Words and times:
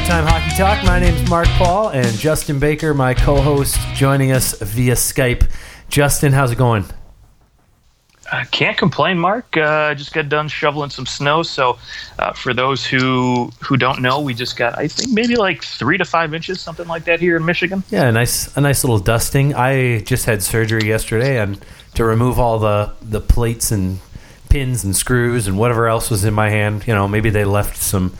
Overtime 0.00 0.26
Hockey 0.26 0.56
Talk. 0.56 0.82
My 0.86 0.98
name 0.98 1.14
is 1.14 1.28
Mark 1.28 1.46
Paul 1.48 1.90
and 1.90 2.06
Justin 2.16 2.58
Baker, 2.58 2.94
my 2.94 3.12
co-host, 3.12 3.78
joining 3.92 4.32
us 4.32 4.58
via 4.58 4.94
Skype. 4.94 5.46
Justin, 5.90 6.32
how's 6.32 6.52
it 6.52 6.56
going? 6.56 6.86
I 8.32 8.44
can't 8.44 8.78
complain, 8.78 9.18
Mark. 9.18 9.54
Uh, 9.58 9.94
just 9.94 10.14
got 10.14 10.30
done 10.30 10.48
shoveling 10.48 10.88
some 10.88 11.04
snow. 11.04 11.42
So, 11.42 11.78
uh, 12.18 12.32
for 12.32 12.54
those 12.54 12.86
who 12.86 13.50
who 13.60 13.76
don't 13.76 14.00
know, 14.00 14.22
we 14.22 14.32
just 14.32 14.56
got 14.56 14.78
I 14.78 14.88
think 14.88 15.12
maybe 15.12 15.36
like 15.36 15.62
three 15.62 15.98
to 15.98 16.06
five 16.06 16.32
inches, 16.32 16.62
something 16.62 16.88
like 16.88 17.04
that, 17.04 17.20
here 17.20 17.36
in 17.36 17.44
Michigan. 17.44 17.84
Yeah, 17.90 18.08
a 18.08 18.12
nice 18.12 18.56
a 18.56 18.60
nice 18.62 18.82
little 18.82 19.00
dusting. 19.00 19.54
I 19.54 20.00
just 20.00 20.24
had 20.24 20.42
surgery 20.42 20.88
yesterday 20.88 21.38
and 21.38 21.62
to 21.96 22.06
remove 22.06 22.38
all 22.38 22.58
the 22.58 22.94
the 23.02 23.20
plates 23.20 23.70
and 23.70 23.98
pins 24.48 24.82
and 24.82 24.96
screws 24.96 25.46
and 25.46 25.58
whatever 25.58 25.88
else 25.88 26.08
was 26.08 26.24
in 26.24 26.32
my 26.32 26.48
hand. 26.48 26.86
You 26.86 26.94
know, 26.94 27.06
maybe 27.06 27.28
they 27.28 27.44
left 27.44 27.76
some 27.76 28.14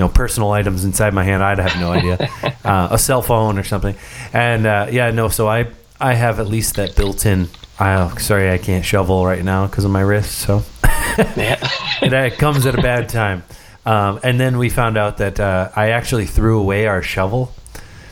you 0.00 0.06
know 0.06 0.12
personal 0.12 0.50
items 0.52 0.86
inside 0.86 1.12
my 1.12 1.24
hand. 1.24 1.42
I'd 1.44 1.58
have 1.58 1.78
no 1.78 1.92
idea. 1.92 2.30
uh, 2.64 2.88
a 2.90 2.96
cell 2.98 3.20
phone 3.20 3.58
or 3.58 3.64
something. 3.64 3.94
And 4.32 4.64
uh, 4.64 4.86
yeah, 4.90 5.10
no. 5.10 5.28
So 5.28 5.46
I 5.46 5.66
I 6.00 6.14
have 6.14 6.40
at 6.40 6.46
least 6.46 6.76
that 6.76 6.96
built 6.96 7.26
in. 7.26 7.48
I 7.78 8.08
sorry 8.16 8.50
I 8.50 8.56
can't 8.56 8.82
shovel 8.82 9.26
right 9.26 9.44
now 9.44 9.66
because 9.66 9.84
of 9.84 9.90
my 9.90 10.00
wrist. 10.00 10.38
So 10.38 10.62
it, 11.18 12.38
comes 12.38 12.64
at 12.64 12.78
a 12.78 12.80
bad 12.80 13.10
time. 13.10 13.42
Um, 13.84 14.20
and 14.22 14.40
then 14.40 14.56
we 14.56 14.70
found 14.70 14.96
out 14.96 15.18
that 15.18 15.38
uh, 15.38 15.68
I 15.76 15.90
actually 15.90 16.24
threw 16.24 16.58
away 16.58 16.86
our 16.86 17.02
shovel 17.02 17.52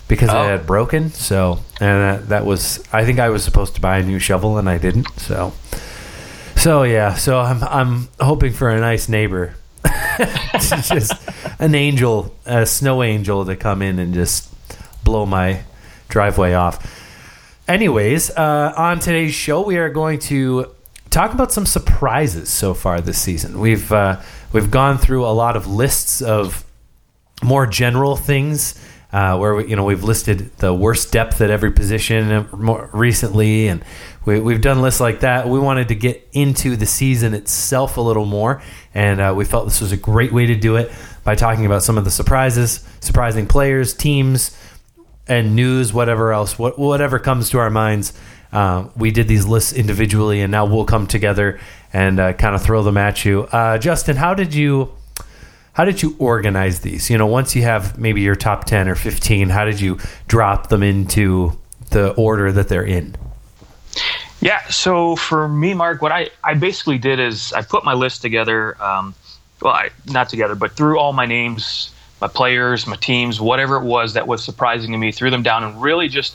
because 0.08 0.28
Oh. 0.28 0.42
it 0.44 0.48
had 0.58 0.66
broken. 0.66 1.10
So 1.10 1.60
and 1.80 2.02
that, 2.02 2.28
that 2.28 2.44
was 2.44 2.84
I 2.92 3.06
think 3.06 3.18
I 3.18 3.30
was 3.30 3.42
supposed 3.44 3.76
to 3.76 3.80
buy 3.80 3.96
a 3.98 4.02
new 4.02 4.18
shovel 4.18 4.58
and 4.58 4.68
I 4.68 4.76
didn't. 4.76 5.08
So 5.16 5.54
so 6.54 6.82
yeah. 6.82 7.14
So 7.14 7.38
I'm 7.40 7.62
I'm 7.64 8.08
hoping 8.20 8.52
for 8.52 8.68
a 8.68 8.78
nice 8.78 9.08
neighbor, 9.08 9.54
just 10.58 11.12
an 11.58 11.74
angel, 11.74 12.34
a 12.46 12.66
snow 12.66 13.02
angel 13.02 13.44
to 13.44 13.56
come 13.56 13.82
in 13.82 13.98
and 13.98 14.14
just 14.14 14.52
blow 15.04 15.26
my 15.26 15.62
driveway 16.08 16.54
off. 16.54 16.94
Anyways, 17.66 18.30
uh, 18.30 18.72
on 18.76 18.98
today's 18.98 19.34
show, 19.34 19.62
we 19.62 19.76
are 19.76 19.90
going 19.90 20.18
to 20.20 20.74
talk 21.10 21.32
about 21.32 21.52
some 21.52 21.66
surprises 21.66 22.48
so 22.48 22.74
far 22.74 23.00
this 23.00 23.18
season. 23.18 23.60
We've 23.60 23.92
uh, 23.92 24.20
we've 24.52 24.70
gone 24.70 24.98
through 24.98 25.24
a 25.26 25.32
lot 25.32 25.56
of 25.56 25.66
lists 25.66 26.22
of 26.22 26.64
more 27.42 27.66
general 27.66 28.16
things 28.16 28.82
uh, 29.12 29.36
where 29.38 29.54
we, 29.54 29.68
you 29.68 29.76
know 29.76 29.84
we've 29.84 30.04
listed 30.04 30.54
the 30.58 30.72
worst 30.72 31.12
depth 31.12 31.40
at 31.40 31.50
every 31.50 31.72
position 31.72 32.48
more 32.52 32.90
recently, 32.92 33.68
and 33.68 33.82
we, 34.24 34.40
we've 34.40 34.60
done 34.60 34.82
lists 34.82 35.00
like 35.00 35.20
that. 35.20 35.48
We 35.48 35.58
wanted 35.58 35.88
to 35.88 35.94
get 35.94 36.28
into 36.32 36.76
the 36.76 36.86
season 36.86 37.34
itself 37.34 37.96
a 37.96 38.00
little 38.00 38.26
more, 38.26 38.62
and 38.94 39.20
uh, 39.20 39.34
we 39.36 39.44
felt 39.44 39.66
this 39.66 39.80
was 39.80 39.92
a 39.92 39.96
great 39.96 40.32
way 40.32 40.46
to 40.46 40.54
do 40.54 40.76
it 40.76 40.92
by 41.24 41.34
talking 41.34 41.66
about 41.66 41.82
some 41.82 41.96
of 41.96 42.04
the 42.04 42.10
surprises, 42.10 42.86
surprising 43.00 43.46
players, 43.46 43.94
teams, 43.94 44.56
and 45.26 45.54
news, 45.56 45.92
whatever 45.92 46.32
else, 46.32 46.58
what, 46.58 46.78
whatever 46.78 47.18
comes 47.18 47.50
to 47.50 47.58
our 47.58 47.70
minds. 47.70 48.12
Uh, 48.50 48.88
we 48.96 49.10
did 49.10 49.28
these 49.28 49.46
lists 49.46 49.72
individually, 49.72 50.40
and 50.40 50.50
now 50.50 50.64
we'll 50.64 50.86
come 50.86 51.06
together 51.06 51.60
and 51.92 52.18
uh, 52.18 52.32
kind 52.34 52.54
of 52.54 52.62
throw 52.62 52.82
them 52.82 52.96
at 52.96 53.24
you. 53.24 53.42
Uh, 53.44 53.76
Justin, 53.78 54.16
how 54.16 54.34
did 54.34 54.54
you 54.54 54.90
how 55.78 55.84
did 55.84 56.02
you 56.02 56.16
organize 56.18 56.80
these? 56.80 57.08
You 57.08 57.16
know, 57.16 57.26
once 57.26 57.54
you 57.54 57.62
have 57.62 57.96
maybe 57.96 58.20
your 58.20 58.34
top 58.34 58.64
ten 58.64 58.88
or 58.88 58.96
fifteen, 58.96 59.48
how 59.48 59.64
did 59.64 59.80
you 59.80 60.00
drop 60.26 60.70
them 60.70 60.82
into 60.82 61.56
the 61.90 62.10
order 62.14 62.50
that 62.50 62.68
they're 62.68 62.84
in? 62.84 63.14
Yeah. 64.40 64.60
So 64.66 65.14
for 65.14 65.46
me, 65.46 65.74
Mark, 65.74 66.02
what 66.02 66.10
I 66.10 66.30
I 66.42 66.54
basically 66.54 66.98
did 66.98 67.20
is 67.20 67.52
I 67.52 67.62
put 67.62 67.84
my 67.84 67.94
list 67.94 68.22
together. 68.22 68.76
Um, 68.82 69.14
well, 69.62 69.72
I, 69.72 69.90
not 70.06 70.28
together, 70.28 70.56
but 70.56 70.72
through 70.72 70.98
all 70.98 71.12
my 71.12 71.26
names, 71.26 71.92
my 72.20 72.26
players, 72.26 72.88
my 72.88 72.96
teams, 72.96 73.40
whatever 73.40 73.76
it 73.76 73.84
was 73.84 74.14
that 74.14 74.26
was 74.26 74.42
surprising 74.44 74.90
to 74.90 74.98
me, 74.98 75.12
threw 75.12 75.30
them 75.30 75.44
down 75.44 75.62
and 75.62 75.80
really 75.80 76.08
just 76.08 76.34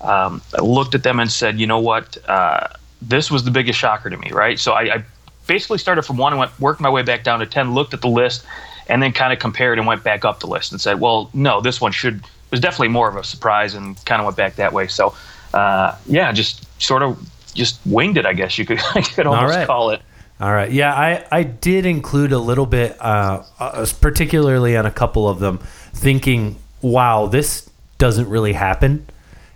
um, 0.00 0.40
looked 0.62 0.94
at 0.94 1.02
them 1.02 1.18
and 1.18 1.32
said, 1.32 1.58
you 1.58 1.66
know 1.66 1.80
what, 1.80 2.18
uh, 2.28 2.68
this 3.02 3.32
was 3.32 3.42
the 3.42 3.50
biggest 3.50 3.80
shocker 3.80 4.10
to 4.10 4.16
me, 4.16 4.30
right? 4.30 4.60
So 4.60 4.72
I, 4.72 4.94
I 4.94 5.04
basically 5.48 5.78
started 5.78 6.02
from 6.02 6.18
one 6.18 6.32
and 6.32 6.38
went 6.38 6.60
worked 6.60 6.80
my 6.80 6.90
way 6.90 7.02
back 7.02 7.24
down 7.24 7.40
to 7.40 7.46
ten, 7.46 7.74
looked 7.74 7.92
at 7.92 8.00
the 8.00 8.08
list, 8.08 8.44
and 8.88 9.02
then 9.02 9.12
kind 9.12 9.32
of 9.32 9.38
compared 9.38 9.78
and 9.78 9.86
went 9.86 10.02
back 10.04 10.24
up 10.24 10.40
the 10.40 10.46
list 10.46 10.72
and 10.72 10.80
said, 10.80 11.00
well, 11.00 11.30
no, 11.34 11.60
this 11.60 11.80
one 11.80 11.92
should 11.92 12.24
was 12.50 12.60
definitely 12.60 12.88
more 12.88 13.08
of 13.08 13.16
a 13.16 13.24
surprise, 13.24 13.74
and 13.74 14.02
kind 14.04 14.20
of 14.20 14.26
went 14.26 14.36
back 14.36 14.56
that 14.56 14.72
way. 14.72 14.86
So 14.86 15.14
uh, 15.54 15.96
yeah, 16.06 16.32
just 16.32 16.66
sort 16.80 17.02
of 17.02 17.18
just 17.54 17.80
winged 17.86 18.18
it, 18.18 18.26
I 18.26 18.34
guess 18.34 18.58
you 18.58 18.66
could 18.66 18.80
I 18.94 19.00
could 19.00 19.26
almost 19.26 19.56
right. 19.56 19.66
call 19.66 19.90
it. 19.90 20.02
All 20.38 20.52
right. 20.52 20.70
Yeah, 20.70 20.92
I, 20.92 21.24
I 21.32 21.42
did 21.44 21.86
include 21.86 22.32
a 22.32 22.38
little 22.38 22.66
bit, 22.66 22.94
uh, 23.00 23.42
uh, 23.58 23.86
particularly 24.02 24.76
on 24.76 24.84
a 24.84 24.90
couple 24.90 25.26
of 25.30 25.38
them, 25.38 25.58
thinking, 25.94 26.56
wow, 26.82 27.24
this 27.26 27.70
doesn't 27.96 28.28
really 28.28 28.52
happen. 28.52 29.06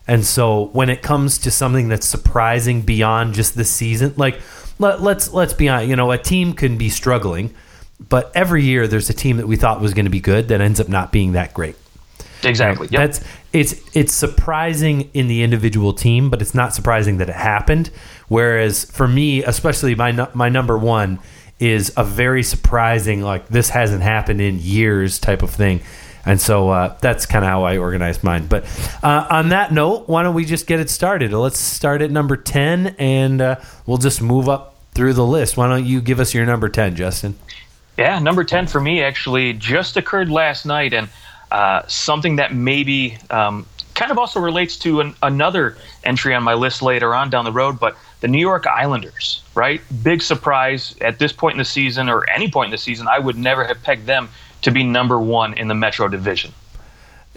And 0.08 0.24
so 0.24 0.70
when 0.72 0.88
it 0.88 1.02
comes 1.02 1.36
to 1.38 1.50
something 1.50 1.88
that's 1.88 2.06
surprising 2.06 2.80
beyond 2.80 3.34
just 3.34 3.56
the 3.56 3.64
season, 3.64 4.14
like 4.16 4.40
let, 4.78 5.02
let's 5.02 5.32
let's 5.32 5.52
be 5.52 5.69
honest, 5.69 5.88
you 5.88 5.96
know, 5.96 6.10
a 6.10 6.19
team 6.19 6.54
can 6.54 6.78
be 6.78 6.88
struggling, 6.88 7.54
but 8.09 8.31
every 8.34 8.65
year 8.65 8.88
there's 8.88 9.11
a 9.11 9.15
team 9.15 9.37
that 9.37 9.47
we 9.47 9.56
thought 9.56 9.81
was 9.81 9.94
going 9.94 10.06
to 10.06 10.11
be 10.11 10.21
good 10.21 10.49
that 10.49 10.61
ends 10.61 10.81
up 10.81 10.88
not 10.88 11.12
being 11.12 11.33
that 11.33 11.55
great. 11.55 11.77
Exactly. 12.43 12.88
Yep. 12.91 12.99
That's 12.99 13.25
it's 13.53 13.75
it's 13.94 14.12
surprising 14.12 15.11
in 15.12 15.28
the 15.28 15.43
individual 15.43 15.93
team, 15.93 16.31
but 16.31 16.41
it's 16.41 16.55
not 16.55 16.75
surprising 16.75 17.19
that 17.19 17.28
it 17.28 17.34
happened. 17.34 17.91
Whereas 18.28 18.84
for 18.84 19.06
me, 19.06 19.43
especially 19.44 19.94
my 19.94 20.28
my 20.34 20.49
number 20.49 20.78
one 20.78 21.19
is 21.59 21.93
a 21.97 22.05
very 22.05 22.43
surprising 22.43 23.21
like 23.21 23.49
this 23.49 23.69
hasn't 23.69 24.03
happened 24.03 24.41
in 24.41 24.59
years 24.59 25.19
type 25.19 25.43
of 25.43 25.50
thing. 25.50 25.82
And 26.25 26.41
so 26.41 26.69
uh, 26.69 26.97
that's 27.00 27.27
kind 27.27 27.44
of 27.44 27.50
how 27.50 27.65
I 27.65 27.78
organize 27.78 28.22
mine. 28.22 28.47
But 28.47 28.65
uh, 29.03 29.27
on 29.31 29.50
that 29.50 29.72
note, 29.72 30.09
why 30.09 30.22
don't 30.22 30.34
we 30.34 30.44
just 30.44 30.67
get 30.67 30.81
it 30.81 30.91
started? 30.91 31.32
Let's 31.32 31.59
start 31.59 32.03
at 32.03 32.11
number 32.11 32.37
10 32.37 32.97
and 32.99 33.41
uh, 33.41 33.56
we'll 33.87 33.99
just 33.99 34.21
move 34.21 34.49
up 34.49 34.77
through 34.93 35.15
the 35.15 35.25
list. 35.25 35.56
Why 35.56 35.69
don't 35.69 35.87
you 35.87 36.00
give 36.00 36.21
us 36.21 36.34
your 36.34 36.44
number 36.44 36.69
10, 36.69 36.94
Justin? 36.94 37.38
Yeah, 38.00 38.19
number 38.19 38.44
10 38.44 38.66
for 38.66 38.81
me 38.81 39.03
actually 39.03 39.53
just 39.53 39.99
occurred 39.99 40.31
last 40.31 40.65
night, 40.65 40.94
and 40.94 41.06
uh, 41.50 41.83
something 41.87 42.37
that 42.37 42.55
maybe 42.55 43.19
um, 43.28 43.66
kind 43.94 44.11
of 44.11 44.16
also 44.16 44.41
relates 44.41 44.78
to 44.78 45.00
an, 45.00 45.15
another 45.22 45.77
entry 46.03 46.34
on 46.34 46.43
my 46.43 46.55
list 46.55 46.81
later 46.81 47.15
on 47.15 47.28
down 47.28 47.44
the 47.44 47.53
road, 47.53 47.78
but 47.78 47.99
the 48.21 48.28
New 48.28 48.38
York 48.38 48.66
Islanders, 48.66 49.43
right? 49.55 49.83
Big 50.03 50.22
surprise 50.22 50.97
at 51.03 51.19
this 51.19 51.31
point 51.31 51.53
in 51.53 51.59
the 51.59 51.65
season, 51.66 52.09
or 52.09 52.28
any 52.31 52.50
point 52.50 52.69
in 52.69 52.71
the 52.71 52.78
season, 52.78 53.06
I 53.06 53.19
would 53.19 53.37
never 53.37 53.65
have 53.65 53.83
pegged 53.83 54.06
them 54.06 54.31
to 54.62 54.71
be 54.71 54.82
number 54.82 55.21
one 55.21 55.53
in 55.53 55.69
the 55.69 55.75
Metro 55.75 56.09
Division. 56.09 56.55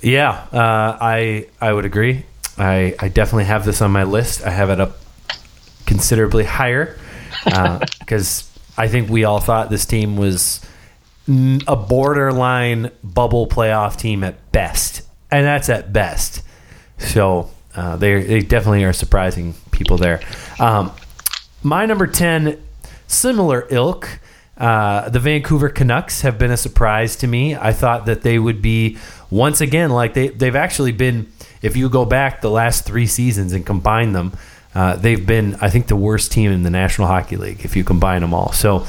Yeah, 0.01 0.47
uh, 0.53 0.97
I 1.01 1.47
I 1.59 1.73
would 1.73 1.83
agree. 1.83 2.23
I, 2.57 2.95
I 2.99 3.09
definitely 3.09 3.45
have 3.45 3.65
this 3.65 3.81
on 3.81 3.91
my 3.91 4.03
list. 4.03 4.45
I 4.45 4.51
have 4.51 4.69
it 4.69 4.79
up 4.79 4.97
considerably 5.85 6.45
higher 6.45 6.97
because 7.99 8.49
I 8.77 8.87
think 8.87 9.09
we 9.09 9.23
all 9.23 9.39
thought 9.39 9.69
this 9.69 9.85
team 9.85 10.17
was 10.17 10.61
a 11.27 11.75
borderline 11.75 12.91
bubble 13.03 13.47
playoff 13.47 13.97
team 13.97 14.23
at 14.23 14.51
best, 14.51 15.03
and 15.31 15.45
that's 15.45 15.69
at 15.69 15.93
best. 15.93 16.41
So 16.97 17.49
uh, 17.75 17.95
they 17.95 18.23
they 18.23 18.39
definitely 18.41 18.83
are 18.83 18.93
surprising 18.93 19.53
people 19.71 19.97
there. 19.97 20.21
Um, 20.59 20.91
my 21.61 21.85
number 21.85 22.07
ten, 22.07 22.61
similar 23.07 23.67
ilk. 23.69 24.19
Uh, 24.55 25.09
the 25.09 25.19
Vancouver 25.19 25.69
Canucks 25.69 26.21
have 26.21 26.37
been 26.37 26.51
a 26.51 26.57
surprise 26.57 27.15
to 27.17 27.27
me. 27.27 27.55
I 27.55 27.73
thought 27.73 28.05
that 28.05 28.21
they 28.21 28.37
would 28.37 28.61
be 28.61 28.97
once 29.31 29.61
again 29.61 29.89
like 29.89 30.13
they 30.13 30.29
they've 30.29 30.55
actually 30.55 30.91
been. 30.91 31.31
If 31.61 31.77
you 31.77 31.87
go 31.89 32.03
back 32.03 32.41
the 32.41 32.51
last 32.51 32.85
three 32.85 33.07
seasons 33.07 33.53
and 33.53 33.65
combine 33.65 34.11
them, 34.11 34.33
uh, 34.75 34.95
they've 34.95 35.25
been 35.25 35.55
I 35.61 35.69
think 35.69 35.87
the 35.87 35.95
worst 35.95 36.31
team 36.31 36.51
in 36.51 36.63
the 36.63 36.69
National 36.69 37.07
Hockey 37.07 37.37
League 37.37 37.63
if 37.63 37.75
you 37.75 37.83
combine 37.83 38.21
them 38.21 38.33
all. 38.33 38.51
So 38.51 38.85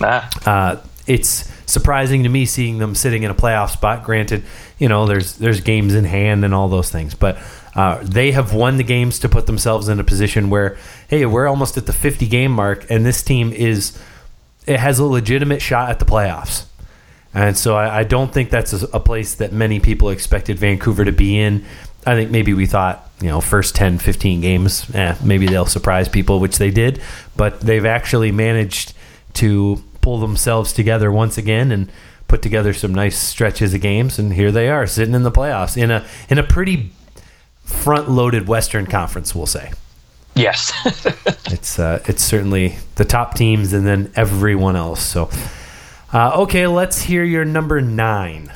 Ah, 0.00 0.30
uh, 0.46 0.80
it's 1.06 1.50
surprising 1.66 2.22
to 2.22 2.28
me 2.28 2.46
seeing 2.46 2.78
them 2.78 2.94
sitting 2.94 3.22
in 3.22 3.30
a 3.30 3.34
playoff 3.34 3.70
spot. 3.70 4.04
Granted, 4.04 4.42
you 4.78 4.88
know 4.88 5.06
there's 5.06 5.36
there's 5.36 5.60
games 5.60 5.94
in 5.94 6.04
hand 6.04 6.44
and 6.44 6.54
all 6.54 6.68
those 6.68 6.90
things, 6.90 7.14
but 7.14 7.38
uh, 7.74 8.00
they 8.02 8.32
have 8.32 8.54
won 8.54 8.76
the 8.76 8.82
games 8.82 9.18
to 9.20 9.28
put 9.28 9.46
themselves 9.46 9.88
in 9.88 10.00
a 10.00 10.04
position 10.04 10.50
where 10.50 10.76
hey, 11.08 11.26
we're 11.26 11.46
almost 11.46 11.76
at 11.76 11.86
the 11.86 11.92
50 11.92 12.26
game 12.26 12.52
mark, 12.52 12.90
and 12.90 13.04
this 13.04 13.22
team 13.22 13.52
is 13.52 13.98
it 14.66 14.80
has 14.80 14.98
a 14.98 15.04
legitimate 15.04 15.62
shot 15.62 15.90
at 15.90 15.98
the 15.98 16.04
playoffs. 16.04 16.64
And 17.36 17.58
so 17.58 17.74
I, 17.74 18.00
I 18.00 18.04
don't 18.04 18.32
think 18.32 18.50
that's 18.50 18.72
a, 18.72 18.86
a 18.92 19.00
place 19.00 19.34
that 19.34 19.52
many 19.52 19.80
people 19.80 20.10
expected 20.10 20.56
Vancouver 20.58 21.04
to 21.04 21.12
be 21.12 21.38
in. 21.38 21.64
I 22.06 22.14
think 22.14 22.30
maybe 22.30 22.52
we 22.54 22.66
thought, 22.66 23.08
you 23.20 23.28
know, 23.28 23.40
first 23.40 23.74
10, 23.74 23.98
15 23.98 24.40
games, 24.40 24.92
eh, 24.94 25.14
maybe 25.24 25.46
they'll 25.46 25.66
surprise 25.66 26.08
people, 26.08 26.40
which 26.40 26.58
they 26.58 26.70
did. 26.70 27.00
But 27.36 27.60
they've 27.60 27.86
actually 27.86 28.32
managed 28.32 28.92
to 29.34 29.82
pull 30.00 30.18
themselves 30.18 30.72
together 30.72 31.10
once 31.10 31.38
again 31.38 31.72
and 31.72 31.90
put 32.28 32.42
together 32.42 32.72
some 32.72 32.94
nice 32.94 33.18
stretches 33.18 33.74
of 33.74 33.80
games. 33.80 34.18
And 34.18 34.32
here 34.34 34.52
they 34.52 34.68
are 34.68 34.86
sitting 34.86 35.14
in 35.14 35.22
the 35.22 35.30
playoffs 35.32 35.76
in 35.80 35.90
a 35.90 36.04
in 36.28 36.38
a 36.38 36.42
pretty 36.42 36.90
front 37.64 38.10
loaded 38.10 38.46
Western 38.48 38.86
Conference, 38.86 39.34
we'll 39.34 39.46
say. 39.46 39.72
yes. 40.34 40.72
It's 41.52 41.78
uh, 41.78 42.02
it's 42.06 42.22
certainly 42.24 42.76
the 42.96 43.04
top 43.04 43.34
teams 43.34 43.72
and 43.72 43.86
then 43.86 44.10
everyone 44.16 44.74
else. 44.76 45.02
So, 45.02 45.30
uh, 46.12 46.42
okay, 46.42 46.66
let's 46.66 47.02
hear 47.02 47.22
your 47.22 47.44
number 47.44 47.80
nine. 47.80 48.52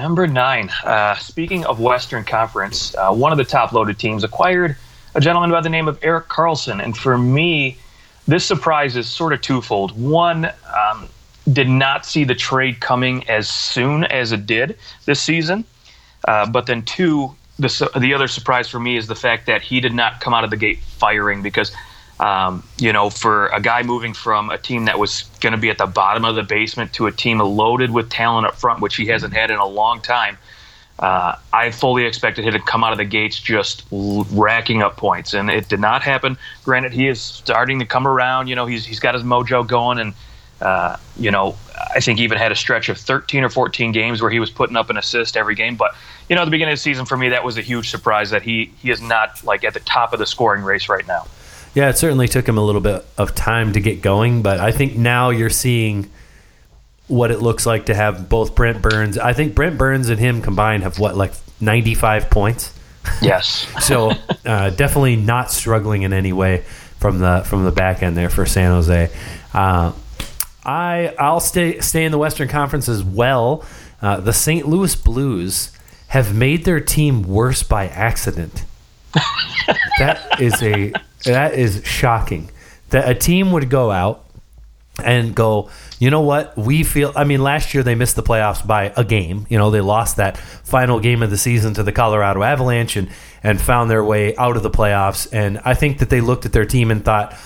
Number 0.00 0.26
nine. 0.26 0.70
Uh, 0.82 1.14
speaking 1.16 1.66
of 1.66 1.78
Western 1.78 2.24
Conference, 2.24 2.94
uh, 2.94 3.12
one 3.12 3.32
of 3.32 3.38
the 3.38 3.44
top 3.44 3.72
loaded 3.74 3.98
teams 3.98 4.24
acquired 4.24 4.74
a 5.14 5.20
gentleman 5.20 5.50
by 5.50 5.60
the 5.60 5.68
name 5.68 5.88
of 5.88 5.98
Erik 6.02 6.26
Karlsson. 6.26 6.82
And 6.82 6.96
for 6.96 7.18
me, 7.18 7.76
this 8.26 8.42
surprise 8.42 8.96
is 8.96 9.06
sort 9.06 9.34
of 9.34 9.42
twofold. 9.42 9.90
One, 10.00 10.46
um, 10.74 11.06
did 11.52 11.68
not 11.68 12.06
see 12.06 12.24
the 12.24 12.34
trade 12.34 12.80
coming 12.80 13.28
as 13.28 13.46
soon 13.46 14.04
as 14.04 14.32
it 14.32 14.46
did 14.46 14.78
this 15.04 15.20
season. 15.20 15.66
Uh, 16.26 16.48
but 16.48 16.64
then, 16.64 16.80
two, 16.80 17.34
the, 17.58 17.90
the 18.00 18.14
other 18.14 18.26
surprise 18.26 18.70
for 18.70 18.80
me 18.80 18.96
is 18.96 19.06
the 19.06 19.14
fact 19.14 19.44
that 19.48 19.60
he 19.60 19.80
did 19.80 19.92
not 19.92 20.22
come 20.22 20.32
out 20.32 20.44
of 20.44 20.50
the 20.50 20.56
gate 20.56 20.78
firing 20.78 21.42
because 21.42 21.72
um, 22.20 22.62
you 22.76 22.92
know, 22.92 23.08
for 23.08 23.46
a 23.46 23.60
guy 23.60 23.82
moving 23.82 24.12
from 24.12 24.50
a 24.50 24.58
team 24.58 24.84
that 24.84 24.98
was 24.98 25.22
going 25.40 25.52
to 25.52 25.58
be 25.58 25.70
at 25.70 25.78
the 25.78 25.86
bottom 25.86 26.26
of 26.26 26.36
the 26.36 26.42
basement 26.42 26.92
to 26.92 27.06
a 27.06 27.12
team 27.12 27.38
loaded 27.38 27.90
with 27.90 28.10
talent 28.10 28.46
up 28.46 28.56
front, 28.56 28.82
which 28.82 28.96
he 28.96 29.06
hasn't 29.06 29.32
had 29.32 29.50
in 29.50 29.56
a 29.56 29.66
long 29.66 30.02
time, 30.02 30.36
uh, 30.98 31.36
I 31.54 31.70
fully 31.70 32.04
expected 32.04 32.44
him 32.44 32.52
to 32.52 32.60
come 32.60 32.84
out 32.84 32.92
of 32.92 32.98
the 32.98 33.06
gates 33.06 33.40
just 33.40 33.86
racking 33.90 34.82
up 34.82 34.98
points, 34.98 35.32
and 35.32 35.48
it 35.48 35.70
did 35.70 35.80
not 35.80 36.02
happen. 36.02 36.36
Granted, 36.62 36.92
he 36.92 37.08
is 37.08 37.18
starting 37.18 37.78
to 37.78 37.86
come 37.86 38.06
around. 38.06 38.48
You 38.48 38.54
know, 38.54 38.66
he's 38.66 38.84
he's 38.84 39.00
got 39.00 39.14
his 39.14 39.24
mojo 39.24 39.66
going, 39.66 39.98
and 39.98 40.12
uh, 40.60 40.98
you 41.18 41.30
know, 41.30 41.56
I 41.94 42.00
think 42.00 42.18
he 42.18 42.24
even 42.24 42.36
had 42.36 42.52
a 42.52 42.56
stretch 42.56 42.90
of 42.90 42.98
13 42.98 43.44
or 43.44 43.48
14 43.48 43.92
games 43.92 44.20
where 44.20 44.30
he 44.30 44.38
was 44.38 44.50
putting 44.50 44.76
up 44.76 44.90
an 44.90 44.98
assist 44.98 45.38
every 45.38 45.54
game. 45.54 45.74
But 45.74 45.94
you 46.28 46.36
know, 46.36 46.42
at 46.42 46.44
the 46.44 46.50
beginning 46.50 46.72
of 46.72 46.78
the 46.78 46.82
season, 46.82 47.06
for 47.06 47.16
me, 47.16 47.30
that 47.30 47.44
was 47.44 47.56
a 47.56 47.62
huge 47.62 47.88
surprise 47.88 48.28
that 48.28 48.42
he 48.42 48.74
he 48.76 48.90
is 48.90 49.00
not 49.00 49.42
like 49.42 49.64
at 49.64 49.72
the 49.72 49.80
top 49.80 50.12
of 50.12 50.18
the 50.18 50.26
scoring 50.26 50.62
race 50.62 50.90
right 50.90 51.06
now. 51.06 51.26
Yeah, 51.74 51.88
it 51.88 51.98
certainly 51.98 52.26
took 52.26 52.48
him 52.48 52.58
a 52.58 52.64
little 52.64 52.80
bit 52.80 53.04
of 53.16 53.34
time 53.34 53.72
to 53.74 53.80
get 53.80 54.02
going, 54.02 54.42
but 54.42 54.58
I 54.58 54.72
think 54.72 54.96
now 54.96 55.30
you're 55.30 55.50
seeing 55.50 56.10
what 57.06 57.30
it 57.30 57.40
looks 57.40 57.66
like 57.66 57.86
to 57.86 57.94
have 57.94 58.28
both 58.28 58.54
Brent 58.54 58.82
Burns. 58.82 59.18
I 59.18 59.32
think 59.32 59.54
Brent 59.54 59.78
Burns 59.78 60.08
and 60.08 60.18
him 60.18 60.42
combined 60.42 60.84
have 60.84 60.98
what 60.98 61.16
like 61.16 61.32
95 61.60 62.30
points. 62.30 62.72
Yes. 63.20 63.66
so 63.84 64.12
uh, 64.44 64.70
definitely 64.70 65.16
not 65.16 65.50
struggling 65.50 66.02
in 66.02 66.12
any 66.12 66.32
way 66.32 66.64
from 66.98 67.18
the 67.18 67.42
from 67.44 67.64
the 67.64 67.72
back 67.72 68.02
end 68.02 68.16
there 68.16 68.30
for 68.30 68.46
San 68.46 68.70
Jose. 68.70 69.10
Uh, 69.52 69.92
I 70.64 71.14
I'll 71.18 71.40
stay 71.40 71.80
stay 71.80 72.04
in 72.04 72.12
the 72.12 72.18
Western 72.18 72.48
Conference 72.48 72.88
as 72.88 73.02
well. 73.02 73.64
Uh, 74.02 74.20
the 74.20 74.32
St. 74.32 74.66
Louis 74.66 74.94
Blues 74.96 75.72
have 76.08 76.34
made 76.34 76.64
their 76.64 76.80
team 76.80 77.22
worse 77.22 77.62
by 77.62 77.86
accident. 77.88 78.64
that 79.98 80.40
is 80.40 80.62
a 80.62 80.92
that 81.24 81.54
is 81.54 81.82
shocking. 81.84 82.50
That 82.90 83.08
a 83.08 83.14
team 83.14 83.52
would 83.52 83.70
go 83.70 83.90
out 83.90 84.26
and 85.04 85.34
go, 85.34 85.70
you 85.98 86.10
know 86.10 86.20
what? 86.20 86.56
We 86.56 86.82
feel. 86.82 87.12
I 87.14 87.24
mean, 87.24 87.42
last 87.42 87.74
year 87.74 87.82
they 87.82 87.94
missed 87.94 88.16
the 88.16 88.22
playoffs 88.22 88.66
by 88.66 88.92
a 88.96 89.04
game. 89.04 89.46
You 89.48 89.58
know, 89.58 89.70
they 89.70 89.80
lost 89.80 90.16
that 90.16 90.36
final 90.36 91.00
game 91.00 91.22
of 91.22 91.30
the 91.30 91.38
season 91.38 91.74
to 91.74 91.82
the 91.82 91.92
Colorado 91.92 92.42
Avalanche 92.42 92.96
and 92.96 93.08
and 93.42 93.60
found 93.60 93.90
their 93.90 94.04
way 94.04 94.36
out 94.36 94.56
of 94.56 94.62
the 94.62 94.70
playoffs. 94.70 95.28
And 95.32 95.60
I 95.64 95.74
think 95.74 95.98
that 95.98 96.10
they 96.10 96.20
looked 96.20 96.46
at 96.46 96.52
their 96.52 96.64
team 96.64 96.90
and 96.90 97.04
thought, 97.04 97.36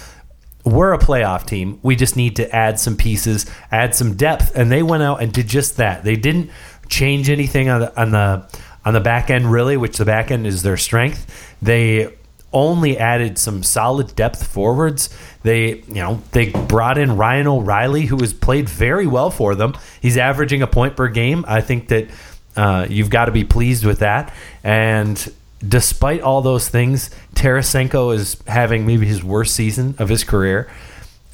we're 0.65 0.93
a 0.93 0.99
playoff 0.99 1.47
team. 1.47 1.79
We 1.82 1.94
just 1.94 2.17
need 2.17 2.37
to 2.37 2.55
add 2.55 2.81
some 2.81 2.97
pieces, 2.97 3.47
add 3.70 3.94
some 3.94 4.17
depth, 4.17 4.53
and 4.56 4.73
they 4.73 4.82
went 4.82 5.03
out 5.03 5.23
and 5.23 5.32
did 5.32 5.47
just 5.47 5.77
that. 5.77 6.05
They 6.05 6.17
didn't 6.17 6.50
change 6.88 7.31
anything 7.31 7.69
on 7.69 7.81
the 7.81 8.00
on 8.00 8.11
the 8.11 8.47
on 8.85 8.94
the 8.94 9.00
back 9.00 9.31
end 9.31 9.50
really, 9.50 9.77
which 9.77 9.99
the 9.99 10.05
back 10.05 10.31
end 10.31 10.47
is 10.47 10.62
their 10.62 10.77
strength. 10.77 11.56
They 11.61 12.15
only 12.55 12.97
added 12.97 13.37
some 13.37 13.62
solid 13.62 14.17
depth 14.17 14.47
forwards. 14.47 15.15
They, 15.43 15.83
you 15.89 15.95
know, 15.95 16.23
they 16.33 16.51
brought 16.51 16.97
in 16.97 17.17
Ryan 17.17 17.49
O'Reilly, 17.49 18.06
who 18.06 18.17
has 18.19 18.33
played 18.33 18.69
very 18.69 19.06
well 19.06 19.31
for 19.31 19.55
them. 19.55 19.75
He's 20.01 20.17
averaging 20.17 20.62
a 20.62 20.67
point 20.67 20.97
per 20.97 21.09
game. 21.09 21.45
I 21.47 21.61
think 21.61 21.89
that 21.89 22.09
uh, 22.56 22.87
you've 22.89 23.11
got 23.11 23.27
to 23.27 23.33
be 23.33 23.45
pleased 23.45 23.85
with 23.85 23.99
that. 23.99 24.33
And 24.62 25.31
despite 25.67 26.23
all 26.23 26.41
those 26.41 26.69
things, 26.69 27.11
Tarasenko 27.35 28.15
is 28.15 28.37
having 28.47 28.87
maybe 28.87 29.06
his 29.06 29.23
worst 29.23 29.55
season 29.55 29.95
of 29.99 30.09
his 30.09 30.25
career, 30.25 30.71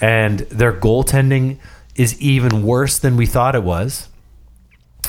and 0.00 0.40
their 0.40 0.72
goaltending 0.72 1.58
is 1.94 2.20
even 2.20 2.62
worse 2.62 2.98
than 2.98 3.16
we 3.16 3.26
thought 3.26 3.54
it 3.54 3.62
was. 3.62 4.08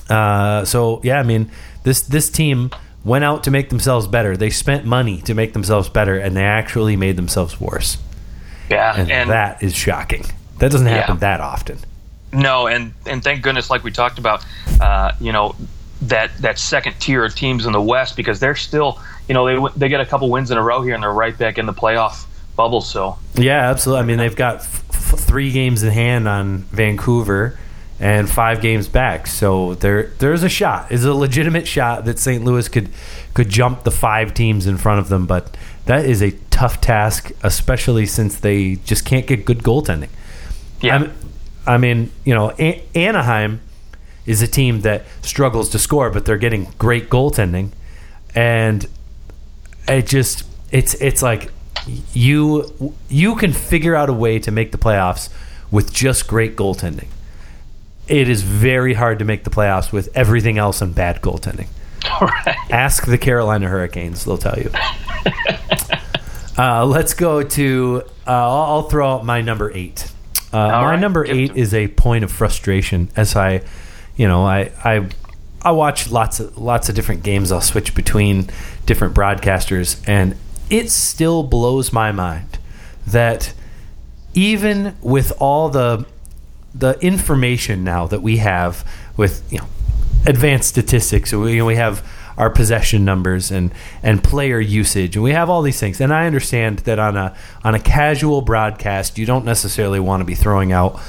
Uh, 0.09 0.65
so 0.65 0.99
yeah, 1.03 1.19
I 1.19 1.23
mean 1.23 1.49
this 1.83 2.01
this 2.01 2.29
team 2.29 2.71
went 3.03 3.23
out 3.23 3.43
to 3.45 3.51
make 3.51 3.69
themselves 3.69 4.07
better. 4.07 4.37
They 4.37 4.49
spent 4.49 4.85
money 4.85 5.21
to 5.23 5.33
make 5.33 5.53
themselves 5.53 5.89
better, 5.89 6.17
and 6.17 6.35
they 6.35 6.43
actually 6.43 6.95
made 6.95 7.15
themselves 7.15 7.59
worse. 7.59 7.97
Yeah, 8.69 8.93
and, 8.95 9.11
and 9.11 9.29
that 9.29 9.61
is 9.63 9.75
shocking. 9.75 10.25
That 10.59 10.71
doesn't 10.71 10.87
happen 10.87 11.15
yeah. 11.15 11.19
that 11.19 11.41
often. 11.41 11.79
No, 12.33 12.67
and 12.67 12.93
and 13.05 13.23
thank 13.23 13.41
goodness, 13.41 13.69
like 13.69 13.83
we 13.83 13.91
talked 13.91 14.17
about, 14.17 14.45
uh, 14.79 15.11
you 15.19 15.31
know, 15.31 15.55
that 16.03 16.35
that 16.37 16.57
second 16.57 16.99
tier 16.99 17.25
of 17.25 17.35
teams 17.35 17.65
in 17.65 17.73
the 17.73 17.81
West 17.81 18.15
because 18.15 18.39
they're 18.39 18.55
still, 18.55 18.99
you 19.27 19.33
know, 19.33 19.45
they 19.45 19.73
they 19.77 19.89
get 19.89 19.99
a 19.99 20.05
couple 20.05 20.29
wins 20.29 20.51
in 20.51 20.57
a 20.57 20.63
row 20.63 20.81
here 20.81 20.93
and 20.93 21.03
they're 21.03 21.11
right 21.11 21.37
back 21.37 21.57
in 21.57 21.65
the 21.65 21.73
playoff 21.73 22.25
bubble. 22.55 22.81
So 22.81 23.17
yeah, 23.33 23.69
absolutely. 23.69 24.03
I 24.03 24.05
mean, 24.05 24.17
they've 24.17 24.35
got 24.35 24.57
f- 24.57 24.83
three 24.91 25.51
games 25.51 25.83
in 25.83 25.91
hand 25.91 26.27
on 26.27 26.59
Vancouver 26.71 27.57
and 28.01 28.27
five 28.27 28.61
games 28.61 28.87
back. 28.87 29.27
So 29.27 29.75
there 29.75 30.07
there's 30.17 30.41
a 30.43 30.49
shot. 30.49 30.91
It's 30.91 31.03
a 31.03 31.13
legitimate 31.13 31.67
shot 31.67 32.05
that 32.05 32.17
St. 32.17 32.43
Louis 32.43 32.67
could 32.67 32.89
could 33.35 33.47
jump 33.47 33.83
the 33.83 33.91
five 33.91 34.33
teams 34.33 34.65
in 34.65 34.77
front 34.77 34.99
of 34.99 35.07
them, 35.07 35.27
but 35.27 35.55
that 35.85 36.05
is 36.05 36.21
a 36.21 36.31
tough 36.49 36.81
task, 36.81 37.31
especially 37.43 38.07
since 38.07 38.39
they 38.39 38.75
just 38.77 39.05
can't 39.05 39.27
get 39.27 39.45
good 39.45 39.59
goaltending. 39.59 40.09
Yeah. 40.81 40.95
I'm, 40.95 41.13
I 41.65 41.77
mean, 41.77 42.11
you 42.25 42.33
know, 42.33 42.51
a- 42.57 42.83
Anaheim 42.95 43.61
is 44.25 44.41
a 44.41 44.47
team 44.47 44.81
that 44.81 45.05
struggles 45.21 45.69
to 45.69 45.79
score, 45.79 46.09
but 46.09 46.25
they're 46.25 46.37
getting 46.37 46.73
great 46.79 47.07
goaltending, 47.09 47.69
and 48.33 48.87
it 49.87 50.07
just 50.07 50.43
it's 50.71 50.95
it's 50.95 51.21
like 51.21 51.51
you 52.13 52.95
you 53.09 53.35
can 53.35 53.53
figure 53.53 53.95
out 53.95 54.09
a 54.09 54.13
way 54.13 54.39
to 54.39 54.49
make 54.49 54.71
the 54.71 54.77
playoffs 54.79 55.29
with 55.69 55.93
just 55.93 56.27
great 56.27 56.55
goaltending 56.55 57.07
it 58.11 58.27
is 58.27 58.41
very 58.43 58.93
hard 58.93 59.19
to 59.19 59.25
make 59.25 59.45
the 59.45 59.49
playoffs 59.49 59.93
with 59.93 60.09
everything 60.13 60.57
else 60.57 60.81
and 60.81 60.93
bad 60.93 61.21
goaltending. 61.21 61.67
Right. 62.19 62.57
Ask 62.69 63.05
the 63.05 63.17
Carolina 63.17 63.69
Hurricanes; 63.69 64.25
they'll 64.25 64.37
tell 64.37 64.59
you. 64.59 64.69
uh, 66.57 66.85
let's 66.85 67.13
go 67.13 67.41
to. 67.41 68.03
Uh, 68.27 68.31
I'll, 68.31 68.63
I'll, 68.63 68.89
throw 68.89 69.13
out 69.13 69.25
my 69.25 69.41
number 69.41 69.71
eight. 69.73 70.11
Uh, 70.51 70.57
my 70.57 70.91
right. 70.91 70.99
number 70.99 71.25
eight 71.25 71.55
is 71.55 71.73
a 71.73 71.87
point 71.87 72.23
of 72.23 72.31
frustration 72.31 73.09
as 73.15 73.35
I, 73.35 73.61
you 74.17 74.27
know, 74.27 74.45
I 74.45 74.71
I 74.83 75.07
I 75.61 75.71
watch 75.71 76.11
lots 76.11 76.39
of 76.39 76.57
lots 76.57 76.89
of 76.89 76.95
different 76.95 77.23
games. 77.23 77.51
I'll 77.51 77.61
switch 77.61 77.95
between 77.95 78.49
different 78.85 79.15
broadcasters, 79.15 80.03
and 80.05 80.35
it 80.69 80.89
still 80.89 81.43
blows 81.43 81.93
my 81.93 82.11
mind 82.11 82.59
that 83.07 83.53
even 84.33 84.97
with 85.01 85.31
all 85.39 85.69
the 85.69 86.05
the 86.73 86.97
information 86.99 87.83
now 87.83 88.07
that 88.07 88.21
we 88.21 88.37
have 88.37 88.87
with 89.17 89.43
you 89.51 89.59
know 89.59 89.67
advanced 90.25 90.69
statistics, 90.69 91.33
we, 91.33 91.53
you 91.53 91.59
know, 91.59 91.65
we 91.65 91.75
have 91.75 92.07
our 92.37 92.49
possession 92.49 93.03
numbers 93.05 93.51
and 93.51 93.71
and 94.01 94.23
player 94.23 94.59
usage, 94.59 95.15
and 95.15 95.23
we 95.23 95.31
have 95.31 95.49
all 95.49 95.61
these 95.61 95.79
things. 95.79 95.99
And 96.01 96.13
I 96.13 96.25
understand 96.25 96.79
that 96.79 96.99
on 96.99 97.17
a 97.17 97.35
on 97.63 97.75
a 97.75 97.79
casual 97.79 98.41
broadcast, 98.41 99.17
you 99.17 99.25
don't 99.25 99.45
necessarily 99.45 99.99
want 99.99 100.21
to 100.21 100.25
be 100.25 100.35
throwing 100.35 100.71
out 100.71 100.99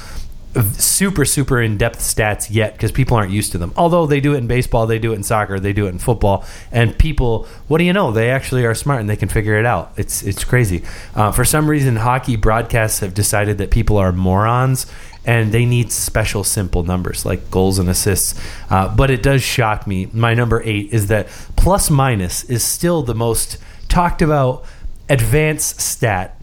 super 0.73 1.25
super 1.25 1.59
in-depth 1.59 1.97
stats 1.97 2.47
yet 2.51 2.73
because 2.73 2.91
people 2.91 3.17
aren't 3.17 3.31
used 3.31 3.51
to 3.53 3.57
them. 3.57 3.73
Although 3.75 4.05
they 4.05 4.19
do 4.19 4.35
it 4.35 4.37
in 4.37 4.47
baseball 4.47 4.85
they 4.85 4.99
do 4.99 5.13
it 5.13 5.15
in 5.15 5.23
soccer 5.23 5.59
they 5.59 5.73
do 5.73 5.87
it 5.87 5.89
in 5.89 5.97
football 5.97 6.45
and 6.71 6.95
people 6.97 7.47
what 7.67 7.79
do 7.79 7.83
you 7.85 7.93
know? 7.93 8.11
They 8.11 8.29
actually 8.29 8.63
are 8.65 8.75
smart 8.75 9.01
and 9.01 9.09
they 9.09 9.15
can 9.15 9.29
figure 9.29 9.57
it 9.57 9.65
out. 9.65 9.93
It's 9.97 10.21
it's 10.21 10.43
crazy. 10.43 10.83
Uh, 11.15 11.31
for 11.31 11.43
some 11.43 11.67
reason 11.67 11.95
hockey 11.95 12.35
broadcasts 12.35 12.99
have 12.99 13.15
decided 13.15 13.57
that 13.57 13.71
people 13.71 13.97
are 13.97 14.11
morons 14.11 14.85
and 15.25 15.51
they 15.51 15.65
need 15.65 15.91
special 15.91 16.43
simple 16.43 16.83
numbers 16.83 17.25
like 17.25 17.49
goals 17.49 17.79
and 17.79 17.89
assists. 17.89 18.39
Uh, 18.69 18.93
but 18.93 19.09
it 19.09 19.23
does 19.23 19.41
shock 19.41 19.87
me. 19.87 20.07
My 20.13 20.33
number 20.33 20.61
eight 20.63 20.93
is 20.93 21.07
that 21.07 21.27
plus 21.55 21.89
minus 21.89 22.43
is 22.45 22.63
still 22.63 23.03
the 23.03 23.15
most 23.15 23.57
talked 23.87 24.21
about 24.21 24.65
advanced 25.09 25.79
stat 25.79 26.39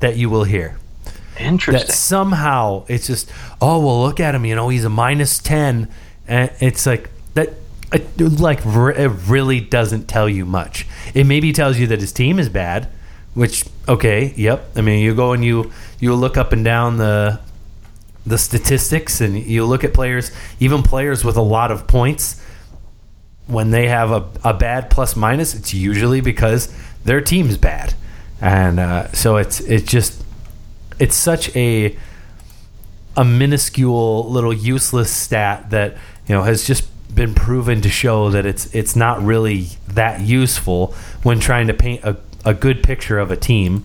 that 0.00 0.16
you 0.16 0.30
will 0.30 0.44
hear. 0.44 0.78
Interesting. 1.38 1.86
That 1.86 1.92
somehow 1.92 2.84
it's 2.88 3.06
just, 3.06 3.30
oh 3.60 3.84
well, 3.84 4.02
look 4.02 4.18
at 4.18 4.34
him. 4.34 4.44
You 4.44 4.56
know, 4.56 4.68
he's 4.68 4.84
a 4.84 4.90
minus 4.90 5.38
ten, 5.38 5.88
and 6.26 6.50
it's 6.60 6.86
like 6.86 7.10
that. 7.34 7.50
It, 7.90 8.20
like 8.20 8.66
it 8.66 9.10
really 9.28 9.60
doesn't 9.60 10.08
tell 10.08 10.28
you 10.28 10.44
much. 10.44 10.86
It 11.14 11.24
maybe 11.24 11.52
tells 11.52 11.78
you 11.78 11.86
that 11.86 12.00
his 12.00 12.12
team 12.12 12.38
is 12.38 12.48
bad, 12.48 12.88
which 13.34 13.64
okay, 13.88 14.34
yep. 14.36 14.68
I 14.76 14.82
mean, 14.82 15.02
you 15.02 15.14
go 15.14 15.32
and 15.32 15.44
you 15.44 15.70
you 16.00 16.14
look 16.14 16.36
up 16.36 16.52
and 16.52 16.64
down 16.64 16.98
the 16.98 17.40
the 18.28 18.38
statistics 18.38 19.20
and 19.20 19.38
you 19.38 19.64
look 19.64 19.84
at 19.84 19.94
players, 19.94 20.30
even 20.60 20.82
players 20.82 21.24
with 21.24 21.36
a 21.36 21.42
lot 21.42 21.70
of 21.70 21.86
points, 21.86 22.42
when 23.46 23.70
they 23.70 23.88
have 23.88 24.10
a, 24.10 24.28
a 24.44 24.54
bad 24.54 24.90
plus 24.90 25.16
minus, 25.16 25.54
it's 25.54 25.72
usually 25.72 26.20
because 26.20 26.72
their 27.04 27.20
team's 27.20 27.56
bad. 27.56 27.94
And 28.40 28.78
uh, 28.78 29.10
so 29.12 29.36
it's 29.36 29.60
it's 29.60 29.90
just 29.90 30.22
it's 30.98 31.16
such 31.16 31.54
a 31.56 31.96
a 33.16 33.24
minuscule 33.24 34.30
little 34.30 34.52
useless 34.52 35.10
stat 35.10 35.70
that 35.70 35.94
you 36.26 36.34
know 36.34 36.42
has 36.42 36.64
just 36.64 36.86
been 37.12 37.34
proven 37.34 37.80
to 37.80 37.88
show 37.88 38.30
that 38.30 38.46
it's 38.46 38.72
it's 38.74 38.94
not 38.94 39.20
really 39.22 39.68
that 39.88 40.20
useful 40.20 40.94
when 41.22 41.40
trying 41.40 41.66
to 41.66 41.74
paint 41.74 42.04
a, 42.04 42.16
a 42.44 42.54
good 42.54 42.82
picture 42.82 43.18
of 43.18 43.30
a 43.30 43.36
team, 43.36 43.84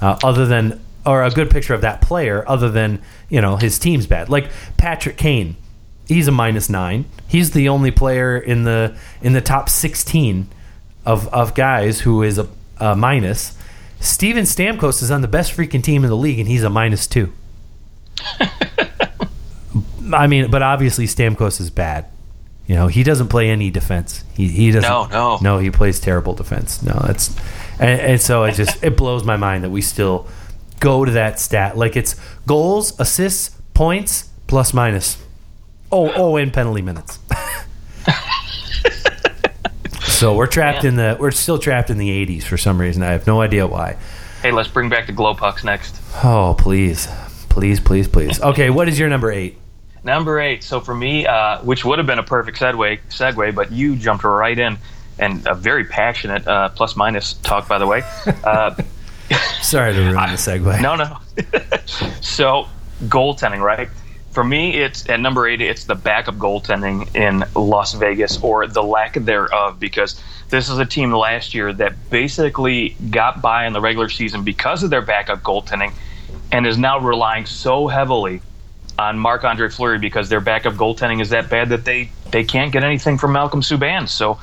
uh, 0.00 0.18
other 0.22 0.46
than 0.46 0.80
or 1.06 1.22
a 1.22 1.30
good 1.30 1.50
picture 1.50 1.74
of 1.74 1.80
that 1.80 2.00
player, 2.00 2.44
other 2.48 2.70
than 2.70 3.00
you 3.28 3.40
know 3.40 3.56
his 3.56 3.78
team's 3.78 4.06
bad. 4.06 4.28
Like 4.28 4.50
Patrick 4.76 5.16
Kane, 5.16 5.56
he's 6.06 6.28
a 6.28 6.32
minus 6.32 6.68
nine. 6.68 7.06
He's 7.26 7.52
the 7.52 7.68
only 7.68 7.90
player 7.90 8.38
in 8.38 8.64
the 8.64 8.96
in 9.22 9.32
the 9.32 9.40
top 9.40 9.68
sixteen 9.68 10.48
of 11.04 11.28
of 11.28 11.54
guys 11.54 12.00
who 12.00 12.22
is 12.22 12.38
a, 12.38 12.48
a 12.78 12.96
minus. 12.96 13.56
Steven 14.00 14.44
Stamkos 14.44 15.02
is 15.02 15.10
on 15.10 15.20
the 15.20 15.28
best 15.28 15.54
freaking 15.54 15.82
team 15.82 16.04
in 16.04 16.10
the 16.10 16.16
league, 16.16 16.38
and 16.38 16.48
he's 16.48 16.62
a 16.62 16.70
minus 16.70 17.06
two. 17.06 17.32
I 20.12 20.26
mean, 20.26 20.50
but 20.50 20.62
obviously 20.62 21.06
Stamkos 21.06 21.60
is 21.60 21.70
bad. 21.70 22.06
You 22.66 22.76
know, 22.76 22.86
he 22.86 23.02
doesn't 23.02 23.28
play 23.28 23.50
any 23.50 23.70
defense. 23.70 24.24
He 24.34 24.48
he 24.48 24.70
doesn't. 24.70 24.88
No, 24.88 25.06
no. 25.06 25.38
no. 25.42 25.58
He 25.58 25.70
plays 25.70 25.98
terrible 25.98 26.34
defense. 26.34 26.82
No, 26.82 26.94
that's 27.04 27.36
and, 27.80 28.00
and 28.00 28.20
so 28.20 28.44
it 28.44 28.54
just 28.54 28.82
it 28.84 28.96
blows 28.96 29.24
my 29.24 29.36
mind 29.36 29.64
that 29.64 29.70
we 29.70 29.82
still 29.82 30.28
go 30.80 31.04
to 31.04 31.12
that 31.12 31.38
stat 31.38 31.76
like 31.76 31.96
it's 31.96 32.16
goals, 32.46 32.98
assists, 32.98 33.50
points, 33.74 34.30
plus 34.46 34.74
minus. 34.74 35.22
Oh, 35.92 36.12
oh, 36.14 36.36
and 36.36 36.52
penalty 36.52 36.82
minutes. 36.82 37.18
so 40.02 40.34
we're 40.34 40.46
trapped 40.46 40.84
in 40.84 40.96
the 40.96 41.16
we're 41.20 41.30
still 41.30 41.58
trapped 41.58 41.90
in 41.90 41.98
the 41.98 42.08
80s 42.26 42.42
for 42.42 42.56
some 42.56 42.80
reason. 42.80 43.02
I 43.02 43.12
have 43.12 43.26
no 43.26 43.40
idea 43.40 43.66
why. 43.66 43.96
Hey, 44.42 44.52
let's 44.52 44.68
bring 44.68 44.88
back 44.88 45.06
the 45.06 45.12
glow 45.12 45.34
pucks 45.34 45.64
next. 45.64 45.96
Oh, 46.24 46.56
please. 46.58 47.08
Please, 47.48 47.80
please, 47.80 48.08
please. 48.08 48.40
Okay, 48.40 48.70
what 48.70 48.88
is 48.88 48.98
your 48.98 49.08
number 49.08 49.30
8? 49.30 49.56
Number 50.02 50.40
eight. 50.40 50.64
So 50.64 50.80
for 50.80 50.94
me, 50.94 51.26
uh, 51.26 51.60
which 51.60 51.84
would 51.84 51.98
have 51.98 52.06
been 52.06 52.18
a 52.18 52.22
perfect 52.24 52.58
segue, 52.58 53.00
segue, 53.10 53.54
but 53.54 53.70
you 53.70 53.96
jumped 53.96 54.24
right 54.24 54.58
in, 54.58 54.78
and 55.18 55.46
a 55.46 55.54
very 55.54 55.84
passionate 55.84 56.46
uh, 56.48 56.70
plus 56.70 56.96
minus 56.96 57.34
talk, 57.34 57.68
by 57.68 57.78
the 57.78 57.86
way. 57.86 58.02
Uh, 58.44 58.74
Sorry 59.62 59.92
to 59.92 60.00
ruin 60.00 60.14
the 60.14 60.36
segue. 60.36 60.80
no, 60.82 60.96
no. 60.96 61.18
so 62.20 62.66
goaltending, 63.04 63.60
right? 63.60 63.88
For 64.32 64.44
me, 64.44 64.76
it's 64.76 65.08
at 65.08 65.20
number 65.20 65.48
eight. 65.48 65.60
It's 65.60 65.84
the 65.84 65.94
backup 65.94 66.36
goaltending 66.36 67.14
in 67.16 67.44
Las 67.54 67.94
Vegas, 67.94 68.40
or 68.42 68.66
the 68.66 68.82
lack 68.82 69.14
thereof, 69.14 69.80
because 69.80 70.22
this 70.50 70.68
is 70.68 70.78
a 70.78 70.86
team 70.86 71.12
last 71.12 71.52
year 71.52 71.72
that 71.72 72.10
basically 72.10 72.90
got 73.10 73.42
by 73.42 73.66
in 73.66 73.72
the 73.72 73.80
regular 73.80 74.08
season 74.08 74.44
because 74.44 74.82
of 74.82 74.90
their 74.90 75.02
backup 75.02 75.42
goaltending, 75.42 75.92
and 76.52 76.66
is 76.66 76.78
now 76.78 77.00
relying 77.00 77.44
so 77.44 77.88
heavily 77.88 78.40
on 78.98 79.18
Marc 79.18 79.44
Andre 79.44 79.68
Fleury 79.68 79.98
because 79.98 80.28
their 80.28 80.40
backup 80.40 80.74
goaltending 80.74 81.20
is 81.20 81.30
that 81.30 81.48
bad 81.48 81.70
that 81.70 81.84
they 81.84 82.10
they 82.32 82.44
can't 82.44 82.72
get 82.72 82.82
anything 82.84 83.18
from 83.18 83.32
Malcolm 83.32 83.60
Subban. 83.60 84.08
So 84.08 84.38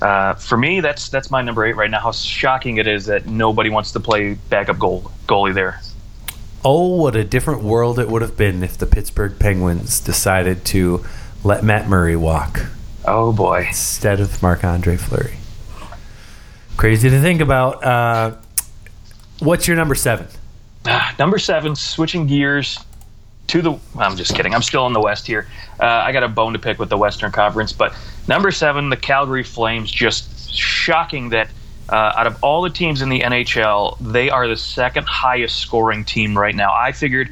uh, 0.00 0.34
for 0.34 0.56
me, 0.56 0.80
that's 0.80 1.08
that's 1.08 1.30
my 1.30 1.42
number 1.42 1.64
eight 1.64 1.76
right 1.76 1.90
now. 1.90 2.00
How 2.00 2.12
shocking 2.12 2.78
it 2.78 2.86
is 2.86 3.06
that 3.06 3.26
nobody 3.26 3.70
wants 3.70 3.92
to 3.92 4.00
play 4.00 4.34
backup 4.50 4.78
goal 4.78 5.10
goalie 5.26 5.54
there. 5.54 5.80
Oh, 6.64 6.96
what 6.96 7.16
a 7.16 7.24
different 7.24 7.62
world 7.62 7.98
it 7.98 8.08
would 8.08 8.22
have 8.22 8.36
been 8.36 8.62
if 8.62 8.78
the 8.78 8.86
Pittsburgh 8.86 9.36
Penguins 9.38 9.98
decided 9.98 10.64
to 10.66 11.04
let 11.42 11.64
Matt 11.64 11.88
Murray 11.88 12.14
walk 12.14 12.66
Oh 13.04 13.32
boy. 13.32 13.64
instead 13.66 14.20
of 14.20 14.40
Marc 14.42 14.62
Andre 14.62 14.96
Fleury. 14.96 15.34
Crazy 16.76 17.10
to 17.10 17.20
think 17.20 17.40
about. 17.40 17.82
Uh, 17.84 18.36
what's 19.40 19.66
your 19.66 19.76
number 19.76 19.94
seven? 19.96 20.26
Ah, 20.86 21.14
number 21.18 21.38
seven, 21.38 21.74
switching 21.76 22.26
gears 22.26 22.78
to 23.52 23.60
the. 23.60 23.78
I'm 23.98 24.16
just 24.16 24.34
kidding. 24.34 24.54
I'm 24.54 24.62
still 24.62 24.86
in 24.86 24.94
the 24.94 25.00
West 25.00 25.26
here. 25.26 25.46
Uh, 25.78 25.84
I 25.84 26.12
got 26.12 26.22
a 26.22 26.28
bone 26.28 26.54
to 26.54 26.58
pick 26.58 26.78
with 26.78 26.88
the 26.88 26.96
Western 26.96 27.30
Conference, 27.30 27.70
but 27.72 27.94
number 28.26 28.50
seven, 28.50 28.88
the 28.88 28.96
Calgary 28.96 29.42
Flames. 29.42 29.90
Just 29.90 30.54
shocking 30.54 31.28
that 31.30 31.48
uh, 31.90 32.14
out 32.16 32.26
of 32.26 32.42
all 32.42 32.62
the 32.62 32.70
teams 32.70 33.02
in 33.02 33.10
the 33.10 33.20
NHL, 33.20 33.98
they 34.00 34.30
are 34.30 34.48
the 34.48 34.56
second 34.56 35.06
highest 35.06 35.60
scoring 35.60 36.04
team 36.04 36.36
right 36.36 36.54
now. 36.54 36.72
I 36.72 36.92
figured. 36.92 37.30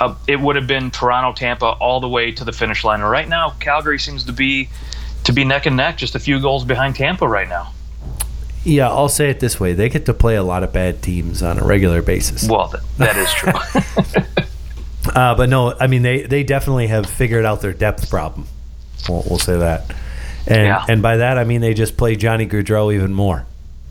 Uh, 0.00 0.12
it 0.26 0.40
would 0.40 0.56
have 0.56 0.66
been 0.66 0.90
Toronto, 0.90 1.32
Tampa, 1.32 1.66
all 1.66 2.00
the 2.00 2.08
way 2.08 2.32
to 2.32 2.44
the 2.44 2.50
finish 2.52 2.82
line. 2.82 3.00
And 3.00 3.08
right 3.08 3.28
now, 3.28 3.50
Calgary 3.60 4.00
seems 4.00 4.24
to 4.24 4.32
be 4.32 4.68
to 5.22 5.32
be 5.32 5.44
neck 5.44 5.66
and 5.66 5.76
neck, 5.76 5.96
just 5.96 6.14
a 6.14 6.18
few 6.18 6.40
goals 6.40 6.64
behind 6.64 6.96
Tampa 6.96 7.26
right 7.26 7.48
now. 7.48 7.72
Yeah, 8.64 8.88
I'll 8.88 9.08
say 9.08 9.30
it 9.30 9.40
this 9.40 9.58
way: 9.58 9.72
they 9.72 9.88
get 9.88 10.04
to 10.06 10.12
play 10.12 10.34
a 10.34 10.42
lot 10.42 10.62
of 10.62 10.72
bad 10.74 11.00
teams 11.00 11.42
on 11.42 11.58
a 11.58 11.64
regular 11.64 12.02
basis. 12.02 12.48
Well, 12.48 12.68
that, 12.68 12.82
that 12.98 13.16
is 13.16 13.32
true. 13.32 14.43
Uh, 15.14 15.34
but 15.34 15.48
no, 15.48 15.74
I 15.78 15.86
mean 15.86 16.02
they 16.02 16.22
they 16.22 16.42
definitely 16.42 16.88
have 16.88 17.06
figured 17.06 17.44
out 17.44 17.60
their 17.60 17.72
depth 17.72 18.10
problem. 18.10 18.46
We'll, 19.08 19.24
we'll 19.28 19.38
say 19.38 19.58
that, 19.58 19.94
and 20.46 20.66
Yeah. 20.66 20.84
and 20.88 21.02
by 21.02 21.18
that 21.18 21.38
I 21.38 21.44
mean 21.44 21.60
they 21.60 21.74
just 21.74 21.96
play 21.96 22.16
Johnny 22.16 22.46
Gaudreau 22.46 22.92
even 22.94 23.14
more. 23.14 23.46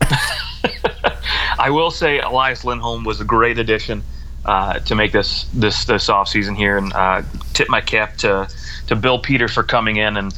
I 1.58 1.70
will 1.70 1.90
say 1.90 2.18
Elias 2.20 2.64
Lindholm 2.64 3.04
was 3.04 3.20
a 3.20 3.24
great 3.24 3.58
addition 3.58 4.02
uh, 4.44 4.80
to 4.80 4.94
make 4.94 5.12
this 5.12 5.44
this 5.54 5.84
this 5.84 6.08
offseason 6.08 6.56
here, 6.56 6.76
and 6.76 6.92
uh, 6.92 7.22
tip 7.54 7.68
my 7.68 7.80
cap 7.80 8.16
to 8.18 8.48
to 8.88 8.96
Bill 8.96 9.18
Peter 9.18 9.48
for 9.48 9.62
coming 9.62 9.96
in 9.96 10.16
and 10.16 10.34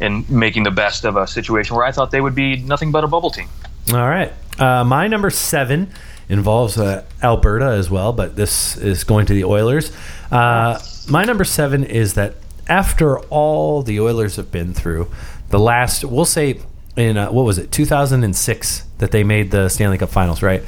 and 0.00 0.28
making 0.30 0.62
the 0.62 0.70
best 0.70 1.04
of 1.04 1.16
a 1.16 1.26
situation 1.26 1.74
where 1.74 1.84
I 1.84 1.90
thought 1.90 2.10
they 2.12 2.20
would 2.20 2.34
be 2.36 2.56
nothing 2.56 2.92
but 2.92 3.02
a 3.02 3.08
bubble 3.08 3.30
team. 3.30 3.48
All 3.92 4.08
right, 4.08 4.32
uh, 4.58 4.84
my 4.84 5.08
number 5.08 5.30
seven 5.30 5.90
involves 6.28 6.78
uh, 6.78 7.04
Alberta 7.22 7.66
as 7.66 7.90
well, 7.90 8.12
but 8.12 8.36
this 8.36 8.76
is 8.76 9.04
going 9.04 9.26
to 9.26 9.34
the 9.34 9.44
Oilers. 9.44 9.90
Uh, 10.30 10.78
my 11.08 11.24
number 11.24 11.44
seven 11.44 11.84
is 11.84 12.14
that 12.14 12.34
after 12.68 13.18
all 13.30 13.82
the 13.82 13.98
Oilers 14.00 14.36
have 14.36 14.52
been 14.52 14.74
through, 14.74 15.10
the 15.48 15.58
last 15.58 16.04
we'll 16.04 16.24
say 16.26 16.60
in 16.96 17.16
uh, 17.16 17.30
what 17.30 17.44
was 17.44 17.58
it 17.58 17.72
2006 17.72 18.84
that 18.98 19.10
they 19.10 19.24
made 19.24 19.50
the 19.50 19.68
Stanley 19.68 19.96
Cup 19.98 20.10
Finals, 20.10 20.42
right? 20.42 20.62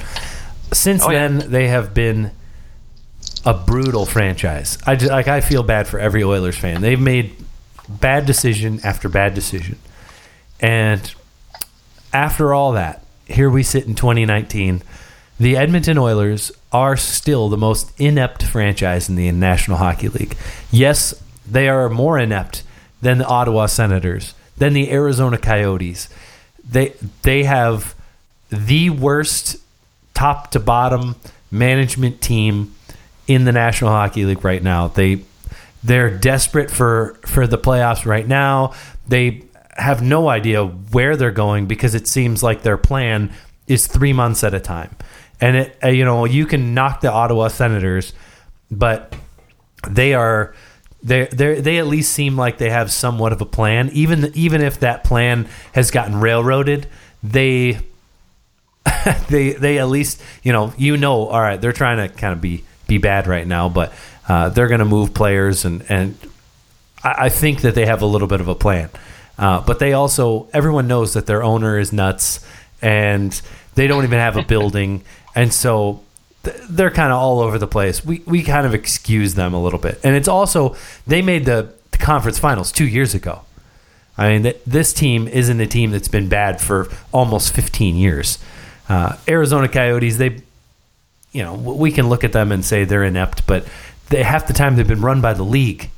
Since 0.72 1.02
Oh, 1.04 1.10
yeah. 1.10 1.28
then, 1.28 1.50
they 1.50 1.68
have 1.68 1.92
been 1.92 2.30
a 3.44 3.52
brutal 3.52 4.06
franchise. 4.06 4.78
I 4.86 4.94
just, 4.96 5.10
like 5.10 5.28
I 5.28 5.40
feel 5.40 5.62
bad 5.62 5.88
for 5.88 5.98
every 5.98 6.22
Oilers 6.22 6.56
fan. 6.56 6.80
They've 6.80 7.00
made 7.00 7.34
bad 7.88 8.24
decision 8.24 8.80
after 8.84 9.08
bad 9.08 9.34
decision, 9.34 9.78
and 10.60 11.12
after 12.12 12.54
all 12.54 12.72
that, 12.72 13.04
here 13.26 13.50
we 13.50 13.62
sit 13.62 13.86
in 13.86 13.94
2019. 13.94 14.82
The 15.40 15.56
Edmonton 15.56 15.97
Oilers 15.97 16.52
are 16.70 16.99
still 16.99 17.49
the 17.49 17.56
most 17.56 17.99
inept 17.99 18.42
franchise 18.42 19.09
in 19.09 19.16
the 19.16 19.32
National 19.32 19.78
Hockey 19.78 20.09
League. 20.09 20.37
Yes, 20.70 21.14
they 21.50 21.66
are 21.66 21.88
more 21.88 22.18
inept 22.18 22.62
than 23.00 23.16
the 23.16 23.26
Ottawa 23.26 23.64
Senators, 23.64 24.35
than 24.59 24.75
the 24.75 24.92
Arizona 24.92 25.38
Coyotes. 25.38 26.11
They 26.62 26.92
they 27.23 27.44
have 27.44 27.94
the 28.50 28.90
worst 28.90 29.56
top 30.12 30.50
to 30.50 30.61
bottom 30.61 31.16
management 31.50 32.20
team 32.20 32.75
in 33.26 33.47
the 33.47 33.52
National 33.52 33.92
Hockey 33.92 34.26
League 34.26 34.44
right 34.44 34.62
now. 34.62 34.88
They 34.88 35.25
they're 35.82 36.11
desperate 36.11 36.70
for 36.70 37.18
for 37.25 37.47
the 37.47 37.56
playoffs 37.56 38.04
right 38.04 38.28
now. 38.28 38.75
They 39.09 39.44
have 39.78 40.02
no 40.02 40.28
idea 40.28 40.66
where 40.66 41.16
they're 41.16 41.30
going 41.30 41.64
because 41.64 41.94
it 41.94 42.06
seems 42.06 42.42
like 42.42 42.61
their 42.61 42.76
plan 42.76 43.32
is 43.66 43.87
3 43.87 44.12
months 44.12 44.44
at 44.44 44.52
a 44.52 44.61
time. 44.61 44.94
And 45.40 45.56
it 45.56 45.78
uh, 45.82 45.88
you 45.88 46.04
know, 46.04 46.25
you 46.25 46.47
can 46.47 46.75
knock 46.75 47.00
the 47.00 47.11
Ottawa 47.11 47.49
Senators, 47.49 48.12
but 48.70 49.14
they 49.88 50.14
are 50.14 50.54
they 51.02 51.26
they 51.26 51.61
they 51.61 51.78
at 51.78 51.87
least 51.87 52.12
seem 52.12 52.37
like 52.37 52.59
they 52.59 52.70
have 52.70 52.92
somewhat 52.92 53.32
of 53.32 53.40
a 53.40 53.47
plan. 53.47 53.90
Even 53.92 54.30
even 54.35 54.61
if 54.61 54.80
that 54.80 55.04
plan 55.04 55.49
has 55.73 55.90
gotten 55.90 56.20
railroaded 56.20 56.87
they 57.23 57.78
they 59.28 59.52
they 59.52 59.78
at 59.78 59.88
least 59.88 60.23
you 60.42 60.52
know 60.52 60.73
you 60.76 60.97
know 60.97 61.26
all 61.26 61.40
right 61.40 61.61
they're 61.61 61.73
trying 61.73 61.97
to 61.99 62.14
kind 62.14 62.32
of 62.32 62.40
be 62.40 62.64
be 62.87 62.99
bad 62.99 63.26
right 63.26 63.47
now 63.47 63.68
but 63.68 63.92
uh, 64.28 64.49
they're 64.49 64.68
going 64.68 64.80
to 64.80 64.87
move 64.87 65.14
players 65.14 65.64
and 65.64 65.85
and 65.88 66.16
I, 67.02 67.26
I 67.26 67.28
think 67.28 67.62
that 67.62 67.75
they 67.75 67.87
have 67.87 68.02
a 68.02 68.06
little 68.06 68.28
bit 68.28 68.40
of 68.40 68.49
a 68.49 68.54
plan. 68.54 68.90
Uh, 69.38 69.61
but 69.61 69.78
they 69.78 69.92
also 69.92 70.49
everyone 70.52 70.87
knows 70.87 71.14
that 71.14 71.26
their 71.26 71.42
owner 71.42 71.78
is 71.78 71.92
nuts 71.92 72.47
and 72.82 73.40
they 73.75 73.87
don't 73.87 74.04
even 74.04 74.18
have 74.18 74.37
a 74.37 74.42
building 74.54 75.02
and 75.34 75.52
so 75.52 76.02
th- 76.44 76.56
they're 76.68 76.90
kind 76.90 77.12
of 77.12 77.18
all 77.18 77.40
over 77.40 77.58
the 77.58 77.66
place 77.66 78.04
we 78.04 78.22
we 78.26 78.42
kind 78.42 78.66
of 78.66 78.75
excuse 78.75 79.34
them 79.34 79.54
a 79.54 79.62
little 79.62 79.78
bit 79.78 79.99
and 80.02 80.16
it's 80.16 80.28
also 80.28 80.76
they 81.06 81.22
made 81.22 81.44
the, 81.44 81.72
the 81.90 81.99
conference 81.99 82.38
finals 82.38 82.72
two 82.72 82.87
years 82.87 83.14
ago 83.14 83.42
I 84.20 84.28
mean, 84.32 84.42
th- 84.42 84.60
this 84.66 84.92
team 84.92 85.26
isn't 85.28 85.60
a 85.60 85.66
team 85.66 85.92
that's 85.92 86.08
been 86.08 86.28
bad 86.28 86.60
for 86.60 86.88
almost 87.10 87.54
15 87.54 87.96
years. 87.96 88.38
Uh, 88.87 89.16
Arizona 89.26 89.66
Coyotes, 89.66 90.18
they, 90.18 90.42
you 91.32 91.42
know, 91.42 91.54
we 91.54 91.90
can 91.90 92.10
look 92.10 92.22
at 92.22 92.32
them 92.32 92.52
and 92.52 92.62
say 92.62 92.84
they're 92.84 93.02
inept, 93.02 93.46
but 93.46 93.66
they 94.10 94.22
half 94.22 94.46
the 94.46 94.52
time 94.52 94.76
they've 94.76 94.87
been 94.87 95.00
run 95.00 95.22
by 95.22 95.32
the 95.32 95.42
league. 95.42 95.88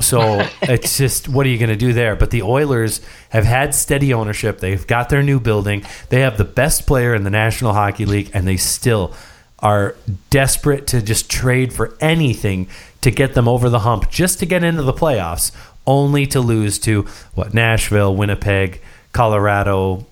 So 0.00 0.46
it's 0.62 0.96
just 0.98 1.28
what 1.28 1.46
are 1.46 1.48
you 1.48 1.58
going 1.58 1.70
to 1.70 1.76
do 1.76 1.92
there? 1.92 2.16
But 2.16 2.30
the 2.30 2.42
Oilers 2.42 3.00
have 3.30 3.44
had 3.44 3.74
steady 3.74 4.12
ownership. 4.12 4.58
They've 4.58 4.86
got 4.86 5.08
their 5.08 5.22
new 5.22 5.40
building. 5.40 5.84
They 6.08 6.20
have 6.20 6.38
the 6.38 6.44
best 6.44 6.86
player 6.86 7.14
in 7.14 7.24
the 7.24 7.30
National 7.30 7.72
Hockey 7.72 8.06
League, 8.06 8.30
and 8.34 8.46
they 8.46 8.56
still 8.56 9.14
are 9.58 9.94
desperate 10.30 10.88
to 10.88 11.00
just 11.00 11.30
trade 11.30 11.72
for 11.72 11.96
anything 12.00 12.68
to 13.00 13.10
get 13.10 13.34
them 13.34 13.46
over 13.46 13.68
the 13.68 13.80
hump, 13.80 14.10
just 14.10 14.38
to 14.40 14.46
get 14.46 14.64
into 14.64 14.82
the 14.82 14.92
playoffs, 14.92 15.52
only 15.86 16.26
to 16.26 16.40
lose 16.40 16.78
to 16.80 17.02
what 17.34 17.54
Nashville, 17.54 18.14
Winnipeg, 18.14 18.80
Colorado, 19.12 20.06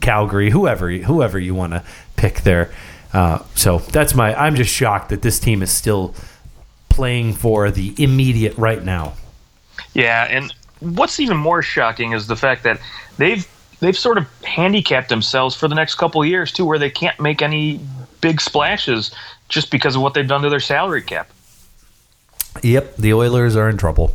Calgary, 0.00 0.50
whoever 0.50 0.90
whoever 0.90 1.38
you 1.38 1.54
want 1.54 1.72
to 1.72 1.82
pick 2.16 2.42
there. 2.42 2.70
Uh, 3.12 3.42
so 3.54 3.78
that's 3.78 4.14
my. 4.14 4.34
I'm 4.34 4.54
just 4.54 4.72
shocked 4.72 5.08
that 5.08 5.22
this 5.22 5.40
team 5.40 5.62
is 5.62 5.70
still 5.70 6.14
playing 7.00 7.32
for 7.32 7.70
the 7.70 7.94
immediate 7.96 8.54
right 8.58 8.84
now. 8.84 9.14
Yeah, 9.94 10.26
and 10.28 10.52
what's 10.80 11.18
even 11.18 11.38
more 11.38 11.62
shocking 11.62 12.12
is 12.12 12.26
the 12.26 12.36
fact 12.36 12.62
that 12.64 12.78
they've 13.16 13.48
they've 13.80 13.96
sort 13.96 14.18
of 14.18 14.26
handicapped 14.44 15.08
themselves 15.08 15.56
for 15.56 15.66
the 15.66 15.74
next 15.74 15.94
couple 15.94 16.22
years 16.26 16.52
too, 16.52 16.66
where 16.66 16.78
they 16.78 16.90
can't 16.90 17.18
make 17.18 17.40
any 17.40 17.80
big 18.20 18.38
splashes 18.38 19.12
just 19.48 19.70
because 19.70 19.96
of 19.96 20.02
what 20.02 20.12
they've 20.12 20.28
done 20.28 20.42
to 20.42 20.50
their 20.50 20.60
salary 20.60 21.00
cap. 21.00 21.30
Yep, 22.62 22.96
the 22.96 23.14
Oilers 23.14 23.56
are 23.56 23.70
in 23.70 23.78
trouble. 23.78 24.12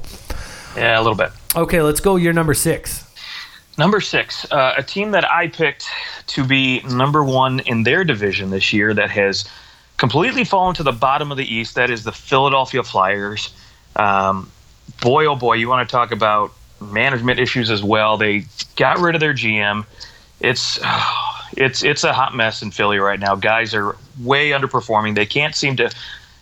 Yeah, 0.77 0.99
a 0.99 1.01
little 1.01 1.17
bit. 1.17 1.31
Okay, 1.55 1.81
let's 1.81 1.99
go. 1.99 2.17
Your 2.17 2.33
number 2.33 2.53
six. 2.53 3.03
Number 3.79 3.99
six, 3.99 4.45
uh, 4.51 4.75
a 4.77 4.83
team 4.83 5.09
that 5.09 5.25
I 5.27 5.47
picked 5.47 5.87
to 6.27 6.45
be 6.45 6.81
number 6.81 7.23
one 7.23 7.61
in 7.61 7.81
their 7.81 8.03
division 8.03 8.51
this 8.51 8.71
year 8.71 8.93
that 8.93 9.09
has 9.09 9.43
completely 9.97 10.43
fallen 10.43 10.75
to 10.75 10.83
the 10.83 10.91
bottom 10.91 11.31
of 11.31 11.37
the 11.37 11.53
East. 11.53 11.75
That 11.75 11.89
is 11.89 12.03
the 12.03 12.11
Philadelphia 12.11 12.83
Flyers. 12.83 13.53
Um, 13.95 14.51
boy, 15.01 15.25
oh 15.25 15.35
boy, 15.35 15.53
you 15.53 15.69
want 15.69 15.87
to 15.87 15.91
talk 15.91 16.11
about 16.11 16.51
management 16.81 17.39
issues 17.39 17.69
as 17.69 17.83
well. 17.83 18.17
They 18.17 18.45
got 18.75 18.99
rid 18.99 19.15
of 19.15 19.21
their 19.21 19.33
GM. 19.33 19.85
It's 20.39 20.79
it's 21.57 21.83
it's 21.83 22.03
a 22.03 22.13
hot 22.13 22.35
mess 22.35 22.61
in 22.61 22.71
Philly 22.71 22.99
right 22.99 23.19
now. 23.19 23.35
Guys 23.35 23.73
are 23.73 23.95
way 24.21 24.51
underperforming. 24.51 25.15
They 25.15 25.25
can't 25.25 25.55
seem 25.55 25.75
to. 25.77 25.91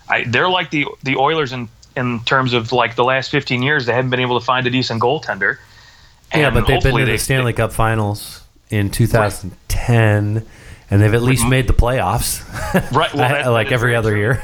I, 0.09 0.25
they're 0.25 0.49
like 0.49 0.71
the 0.71 0.87
the 1.03 1.15
Oilers 1.15 1.53
in 1.53 1.69
in 1.95 2.23
terms 2.23 2.53
of 2.53 2.71
like 2.71 2.95
the 2.95 3.03
last 3.03 3.29
15 3.29 3.61
years. 3.61 3.85
They 3.85 3.93
haven't 3.93 4.09
been 4.09 4.19
able 4.19 4.39
to 4.39 4.45
find 4.45 4.65
a 4.65 4.69
decent 4.69 5.01
goaltender. 5.01 5.57
Yeah, 6.33 6.49
but 6.49 6.65
they've 6.65 6.81
been 6.81 6.95
to 6.95 7.05
the 7.05 7.11
they- 7.11 7.17
Stanley 7.17 7.53
Cup 7.53 7.71
Finals 7.71 8.41
in 8.69 8.89
2010, 8.89 10.45
and 10.93 11.01
they've 11.01 11.15
at 11.15 11.23
least 11.23 11.47
made 11.47 11.65
the 11.65 11.73
playoffs. 11.73 12.43
Right, 12.91 13.11
well, 13.15 13.51
like 13.51 13.71
every 13.71 13.95
other 13.95 14.15
year. 14.15 14.43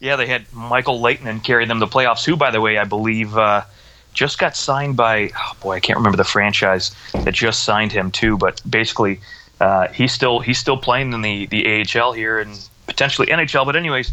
Yeah, 0.00 0.16
they 0.16 0.26
had 0.26 0.52
Michael 0.52 1.00
Leighton 1.00 1.26
and 1.26 1.42
carried 1.42 1.70
them 1.70 1.80
to 1.80 1.86
the 1.86 1.90
playoffs. 1.90 2.26
Who, 2.26 2.36
by 2.36 2.50
the 2.50 2.60
way, 2.60 2.76
I 2.76 2.84
believe 2.84 3.38
uh, 3.38 3.62
just 4.12 4.38
got 4.38 4.54
signed 4.54 4.98
by. 4.98 5.30
Oh 5.34 5.56
boy, 5.62 5.76
I 5.76 5.80
can't 5.80 5.96
remember 5.96 6.18
the 6.18 6.24
franchise 6.24 6.94
that 7.14 7.32
just 7.32 7.64
signed 7.64 7.90
him 7.90 8.10
too. 8.10 8.36
But 8.36 8.60
basically, 8.70 9.20
uh, 9.60 9.88
he's 9.88 10.12
still 10.12 10.40
he's 10.40 10.58
still 10.58 10.76
playing 10.76 11.14
in 11.14 11.22
the 11.22 11.46
the 11.46 11.86
AHL 11.86 12.12
here 12.12 12.38
and 12.38 12.68
potentially 12.86 13.28
NHL. 13.28 13.64
But 13.64 13.74
anyways, 13.74 14.12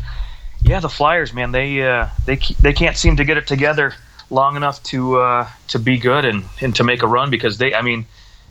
yeah, 0.63 0.80
the 0.80 0.88
Flyers, 0.88 1.34
man, 1.34 1.51
they 1.51 1.86
uh, 1.86 2.08
they 2.25 2.38
they 2.62 2.72
can't 2.72 2.96
seem 2.96 3.18
to 3.18 3.25
get 3.25 3.36
it 3.36 3.48
together 3.48 3.96
long 4.30 4.56
enough 4.56 4.82
to 4.84 5.20
uh, 5.20 5.50
to 5.68 5.78
be 5.78 5.98
good 5.98 6.24
and 6.24 6.46
and 6.62 6.74
to 6.78 6.86
make 6.86 7.04
a 7.04 7.08
run 7.08 7.30
because 7.30 7.58
they. 7.58 7.74
I 7.74 7.82
mean, 7.82 8.06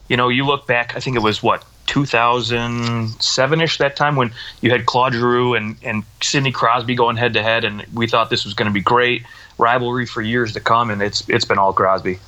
you 0.09 0.19
know, 0.19 0.29
you 0.29 0.45
look 0.45 0.67
back. 0.67 0.95
I 0.95 1.00
think 1.00 1.17
it 1.17 1.23
was 1.23 1.43
what 1.43 1.65
2007 1.88 3.61
ish 3.61 3.78
that 3.78 3.97
time 3.97 4.14
when 4.16 4.30
you 4.61 4.71
had 4.71 4.87
Claude 4.87 5.14
Giroux 5.14 5.54
and 5.54 5.76
and 5.83 6.04
Sidney 6.23 6.52
Crosby 6.52 6.95
going 6.95 7.16
head 7.16 7.33
to 7.35 7.42
head, 7.42 7.64
and 7.64 7.85
we 7.92 8.07
thought 8.07 8.30
this 8.30 8.45
was 8.45 8.54
going 8.54 8.68
to 8.68 8.73
be 8.73 8.80
great 8.80 9.25
rivalry 9.59 10.07
for 10.07 10.23
years 10.23 10.52
to 10.52 10.61
come, 10.61 10.90
and 10.90 11.02
it's 11.02 11.28
it's 11.28 11.45
been 11.45 11.59
all 11.59 11.73
Crosby. 11.73 12.18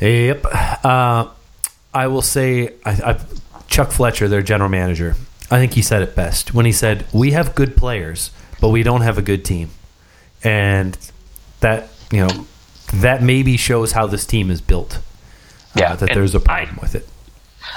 Yep. 0.00 0.44
Uh, 0.84 1.28
I 1.92 2.06
will 2.06 2.22
say, 2.22 2.74
I, 2.84 2.90
I, 3.12 3.20
Chuck 3.68 3.90
Fletcher, 3.90 4.28
their 4.28 4.42
general 4.42 4.70
manager, 4.70 5.14
I 5.50 5.58
think 5.58 5.74
he 5.74 5.82
said 5.82 6.02
it 6.02 6.14
best 6.14 6.54
when 6.54 6.66
he 6.66 6.72
said, 6.72 7.06
"We 7.12 7.32
have 7.32 7.54
good 7.54 7.76
players, 7.76 8.30
but 8.60 8.68
we 8.68 8.82
don't 8.82 9.02
have 9.02 9.18
a 9.18 9.22
good 9.22 9.44
team," 9.44 9.70
and 10.44 10.96
that 11.60 11.88
you 12.10 12.26
know 12.26 12.46
that 12.94 13.22
maybe 13.22 13.56
shows 13.56 13.92
how 13.92 14.06
this 14.06 14.24
team 14.26 14.50
is 14.50 14.60
built. 14.60 14.96
uh, 14.96 15.00
Yeah, 15.76 15.96
that 15.96 16.14
there's 16.14 16.34
a 16.34 16.40
problem 16.40 16.76
I- 16.78 16.82
with 16.82 16.94
it. 16.94 17.08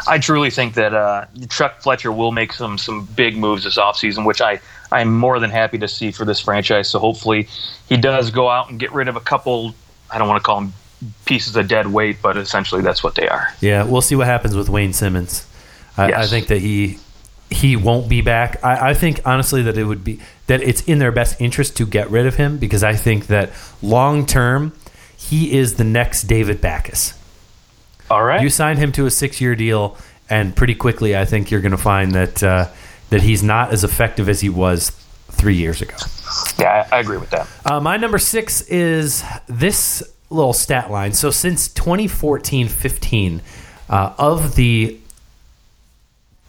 I 0.08 0.17
truly 0.17 0.50
think 0.50 0.76
that 0.76 0.93
uh, 0.93 1.26
Chuck 1.50 1.82
Fletcher 1.82 2.12
will 2.12 2.32
make 2.32 2.54
some 2.54 2.78
some 2.78 3.06
big 3.06 3.38
moves 3.38 3.63
this 3.63 3.78
offseason, 3.78 4.26
which 4.26 4.41
I 4.41 4.60
I'm 4.91 5.17
more 5.17 5.39
than 5.39 5.50
happy 5.50 5.78
to 5.80 5.88
see 5.88 6.12
for 6.12 6.26
this 6.26 6.39
franchise. 6.39 6.89
So 6.89 7.00
hopefully 7.00 7.48
he 7.89 7.98
does 7.98 8.32
go 8.32 8.50
out 8.50 8.69
and 8.69 8.80
get 8.80 8.91
rid 8.93 9.08
of 9.08 9.15
a 9.15 9.22
couple. 9.22 9.76
I 10.10 10.17
don't 10.17 10.28
want 10.28 10.41
to 10.41 10.46
call 10.46 10.62
them 10.62 10.74
pieces 11.26 11.56
of 11.56 11.67
dead 11.67 11.88
weight, 11.88 12.22
but 12.22 12.38
essentially 12.38 12.82
that's 12.82 13.04
what 13.04 13.15
they 13.15 13.28
are. 13.28 13.48
Yeah, 13.60 13.84
we'll 13.84 14.02
see 14.02 14.15
what 14.15 14.28
happens 14.28 14.56
with 14.56 14.69
Wayne 14.69 14.93
Simmonds. 14.93 15.48
I, 15.98 16.13
I 16.13 16.26
think 16.26 16.48
that 16.48 16.60
he 16.60 17.00
he 17.50 17.76
won't 17.76 18.10
be 18.10 18.22
back. 18.22 18.63
I, 18.63 18.89
I 18.89 18.93
think 18.93 19.22
honestly 19.26 19.62
that 19.63 19.78
it 19.78 19.84
would 19.84 20.04
be 20.04 20.19
that 20.48 20.62
it's 20.62 20.82
in 20.84 21.00
their 21.00 21.12
best 21.12 21.39
interest 21.39 21.78
to 21.78 21.86
get 21.86 22.10
rid 22.10 22.26
of 22.26 22.36
him 22.36 22.58
because 22.58 22.84
I 22.84 22.96
think 22.96 23.28
that 23.28 23.52
long 23.82 24.26
term 24.26 24.74
he 25.15 25.58
is 25.58 25.76
the 25.76 25.84
next 25.84 26.24
David 26.24 26.62
Backes. 26.62 27.19
All 28.10 28.24
right. 28.24 28.42
You 28.42 28.50
signed 28.50 28.80
him 28.80 28.92
to 28.94 29.06
a 29.06 29.12
six 29.12 29.42
year 29.42 29.56
deal, 29.56 29.98
and 30.30 30.56
pretty 30.56 30.76
quickly 30.76 31.16
I 31.16 31.26
think 31.26 31.52
you're 31.52 31.62
going 31.62 31.72
to 31.72 31.78
find 31.78 32.13
that 32.13 32.44
uh, 32.44 32.70
that 33.10 33.22
he's 33.22 33.44
not 33.44 33.72
as 33.72 33.84
effective 33.84 34.30
as 34.30 34.42
he 34.42 34.50
was 34.50 34.92
three 35.32 35.56
years 35.56 35.82
ago. 35.82 35.96
yeah, 36.60 36.88
I, 36.92 36.98
I 36.98 37.00
agree 37.00 37.18
with 37.18 37.30
that. 37.32 37.48
Uh, 37.66 37.80
my 37.80 37.98
number 37.98 38.18
six 38.18 38.62
is 38.62 39.24
this 39.48 40.04
little 40.30 40.54
stat 40.54 40.92
line. 40.92 41.13
So 41.13 41.32
since 41.32 41.68
2014 41.70 42.68
15, 42.68 43.42
uh, 43.89 44.13
of 44.18 44.56
the 44.56 45.00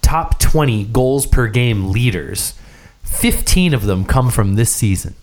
top 0.02 0.38
20 0.38 0.84
goals 0.84 1.26
per 1.26 1.46
game 1.46 1.90
leaders, 1.90 2.54
15 3.02 3.74
of 3.74 3.84
them 3.84 4.04
come 4.04 4.30
from 4.30 4.54
this 4.54 4.70
season. 4.70 5.14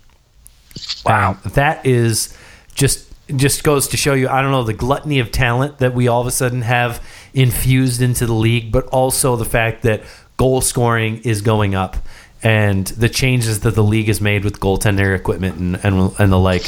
Wow. 1.06 1.32
Um, 1.32 1.52
that 1.54 1.86
is 1.86 2.38
just 2.74 3.11
just 3.36 3.64
goes 3.64 3.88
to 3.90 3.98
show 3.98 4.14
you 4.14 4.28
I 4.28 4.42
don't 4.42 4.52
know 4.52 4.64
the 4.64 4.74
gluttony 4.74 5.20
of 5.20 5.32
talent 5.32 5.80
that 5.80 5.94
we 5.94 6.08
all 6.08 6.22
of 6.22 6.28
a 6.28 6.32
sudden 6.32 6.62
have 6.62 7.06
infused 7.34 8.02
into 8.02 8.26
the 8.26 8.34
league, 8.34 8.72
but 8.72 8.86
also 8.88 9.36
the 9.36 9.46
fact 9.46 9.84
that 9.84 10.04
goal 10.38 10.62
scoring 10.62 11.22
is 11.24 11.42
going 11.42 11.76
up 11.76 11.98
and 12.44 12.88
the 12.88 13.10
changes 13.10 13.60
that 13.62 13.76
the 13.76 13.84
league 13.84 14.08
has 14.08 14.20
made 14.20 14.44
with 14.44 14.60
goaltender 14.60 15.16
equipment 15.16 15.58
and 15.58 15.76
and, 15.84 16.14
and 16.20 16.32
the 16.32 16.40
like 16.40 16.66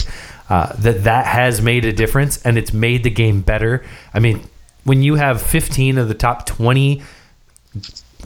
uh, 0.50 0.74
that 0.78 1.04
that 1.04 1.26
has 1.26 1.62
made 1.62 1.86
a 1.86 1.94
difference 1.94 2.42
and 2.44 2.58
it's 2.58 2.74
made 2.74 3.04
the 3.04 3.10
game 3.10 3.42
better. 3.42 3.84
I 4.14 4.20
mean, 4.20 4.42
when 4.84 5.02
you 5.02 5.16
have 5.16 5.42
15 5.42 5.98
of 5.98 6.08
the 6.08 6.14
top 6.14 6.46
20 6.46 7.02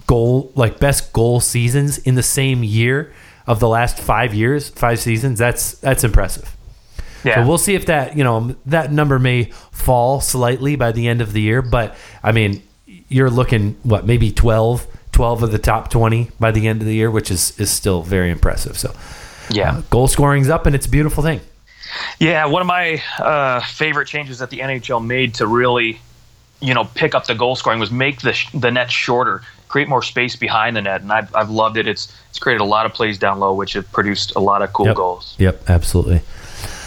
goal 0.08 0.52
like 0.56 0.80
best 0.80 1.14
goal 1.14 1.40
seasons 1.40 1.98
in 2.00 2.16
the 2.16 2.24
same 2.24 2.64
year 2.64 3.14
of 3.48 3.60
the 3.60 3.68
last 3.68 3.98
five 3.98 4.34
years, 4.34 4.70
five 4.70 5.00
seasons. 5.00 5.40
That's 5.40 5.74
that's 5.74 6.04
impressive. 6.04 6.57
Yeah. 7.28 7.44
So 7.44 7.48
we'll 7.48 7.58
see 7.58 7.76
if 7.76 7.86
that 7.88 8.18
you 8.18 8.24
know 8.24 8.56
that 8.66 8.92
number 8.92 9.20
may 9.20 9.46
fall 9.72 10.22
slightly 10.22 10.76
by 10.76 10.92
the 10.92 11.08
end 11.08 11.22
of 11.22 11.34
the 11.34 11.42
year, 11.42 11.62
but 11.62 11.96
I 12.24 12.32
mean 12.32 12.64
you're 13.10 13.30
looking 13.30 13.76
what 13.84 14.06
maybe 14.06 14.32
12, 14.32 14.86
12 15.14 15.44
of 15.44 15.52
the 15.52 15.58
top 15.58 15.90
twenty 15.90 16.30
by 16.40 16.52
the 16.52 16.68
end 16.68 16.82
of 16.82 16.88
the 16.88 16.94
year, 16.96 17.10
which 17.12 17.32
is 17.32 17.58
is 17.60 17.70
still 17.72 18.02
very 18.02 18.30
impressive. 18.32 18.78
So 18.78 18.94
yeah. 19.50 19.82
goal 19.90 20.08
scoring's 20.08 20.50
up 20.50 20.66
and 20.66 20.76
it's 20.76 20.86
a 20.86 20.90
beautiful 20.90 21.24
thing. 21.24 21.40
Yeah, 22.20 22.46
one 22.46 22.62
of 22.62 22.68
my 22.68 23.02
uh, 23.18 23.62
favorite 23.62 24.08
changes 24.08 24.40
that 24.40 24.50
the 24.50 24.60
NHL 24.60 25.04
made 25.06 25.34
to 25.36 25.48
really, 25.48 26.00
you 26.60 26.74
know, 26.74 26.84
pick 26.84 27.16
up 27.16 27.28
the 27.28 27.34
goal 27.36 27.56
scoring 27.56 27.80
was 27.80 27.92
make 27.92 28.22
the 28.22 28.34
sh- 28.34 28.50
the 28.54 28.70
net 28.70 28.92
shorter, 28.92 29.42
create 29.70 29.88
more 29.88 30.04
space 30.04 30.36
behind 30.36 30.76
the 30.76 30.82
net, 30.82 31.02
and 31.02 31.12
I've, 31.14 31.34
I've 31.34 31.50
loved 31.50 31.78
it. 31.78 31.88
It's 31.88 32.14
it's 32.30 32.40
created 32.40 32.62
a 32.62 32.66
lot 32.66 32.86
of 32.86 32.94
plays 32.94 33.18
down 33.18 33.40
low, 33.40 33.54
which 33.54 33.74
have 33.74 33.90
produced 33.94 34.34
a 34.36 34.40
lot 34.40 34.62
of 34.62 34.74
cool 34.74 34.88
Yep. 34.88 34.96
goals. 34.96 35.36
Yep, 35.40 35.70
absolutely. 35.70 36.22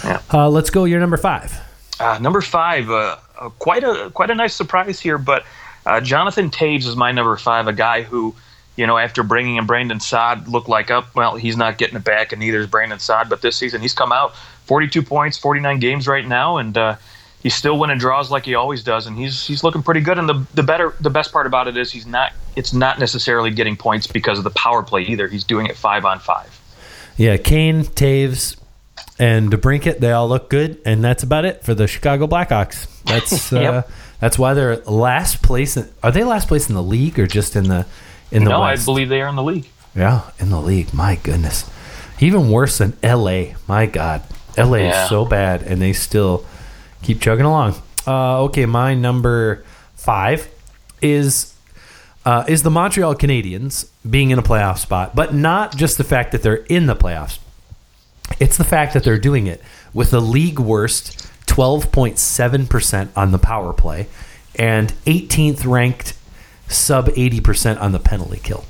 Yeah. 0.04 0.22
Uh, 0.32 0.48
let's 0.48 0.70
go. 0.70 0.84
Your 0.84 1.00
number 1.00 1.16
five. 1.16 1.60
Uh, 1.98 2.18
number 2.18 2.40
five, 2.40 2.88
uh, 2.90 3.16
uh, 3.38 3.50
quite 3.58 3.84
a 3.84 4.10
quite 4.14 4.30
a 4.30 4.34
nice 4.34 4.54
surprise 4.54 4.98
here, 4.98 5.18
but 5.18 5.44
uh, 5.84 6.00
Jonathan 6.00 6.50
Toews 6.50 6.86
is 6.86 6.96
my 6.96 7.12
number 7.12 7.36
five, 7.36 7.66
a 7.66 7.72
guy 7.74 8.02
who, 8.02 8.34
you 8.76 8.86
know, 8.86 8.96
after 8.96 9.22
bringing 9.22 9.56
in 9.56 9.66
Brandon 9.66 10.00
Saad, 10.00 10.48
looked 10.48 10.68
like 10.68 10.90
up. 10.90 11.14
Well, 11.14 11.36
he's 11.36 11.56
not 11.56 11.76
getting 11.76 11.96
it 11.96 12.04
back, 12.04 12.32
and 12.32 12.40
neither 12.40 12.60
is 12.60 12.66
Brandon 12.66 12.98
Saad. 12.98 13.28
But 13.28 13.42
this 13.42 13.56
season, 13.56 13.82
he's 13.82 13.92
come 13.92 14.12
out 14.12 14.34
42 14.64 15.02
points, 15.02 15.36
49 15.36 15.78
games 15.78 16.08
right 16.08 16.26
now, 16.26 16.56
and 16.56 16.78
uh, 16.78 16.96
he's 17.42 17.54
still 17.54 17.78
winning 17.78 17.98
draws 17.98 18.30
like 18.30 18.44
he 18.44 18.54
always 18.54 18.82
does, 18.82 19.06
and 19.06 19.18
he's 19.18 19.46
he's 19.46 19.62
looking 19.62 19.82
pretty 19.82 20.00
good. 20.00 20.18
And 20.18 20.28
the 20.28 20.46
the 20.54 20.62
better 20.62 20.94
the 21.00 21.10
best 21.10 21.32
part 21.32 21.46
about 21.46 21.68
it 21.68 21.76
is 21.76 21.92
he's 21.92 22.06
not 22.06 22.32
it's 22.56 22.72
not 22.72 22.98
necessarily 22.98 23.50
getting 23.50 23.76
points 23.76 24.06
because 24.06 24.38
of 24.38 24.44
the 24.44 24.50
power 24.50 24.82
play 24.82 25.02
either. 25.02 25.28
He's 25.28 25.44
doing 25.44 25.66
it 25.66 25.76
five 25.76 26.04
on 26.04 26.18
five. 26.18 26.56
Yeah, 27.16 27.36
Kane, 27.36 27.84
Toews, 27.84 28.56
and 29.20 29.52
DeBrincat, 29.52 29.98
they 30.00 30.10
all 30.12 30.26
look 30.28 30.48
good, 30.48 30.80
and 30.86 31.04
that's 31.04 31.22
about 31.22 31.44
it 31.44 31.62
for 31.62 31.74
the 31.74 31.86
Chicago 31.86 32.26
Blackhawks. 32.26 32.88
That's 33.04 33.52
uh, 33.52 33.60
Yep. 33.60 33.90
that's 34.18 34.38
why 34.38 34.54
they're 34.54 34.76
last 34.78 35.42
place. 35.42 35.76
In, 35.76 35.88
are 36.02 36.10
they 36.10 36.24
last 36.24 36.48
place 36.48 36.68
in 36.68 36.74
the 36.74 36.82
league 36.82 37.18
or 37.18 37.26
just 37.26 37.54
in 37.54 37.64
the 37.68 37.86
in 38.32 38.44
the 38.44 38.50
no, 38.50 38.62
West? 38.62 38.82
I 38.82 38.84
believe 38.86 39.08
they 39.10 39.20
are 39.20 39.28
in 39.28 39.36
the 39.36 39.42
league. 39.42 39.66
Yeah, 39.94 40.22
in 40.38 40.50
the 40.50 40.60
league. 40.60 40.94
My 40.94 41.16
goodness, 41.16 41.68
even 42.18 42.50
worse 42.50 42.78
than 42.78 42.96
L.A. 43.02 43.56
My 43.68 43.86
God, 43.86 44.22
L.A. 44.56 44.80
Yeah. 44.84 45.02
is 45.04 45.08
so 45.10 45.24
bad, 45.24 45.62
and 45.62 45.82
they 45.82 45.92
still 45.92 46.46
keep 47.02 47.20
chugging 47.20 47.44
along. 47.44 47.74
Uh, 48.06 48.42
okay, 48.44 48.64
my 48.66 48.94
number 48.94 49.64
five 49.96 50.48
is 51.02 51.54
uh, 52.24 52.44
is 52.48 52.62
the 52.62 52.70
Montreal 52.70 53.14
Canadiens 53.16 53.88
being 54.08 54.30
in 54.30 54.38
a 54.38 54.42
playoff 54.42 54.78
spot, 54.78 55.14
but 55.14 55.34
not 55.34 55.76
just 55.76 55.98
the 55.98 56.04
fact 56.04 56.32
that 56.32 56.42
they're 56.42 56.54
in 56.54 56.86
the 56.86 56.96
playoffs. 56.96 57.38
It's 58.38 58.56
the 58.56 58.64
fact 58.64 58.94
that 58.94 59.04
they're 59.04 59.18
doing 59.18 59.46
it 59.46 59.62
with 59.92 60.10
the 60.10 60.20
league 60.20 60.58
worst 60.58 61.26
12.7% 61.46 63.08
on 63.16 63.32
the 63.32 63.38
power 63.38 63.72
play, 63.72 64.06
and 64.54 64.92
18th 65.04 65.66
ranked 65.66 66.16
sub 66.68 67.08
80% 67.08 67.80
on 67.80 67.92
the 67.92 67.98
penalty 67.98 68.40
kill. 68.42 68.64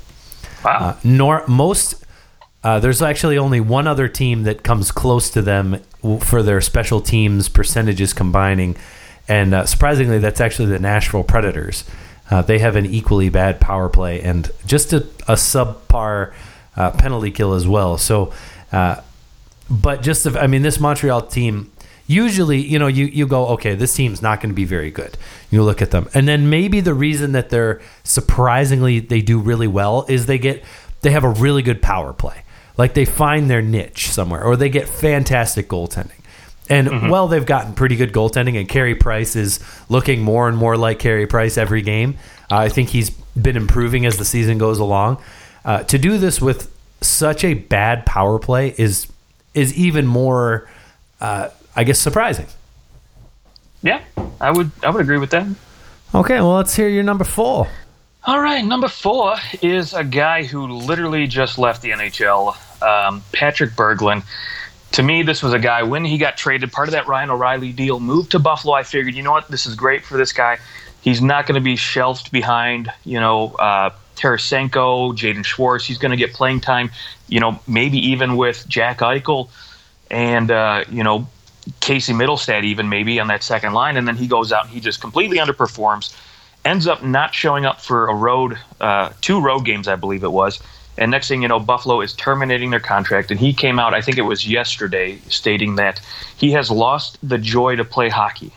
Wow. 0.65 0.77
Uh, 0.79 0.99
nor 1.03 1.45
most 1.47 2.01
uh, 2.63 2.79
there's 2.79 3.01
actually 3.01 3.37
only 3.37 3.59
one 3.59 3.87
other 3.87 4.07
team 4.07 4.43
that 4.43 4.63
comes 4.63 4.91
close 4.91 5.29
to 5.31 5.41
them 5.41 5.79
for 6.19 6.43
their 6.43 6.61
special 6.61 7.01
teams 7.01 7.49
percentages 7.49 8.13
combining, 8.13 8.75
and 9.27 9.53
uh, 9.53 9.65
surprisingly, 9.65 10.19
that's 10.19 10.41
actually 10.41 10.67
the 10.67 10.79
Nashville 10.79 11.23
Predators. 11.23 11.83
Uh, 12.29 12.41
they 12.41 12.59
have 12.59 12.75
an 12.75 12.85
equally 12.85 13.29
bad 13.29 13.59
power 13.59 13.89
play 13.89 14.21
and 14.21 14.51
just 14.65 14.93
a, 14.93 14.97
a 15.27 15.33
subpar 15.33 16.33
uh, 16.75 16.91
penalty 16.91 17.31
kill 17.31 17.53
as 17.53 17.67
well. 17.67 17.97
So, 17.97 18.31
uh, 18.71 19.01
but 19.71 20.03
just 20.03 20.25
if, 20.25 20.35
I 20.35 20.47
mean, 20.47 20.61
this 20.61 20.79
Montreal 20.79 21.21
team 21.23 21.71
usually, 22.05 22.59
you 22.59 22.77
know, 22.77 22.87
you, 22.87 23.05
you 23.05 23.25
go, 23.25 23.47
okay, 23.47 23.73
this 23.73 23.93
team's 23.93 24.21
not 24.21 24.41
going 24.41 24.49
to 24.49 24.55
be 24.55 24.65
very 24.65 24.91
good. 24.91 25.17
You 25.49 25.63
look 25.63 25.81
at 25.81 25.91
them, 25.91 26.09
and 26.13 26.27
then 26.27 26.49
maybe 26.49 26.81
the 26.81 26.93
reason 26.93 27.31
that 27.31 27.49
they're 27.49 27.81
surprisingly 28.03 28.99
they 28.99 29.21
do 29.21 29.39
really 29.39 29.67
well 29.67 30.05
is 30.09 30.25
they 30.25 30.37
get 30.37 30.63
they 31.01 31.11
have 31.11 31.23
a 31.23 31.29
really 31.29 31.61
good 31.61 31.81
power 31.81 32.13
play. 32.13 32.43
Like 32.77 32.93
they 32.93 33.05
find 33.05 33.49
their 33.49 33.61
niche 33.61 34.09
somewhere, 34.09 34.43
or 34.43 34.55
they 34.55 34.69
get 34.69 34.87
fantastic 34.87 35.67
goaltending. 35.67 36.19
And 36.69 37.11
well, 37.11 37.27
they've 37.27 37.45
gotten 37.45 37.73
pretty 37.73 37.97
good 37.97 38.13
goaltending, 38.13 38.57
and 38.57 38.67
Carey 38.67 38.95
Price 38.95 39.35
is 39.35 39.59
looking 39.89 40.21
more 40.21 40.47
and 40.47 40.57
more 40.57 40.77
like 40.77 40.99
Carey 40.99 41.27
Price 41.27 41.57
every 41.57 41.81
game. 41.81 42.17
Uh, 42.49 42.57
I 42.57 42.69
think 42.69 42.89
he's 42.89 43.09
been 43.09 43.57
improving 43.57 44.05
as 44.05 44.17
the 44.17 44.25
season 44.25 44.57
goes 44.57 44.79
along. 44.79 45.21
Uh, 45.65 45.83
to 45.83 45.97
do 45.97 46.17
this 46.17 46.41
with 46.41 46.71
such 47.01 47.43
a 47.43 47.55
bad 47.55 48.05
power 48.05 48.39
play 48.39 48.73
is 48.77 49.10
is 49.53 49.73
even 49.73 50.07
more, 50.07 50.67
uh, 51.19 51.49
I 51.75 51.83
guess, 51.83 51.99
surprising. 51.99 52.47
yeah, 53.81 54.01
I 54.39 54.51
would 54.51 54.71
I 54.83 54.89
would 54.89 55.01
agree 55.01 55.17
with 55.17 55.31
that. 55.31 55.47
Okay, 56.13 56.35
well, 56.35 56.55
let's 56.55 56.75
hear 56.75 56.89
your 56.89 57.03
number 57.03 57.23
four. 57.23 57.67
All 58.25 58.39
right, 58.39 58.63
number 58.63 58.87
four 58.87 59.37
is 59.61 59.93
a 59.93 60.03
guy 60.03 60.43
who 60.43 60.67
literally 60.67 61.25
just 61.25 61.57
left 61.57 61.81
the 61.81 61.89
NHL, 61.89 62.55
um, 62.83 63.23
Patrick 63.31 63.71
Berglund. 63.71 64.23
To 64.91 65.03
me, 65.03 65.23
this 65.23 65.41
was 65.41 65.53
a 65.53 65.59
guy 65.59 65.83
when 65.83 66.03
he 66.05 66.17
got 66.17 66.37
traded, 66.37 66.71
part 66.71 66.87
of 66.87 66.91
that 66.91 67.07
Ryan 67.07 67.31
O'Reilly 67.31 67.71
deal, 67.71 67.99
moved 67.99 68.31
to 68.31 68.39
Buffalo. 68.39 68.73
I 68.73 68.83
figured, 68.83 69.15
you 69.15 69.23
know 69.23 69.31
what, 69.31 69.47
this 69.47 69.65
is 69.65 69.73
great 69.73 70.03
for 70.03 70.17
this 70.17 70.33
guy. 70.33 70.59
He's 71.01 71.21
not 71.21 71.47
going 71.47 71.55
to 71.55 71.63
be 71.63 71.75
shelved 71.75 72.31
behind, 72.31 72.91
you 73.05 73.19
know, 73.19 73.55
uh, 73.57 73.89
Tarasenko, 74.17 75.15
Jaden 75.17 75.43
Schwartz. 75.45 75.85
He's 75.85 75.97
going 75.97 76.11
to 76.11 76.17
get 76.17 76.33
playing 76.33 76.59
time, 76.61 76.91
you 77.31 77.39
know, 77.39 77.59
maybe 77.67 77.97
even 77.97 78.37
with 78.37 78.67
Jack 78.67 78.99
Eichel 78.99 79.49
and, 80.11 80.51
uh, 80.51 80.83
you 80.91 81.03
know, 81.03 81.27
Casey 81.79 82.13
Mittelstadt, 82.13 82.63
even 82.63 82.89
maybe 82.89 83.19
on 83.19 83.27
that 83.27 83.41
second 83.41 83.73
line. 83.73 83.97
And 83.97 84.07
then 84.07 84.17
he 84.17 84.27
goes 84.27 84.51
out 84.51 84.65
and 84.65 84.73
he 84.73 84.79
just 84.79 85.01
completely 85.01 85.37
underperforms 85.37 86.15
ends 86.63 86.87
up 86.87 87.03
not 87.03 87.33
showing 87.33 87.65
up 87.65 87.81
for 87.81 88.07
a 88.07 88.13
road, 88.13 88.57
uh, 88.79 89.11
two 89.21 89.41
road 89.41 89.61
games, 89.65 89.87
I 89.87 89.95
believe 89.95 90.23
it 90.23 90.31
was. 90.31 90.61
And 90.97 91.09
next 91.09 91.27
thing 91.27 91.41
you 91.41 91.47
know, 91.47 91.59
Buffalo 91.59 92.01
is 92.01 92.13
terminating 92.13 92.69
their 92.69 92.79
contract. 92.79 93.31
And 93.31 93.39
he 93.39 93.53
came 93.53 93.79
out, 93.79 93.93
I 93.93 94.01
think 94.01 94.17
it 94.17 94.23
was 94.23 94.47
yesterday, 94.47 95.17
stating 95.29 95.75
that 95.75 95.99
he 96.37 96.51
has 96.51 96.69
lost 96.69 97.17
the 97.27 97.37
joy 97.37 97.75
to 97.77 97.85
play 97.85 98.09
hockey. 98.09 98.51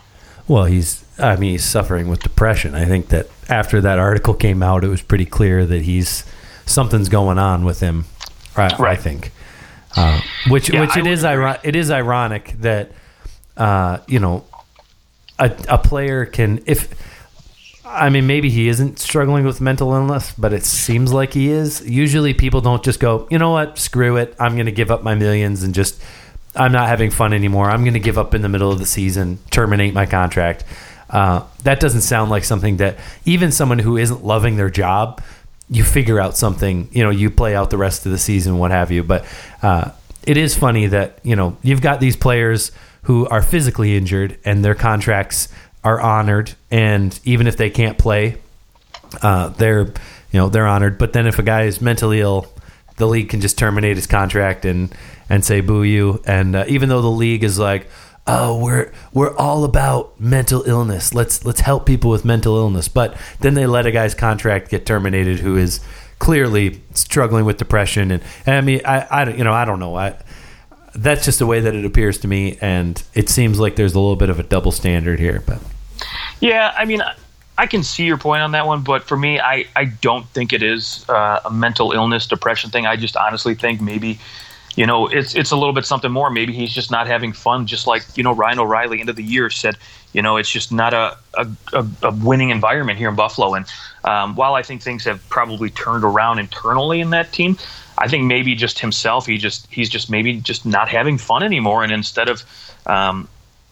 Well, 0.47 0.65
he's 0.65 1.05
I 1.19 1.37
mean 1.37 1.53
he's 1.53 1.65
suffering 1.65 2.09
with 2.09 2.23
depression. 2.23 2.75
I 2.75 2.85
think 2.85 3.09
that 3.09 3.29
after 3.49 3.81
that 3.81 3.99
article 3.99 4.35
came 4.35 4.63
out, 4.63 4.85
it 4.85 4.89
was 4.89 5.01
pretty 5.01 5.25
clear 5.25 5.65
that 5.65 5.83
he's 5.83 6.25
something's 6.67 7.09
going 7.09 7.39
on 7.39 7.65
with 7.65 7.81
him. 7.81 8.05
I, 8.57 8.93
I 8.93 8.97
think, 8.97 9.33
uh, 9.97 10.21
which 10.49 10.71
Yeah, 10.71 10.81
which 10.81 10.97
it 10.97 11.03
would 11.03 11.61
it 11.63 11.77
is 11.77 11.91
ironic 11.91 12.55
that 12.61 12.91
uh, 13.57 13.99
you 14.07 14.21
know 14.21 14.45
a, 15.39 15.53
a 15.69 15.79
player 15.79 16.25
can 16.25 16.63
if 16.67 16.89
I 17.85 18.09
mean 18.09 18.27
maybe 18.27 18.51
he 18.51 18.69
isn't 18.69 18.99
struggling 18.99 19.45
with 19.45 19.61
mental 19.61 19.93
illness, 19.93 20.33
but 20.37 20.53
it 20.53 20.65
seems 20.65 21.13
like 21.13 21.33
he 21.33 21.51
is. 21.51 21.87
Usually 21.89 22.35
people 22.35 22.61
don't 22.61 22.83
just 22.83 22.99
go, 22.99 23.29
you 23.31 23.39
know 23.39 23.51
what, 23.51 23.79
screw 23.79 24.17
it, 24.17 24.35
I'm 24.41 24.55
going 24.55 24.67
to 24.67 24.73
give 24.73 24.91
up 24.91 25.03
my 25.03 25.15
millions 25.15 25.63
and 25.63 25.75
just 25.75 26.03
I'm 26.57 26.73
not 26.73 26.89
having 26.89 27.11
fun 27.11 27.33
anymore. 27.33 27.71
I'm 27.71 27.83
going 27.83 27.95
to 27.95 28.01
give 28.01 28.19
up 28.19 28.35
in 28.35 28.43
the 28.43 28.49
middle 28.49 28.71
of 28.71 28.79
the 28.79 28.87
season, 28.87 29.39
terminate 29.51 29.93
my 29.93 30.07
contract. 30.07 30.65
Uh, 31.11 31.45
that 31.63 31.81
doesn't 31.81 32.01
sound 32.01 32.31
like 32.31 32.45
something 32.45 32.79
that 32.79 32.99
even 33.25 33.53
someone 33.53 33.79
who 33.79 33.97
isn't 33.97 34.25
loving 34.25 34.57
their 34.57 34.71
job, 34.71 35.21
you 35.69 35.85
figure 35.85 36.21
out 36.21 36.37
something. 36.37 36.89
You 36.93 37.03
know, 37.05 37.11
you 37.11 37.31
play 37.31 37.55
out 37.55 37.71
the 37.71 37.79
rest 37.79 38.07
of 38.07 38.13
the 38.13 38.19
season, 38.19 38.59
what 38.59 38.71
have 38.71 38.91
you. 38.91 39.03
But 39.03 39.25
uh, 39.63 39.91
it 40.23 40.37
is 40.37 40.57
funny 40.57 40.87
that 40.87 41.19
you 41.23 41.37
know 41.37 41.57
you've 41.63 41.83
got 41.83 42.01
these 42.01 42.17
players 42.17 42.73
who 43.03 43.27
are 43.29 43.43
physically 43.43 43.97
injured 43.97 44.39
and 44.45 44.65
their 44.65 44.75
contracts 44.75 45.49
are 45.83 46.01
honored, 46.01 46.53
and 46.71 47.19
even 47.25 47.47
if 47.47 47.57
they 47.57 47.71
can't 47.71 47.99
play, 47.99 48.39
uh, 49.23 49.49
they're 49.51 49.85
you 49.85 50.41
know 50.41 50.49
they're 50.49 50.67
honored. 50.67 50.99
But 50.99 51.13
then 51.13 51.27
if 51.27 51.39
a 51.39 51.43
guy 51.43 51.63
is 51.63 51.81
mentally 51.81 52.21
ill, 52.21 52.47
the 52.97 53.07
league 53.07 53.29
can 53.29 53.41
just 53.41 53.59
terminate 53.59 53.97
his 53.97 54.07
contract 54.07 54.65
and 54.65 54.95
and 55.29 55.45
say 55.45 55.61
boo 55.61 55.83
you. 55.83 56.23
And 56.27 56.57
uh, 56.57 56.65
even 56.69 56.89
though 56.89 57.03
the 57.03 57.11
league 57.11 57.45
is 57.45 57.59
like, 57.59 57.89
oh, 58.27 58.59
we're 58.59 58.93
we're 59.13 59.35
all 59.37 59.65
about 59.65 60.19
mental 60.21 60.63
illness. 60.63 61.15
Let's 61.15 61.45
let's 61.45 61.61
help 61.61 61.87
people 61.87 62.11
with 62.11 62.25
mental 62.25 62.57
illness. 62.57 62.89
But 62.89 63.17
then 63.41 63.55
they 63.55 63.67
let 63.67 63.87
a 63.87 63.93
guy's 63.93 64.15
contract 64.15 64.71
get 64.71 64.87
terminated 64.87 65.41
who 65.41 65.57
is 65.57 65.81
clearly 66.19 66.81
struggling 66.95 67.45
with 67.45 67.57
depression. 67.57 68.11
And, 68.11 68.23
and 68.47 68.57
I 68.57 68.61
mean, 68.61 68.81
I 68.85 69.01
I 69.01 69.31
you 69.31 69.45
know 69.45 69.53
I 69.53 69.65
don't 69.65 69.81
know 69.81 69.97
I. 69.97 70.17
That's 70.97 71.25
just 71.25 71.41
the 71.41 71.47
way 71.47 71.59
that 71.59 71.75
it 71.75 71.85
appears 71.85 72.19
to 72.19 72.29
me, 72.29 72.57
and 72.61 73.03
it 73.15 73.29
seems 73.29 73.59
like 73.59 73.75
there's 73.75 73.95
a 73.95 73.99
little 73.99 74.15
bit 74.15 74.31
of 74.31 74.39
a 74.39 74.45
double 74.45 74.71
standard 74.71 75.19
here. 75.19 75.43
But 75.45 75.59
Yeah, 76.41 76.73
I 76.77 76.85
mean, 76.85 77.03
I 77.57 77.67
can 77.67 77.83
see 77.83 78.05
your 78.05 78.19
point 78.19 78.43
on 78.43 78.53
that 78.53 78.67
one, 78.67 78.83
but 78.83 79.05
for 79.05 79.17
me, 79.17 79.39
I, 79.39 79.67
I 79.77 79.85
don't 79.85 80.27
think 80.29 80.53
it 80.53 80.63
is 80.63 81.05
uh, 81.09 81.41
a 81.45 81.51
mental 81.51 81.93
illness, 81.93 82.27
depression 82.27 82.71
thing. 82.71 82.87
I 82.87 82.97
just 82.97 83.17
honestly 83.17 83.55
think 83.55 83.81
maybe, 83.81 84.19
you 84.77 84.87
know, 84.87 85.07
it's 85.07 85.35
it's 85.35 85.51
a 85.51 85.57
little 85.57 85.73
bit 85.73 85.85
something 85.85 86.11
more. 86.11 86.31
Maybe 86.31 86.53
he's 86.53 86.73
just 86.73 86.91
not 86.91 87.07
having 87.07 87.33
fun, 87.33 87.67
just 87.67 87.87
like 87.87 88.05
you 88.17 88.25
know 88.25 88.35
Ryan 88.35 88.59
O'Reilly, 88.59 89.01
end 89.01 89.09
of 89.09 89.17
the 89.17 89.23
year 89.23 89.49
said, 89.51 89.77
you 90.13 90.23
know, 90.23 90.37
it's 90.37 90.51
just 90.51 90.73
not 90.73 90.93
a 90.93 91.17
a, 91.35 91.87
a, 92.03 92.11
winning 92.11 92.51
environment 92.51 92.99
here 92.99 93.09
in 93.09 93.15
Buffalo. 93.15 93.55
And 93.55 93.67
um, 94.05 94.35
while 94.35 94.55
I 94.55 94.63
think 94.63 94.83
things 94.83 95.05
have 95.05 95.27
probably 95.29 95.71
turned 95.71 96.05
around 96.05 96.39
internally 96.39 97.01
in 97.01 97.11
that 97.11 97.33
team, 97.33 97.57
I 97.99 98.09
think 98.09 98.25
maybe 98.25 98.55
just 98.55 98.81
himself, 98.81 99.27
he 99.27 99.39
just 99.39 99.67
he's 99.71 99.89
just 99.89 100.11
maybe 100.11 100.41
just 100.41 100.67
not 100.67 100.89
having 100.89 101.19
fun 101.19 101.43
anymore. 101.43 101.85
And 101.85 101.93
instead 101.93 102.29
of 102.29 102.43
um, 102.87 103.29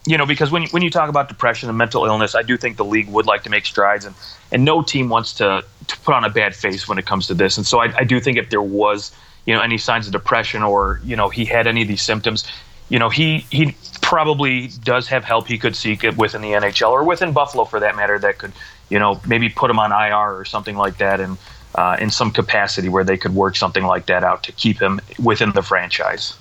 you 0.06 0.18
know, 0.18 0.26
because 0.26 0.50
when 0.50 0.66
when 0.68 0.82
you 0.82 0.90
talk 0.90 1.08
about 1.08 1.28
depression 1.28 1.68
and 1.68 1.78
mental 1.78 2.04
illness, 2.04 2.34
I 2.34 2.42
do 2.42 2.56
think 2.56 2.76
the 2.76 2.84
league 2.84 3.08
would 3.08 3.26
like 3.26 3.44
to 3.44 3.50
make 3.50 3.66
strides, 3.66 4.04
and 4.04 4.14
and 4.50 4.64
no 4.64 4.82
team 4.82 5.08
wants 5.08 5.32
to 5.34 5.64
to 5.86 5.98
put 6.00 6.14
on 6.14 6.24
a 6.24 6.30
bad 6.30 6.54
face 6.54 6.88
when 6.88 6.98
it 6.98 7.06
comes 7.06 7.26
to 7.28 7.34
this. 7.34 7.56
And 7.56 7.66
so 7.66 7.80
I, 7.80 7.96
I 7.96 8.04
do 8.04 8.20
think 8.20 8.36
if 8.36 8.50
there 8.50 8.62
was 8.62 9.12
you 9.46 9.54
know 9.54 9.60
any 9.60 9.78
signs 9.78 10.06
of 10.06 10.12
depression 10.12 10.62
or 10.62 11.00
you 11.04 11.16
know 11.16 11.28
he 11.28 11.44
had 11.44 11.66
any 11.66 11.82
of 11.82 11.88
these 11.88 12.02
symptoms, 12.02 12.50
you 12.88 12.98
know 12.98 13.08
he 13.08 13.38
he 13.50 13.74
probably 14.00 14.68
does 14.82 15.08
have 15.08 15.24
help 15.24 15.46
he 15.46 15.58
could 15.58 15.74
seek 15.76 16.04
it 16.04 16.16
within 16.16 16.42
the 16.42 16.52
NHL 16.52 16.90
or 16.90 17.04
within 17.04 17.32
Buffalo 17.32 17.64
for 17.64 17.80
that 17.80 17.96
matter 17.96 18.18
that 18.18 18.38
could 18.38 18.52
you 18.88 18.98
know 18.98 19.20
maybe 19.26 19.48
put 19.48 19.70
him 19.70 19.78
on 19.78 19.92
IR 19.92 20.36
or 20.38 20.44
something 20.44 20.76
like 20.76 20.98
that 20.98 21.20
and. 21.20 21.38
Uh, 21.74 21.96
in 21.98 22.10
some 22.10 22.30
capacity 22.30 22.90
where 22.90 23.02
they 23.02 23.16
could 23.16 23.34
work 23.34 23.56
something 23.56 23.84
like 23.84 24.04
that 24.04 24.22
out 24.22 24.42
to 24.42 24.52
keep 24.52 24.78
him 24.78 25.00
within 25.18 25.52
the 25.52 25.62
franchise. 25.62 26.34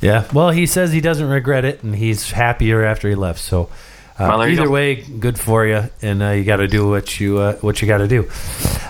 Yeah, 0.00 0.26
well, 0.32 0.50
he 0.50 0.66
says 0.66 0.90
he 0.90 1.00
doesn't 1.00 1.28
regret 1.28 1.64
it, 1.64 1.84
and 1.84 1.94
he's 1.94 2.32
happier 2.32 2.84
after 2.84 3.08
he 3.08 3.14
left. 3.14 3.38
So, 3.38 3.70
uh, 4.18 4.26
Well, 4.28 4.42
either 4.44 4.64
go. 4.64 4.70
way, 4.72 4.96
good 4.96 5.38
for 5.38 5.64
you, 5.64 5.84
and 6.02 6.20
uh, 6.20 6.30
you 6.30 6.42
got 6.42 6.56
to 6.56 6.66
do 6.66 6.88
what 6.88 7.20
you 7.20 7.38
uh, 7.38 7.52
what 7.58 7.80
you 7.80 7.86
got 7.86 7.98
to 7.98 8.08
do. 8.08 8.28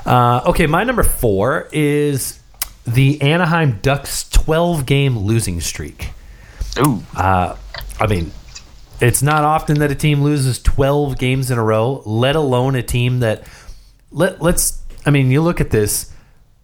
Uh, 0.07 0.41
okay, 0.47 0.67
my 0.67 0.83
number 0.83 1.03
four 1.03 1.69
is 1.73 2.41
the 2.87 3.21
Anaheim 3.21 3.79
Ducks 3.83 4.29
twelve 4.31 4.87
game 4.87 5.19
losing 5.19 5.61
streak. 5.61 6.11
Ooh, 6.79 7.03
uh, 7.17 7.57
I 7.99 8.07
mean, 8.07 8.33
it's 9.01 9.23
not 9.23 9.45
often 9.45 9.79
that 9.81 9.91
a 9.91 9.95
team 9.95 10.23
loses 10.23 10.59
12 10.63 11.19
games 11.19 11.51
in 11.51 11.59
a 11.59 11.65
row, 11.65 12.03
let 12.05 12.37
alone 12.37 12.75
a 12.75 12.83
team 12.83 13.21
that 13.21 13.45
let 14.11 14.41
let's 14.41 14.83
I 15.05 15.11
mean, 15.11 15.31
you 15.31 15.41
look 15.43 15.61
at 15.61 15.71
this, 15.71 16.13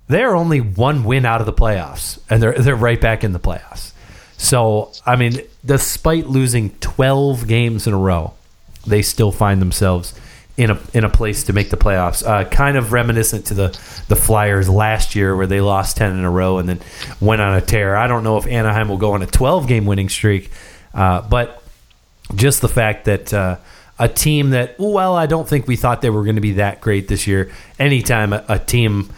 they're 0.08 0.34
only 0.34 0.60
one 0.60 1.04
win 1.04 1.24
out 1.24 1.40
of 1.40 1.46
the 1.46 1.52
playoffs 1.52 2.18
and 2.28 2.42
they're 2.42 2.54
they're 2.54 2.76
right 2.76 3.00
back 3.00 3.24
in 3.24 3.32
the 3.32 3.40
playoffs. 3.40 3.92
So, 4.36 4.90
I 5.06 5.16
mean, 5.16 5.40
despite 5.64 6.26
losing 6.26 6.70
12 6.80 7.46
games 7.46 7.86
in 7.86 7.92
a 7.94 7.98
row, 7.98 8.34
they 8.84 9.00
still 9.00 9.30
find 9.30 9.60
themselves 9.62 10.18
in 10.56 10.70
a 10.70 10.78
in 10.92 11.04
a 11.04 11.08
place 11.08 11.44
to 11.44 11.52
make 11.52 11.70
the 11.70 11.76
playoffs. 11.76 12.26
Uh, 12.26 12.48
kind 12.48 12.76
of 12.76 12.92
reminiscent 12.92 13.46
to 13.46 13.54
the 13.54 13.68
the 14.08 14.16
Flyers 14.16 14.68
last 14.68 15.14
year, 15.14 15.34
where 15.36 15.46
they 15.46 15.60
lost 15.60 15.96
ten 15.96 16.12
in 16.16 16.24
a 16.24 16.30
row 16.30 16.58
and 16.58 16.68
then 16.68 16.80
went 17.20 17.40
on 17.40 17.56
a 17.56 17.60
tear. 17.60 17.96
I 17.96 18.06
don't 18.06 18.24
know 18.24 18.36
if 18.36 18.46
Anaheim 18.46 18.88
will 18.88 18.98
go 18.98 19.12
on 19.12 19.22
a 19.22 19.26
twelve 19.26 19.66
game 19.66 19.86
winning 19.86 20.08
streak, 20.08 20.50
uh, 20.94 21.22
but 21.22 21.62
just 22.34 22.60
the 22.60 22.68
fact 22.68 23.06
that 23.06 23.32
uh, 23.32 23.56
a 23.98 24.08
team 24.08 24.50
that 24.50 24.76
well, 24.78 25.16
I 25.16 25.26
don't 25.26 25.48
think 25.48 25.66
we 25.66 25.76
thought 25.76 26.02
they 26.02 26.10
were 26.10 26.24
going 26.24 26.36
to 26.36 26.42
be 26.42 26.52
that 26.54 26.80
great 26.80 27.08
this 27.08 27.26
year. 27.26 27.50
Anytime 27.78 28.32
a, 28.32 28.44
a 28.48 28.58
team 28.58 29.10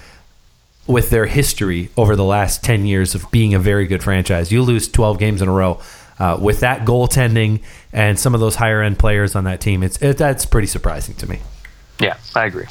with 0.87 1.11
their 1.11 1.27
history 1.27 1.91
over 1.97 2.15
the 2.15 2.25
last 2.25 2.63
10 2.63 2.85
years 2.85 3.15
of 3.15 3.31
being 3.31 3.55
a 3.55 3.59
very 3.59 3.87
good 3.87 4.03
franchise. 4.03 4.53
You 4.53 4.63
lose 4.63 4.89
12 4.89 5.19
games 5.19 5.41
in 5.41 5.49
a 5.49 5.53
row. 5.53 5.81
Uh, 6.19 6.39
with 6.41 6.61
that 6.61 6.85
goaltending 6.85 7.63
and 7.93 8.19
some 8.19 8.35
of 8.35 8.41
those 8.41 8.57
higher 8.57 8.83
end 8.83 8.99
players 8.99 9.35
on 9.35 9.45
that 9.45 9.61
team, 9.61 9.83
it's 9.83 10.01
it, 10.03 10.17
that's 10.19 10.47
pretty 10.47 10.67
surprising 10.67 11.15
to 11.17 11.29
me. 11.29 11.41
Yeah, 11.99 12.17
I 12.35 12.47
agree. 12.47 12.67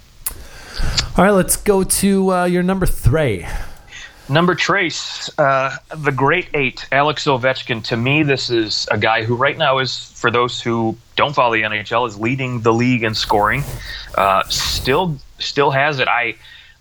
All 1.17 1.23
right, 1.23 1.31
let's 1.31 1.57
go 1.57 1.83
to 1.83 2.33
uh, 2.33 2.45
your 2.45 2.63
number 2.63 2.85
three. 2.85 3.45
Number 4.29 4.55
trace, 4.55 5.29
uh, 5.37 5.75
the 5.95 6.11
great 6.11 6.47
eight, 6.53 6.87
Alex 6.93 7.25
Ovechkin. 7.25 7.83
To 7.85 7.97
me, 7.97 8.23
this 8.23 8.49
is 8.49 8.87
a 8.89 8.97
guy 8.97 9.23
who 9.23 9.35
right 9.35 9.57
now 9.57 9.79
is, 9.79 10.11
for 10.15 10.31
those 10.31 10.61
who 10.61 10.95
don't 11.17 11.35
follow 11.35 11.53
the 11.53 11.61
NHL, 11.61 12.07
is 12.07 12.17
leading 12.17 12.61
the 12.61 12.73
league 12.73 13.03
in 13.03 13.15
scoring. 13.15 13.63
Uh, 14.15 14.43
still, 14.45 15.17
still 15.39 15.71
has 15.71 15.99
it. 15.99 16.07
I, 16.07 16.35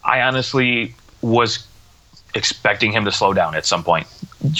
I 0.05 0.23
honestly 0.23 0.95
was 1.21 1.67
expecting 2.35 2.93
him 2.93 3.05
to 3.05 3.13
slow 3.13 3.33
down 3.33 3.55
at 3.55 3.67
some 3.67 3.85
point. 3.85 4.07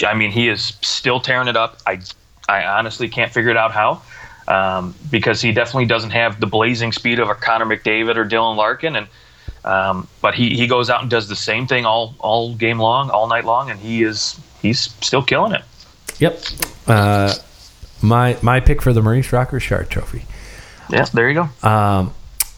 I 0.05 0.13
mean, 0.13 0.31
he 0.31 0.47
is 0.47 0.77
still 0.81 1.19
tearing 1.19 1.47
it 1.47 1.57
up. 1.57 1.79
I, 1.85 1.99
I 2.47 2.63
honestly 2.65 3.09
can't 3.09 3.31
figure 3.31 3.51
it 3.51 3.57
out 3.57 3.71
how, 3.71 4.01
um, 4.47 4.95
because 5.09 5.41
he 5.41 5.51
definitely 5.51 5.85
doesn't 5.85 6.11
have 6.11 6.39
the 6.39 6.47
blazing 6.47 6.91
speed 6.91 7.19
of 7.19 7.29
a 7.29 7.35
Connor 7.35 7.65
McDavid 7.65 8.15
or 8.15 8.25
Dylan 8.25 8.55
Larkin, 8.55 8.95
and 8.95 9.07
um, 9.65 10.07
but 10.21 10.35
he, 10.35 10.55
he 10.55 10.67
goes 10.67 10.89
out 10.89 11.01
and 11.01 11.09
does 11.09 11.27
the 11.29 11.35
same 11.35 11.67
thing 11.67 11.85
all 11.85 12.15
all 12.19 12.53
game 12.55 12.79
long, 12.79 13.09
all 13.09 13.27
night 13.27 13.45
long, 13.45 13.69
and 13.69 13.79
he 13.79 14.03
is 14.03 14.39
he's 14.61 14.79
still 14.79 15.23
killing 15.23 15.53
it. 15.53 15.63
Yep. 16.19 16.39
Uh, 16.87 17.33
my 18.01 18.37
my 18.41 18.59
pick 18.59 18.81
for 18.81 18.93
the 18.93 19.01
Maurice 19.01 19.31
Rocket 19.31 19.53
Richard 19.53 19.89
Trophy. 19.89 20.25
Yeah, 20.89 21.05
there 21.13 21.29
you 21.29 21.35
go. 21.35 21.67
Um, 21.67 22.13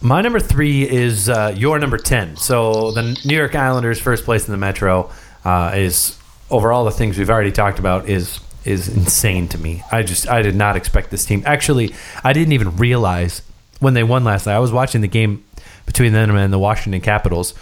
my 0.06 0.22
number 0.22 0.40
three 0.40 0.88
is 0.88 1.30
uh, 1.30 1.54
your 1.58 1.80
number 1.80 1.98
ten. 1.98 2.38
So 2.38 2.92
the 2.92 3.20
New 3.26 3.36
York 3.36 3.56
Islanders, 3.56 4.00
first 4.00 4.24
place 4.24 4.48
in 4.48 4.52
the 4.52 4.58
Metro, 4.58 5.12
uh, 5.44 5.72
is 5.76 6.18
over 6.52 6.72
all 6.72 6.86
the 6.86 6.92
things 6.92 7.18
we've 7.18 7.30
already 7.30 7.52
talked 7.52 7.80
about 7.80 8.08
is 8.08 8.40
is 8.64 8.88
insane 8.88 9.48
to 9.50 9.58
me. 9.58 9.84
I 9.92 10.04
just 10.04 10.30
I 10.30 10.44
did 10.44 10.56
not 10.56 10.76
expect 10.76 11.10
this 11.10 11.26
team. 11.26 11.42
Actually, 11.46 11.96
I 12.24 12.34
didn't 12.34 12.54
even 12.54 12.78
realize 12.78 13.42
when 13.80 13.96
they 13.96 14.04
won 14.04 14.24
last 14.24 14.46
night. 14.46 14.56
I 14.56 14.60
was 14.60 14.72
watching 14.72 15.02
the 15.02 15.08
game 15.08 15.44
between 15.86 16.14
them 16.14 16.36
and 16.36 16.54
the 16.54 16.60
Washington 16.60 17.02
Capitals. 17.02 17.54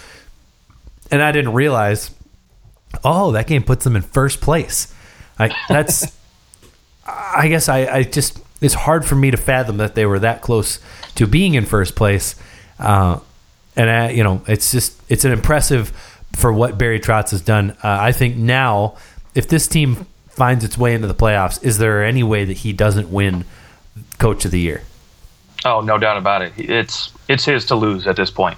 And 1.11 1.21
I 1.21 1.31
didn't 1.31 1.53
realize, 1.53 2.11
oh, 3.03 3.31
that 3.31 3.47
game 3.47 3.63
puts 3.63 3.83
them 3.83 3.95
in 3.95 4.01
first 4.01 4.41
place. 4.41 4.93
I, 5.37 5.53
that's, 5.67 6.17
I 7.05 7.47
guess 7.49 7.69
I, 7.69 7.85
I 7.85 8.03
just, 8.03 8.39
it's 8.61 8.73
hard 8.73 9.05
for 9.05 9.15
me 9.15 9.31
to 9.31 9.37
fathom 9.37 9.77
that 9.77 9.95
they 9.95 10.05
were 10.05 10.19
that 10.19 10.41
close 10.41 10.79
to 11.15 11.27
being 11.27 11.53
in 11.53 11.65
first 11.65 11.95
place. 11.95 12.35
Uh, 12.79 13.19
and, 13.75 13.89
I, 13.89 14.09
you 14.11 14.23
know, 14.23 14.41
it's 14.47 14.71
just, 14.71 15.01
it's 15.09 15.25
an 15.25 15.31
impressive 15.31 15.89
for 16.35 16.51
what 16.51 16.77
Barry 16.77 16.99
Trotz 16.99 17.31
has 17.31 17.41
done. 17.41 17.71
Uh, 17.83 17.97
I 18.01 18.11
think 18.11 18.35
now, 18.35 18.97
if 19.35 19.47
this 19.47 19.67
team 19.67 20.05
finds 20.27 20.63
its 20.63 20.77
way 20.77 20.93
into 20.93 21.07
the 21.07 21.15
playoffs, 21.15 21.63
is 21.63 21.77
there 21.77 22.03
any 22.03 22.23
way 22.23 22.45
that 22.45 22.57
he 22.57 22.73
doesn't 22.73 23.11
win 23.11 23.45
Coach 24.17 24.45
of 24.45 24.51
the 24.51 24.59
Year? 24.59 24.81
Oh, 25.65 25.81
no 25.81 25.97
doubt 25.97 26.17
about 26.17 26.41
it. 26.41 26.53
It's 26.57 27.11
it's 27.29 27.45
his 27.45 27.65
to 27.67 27.75
lose 27.75 28.05
at 28.05 28.15
this 28.15 28.31
point. 28.31 28.57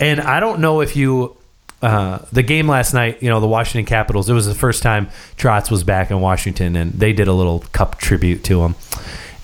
And 0.00 0.20
I 0.20 0.40
don't 0.40 0.60
know 0.60 0.80
if 0.80 0.96
you 0.96 1.36
uh, 1.82 2.20
the 2.32 2.42
game 2.42 2.68
last 2.68 2.94
night, 2.94 3.22
you 3.22 3.28
know, 3.28 3.40
the 3.40 3.48
Washington 3.48 3.84
Capitals. 3.84 4.30
It 4.30 4.32
was 4.32 4.46
the 4.46 4.54
first 4.54 4.82
time 4.82 5.08
Trotz 5.36 5.70
was 5.70 5.84
back 5.84 6.10
in 6.10 6.20
Washington, 6.20 6.76
and 6.76 6.92
they 6.92 7.12
did 7.12 7.28
a 7.28 7.32
little 7.32 7.60
cup 7.72 7.98
tribute 7.98 8.42
to 8.44 8.62
him. 8.62 8.74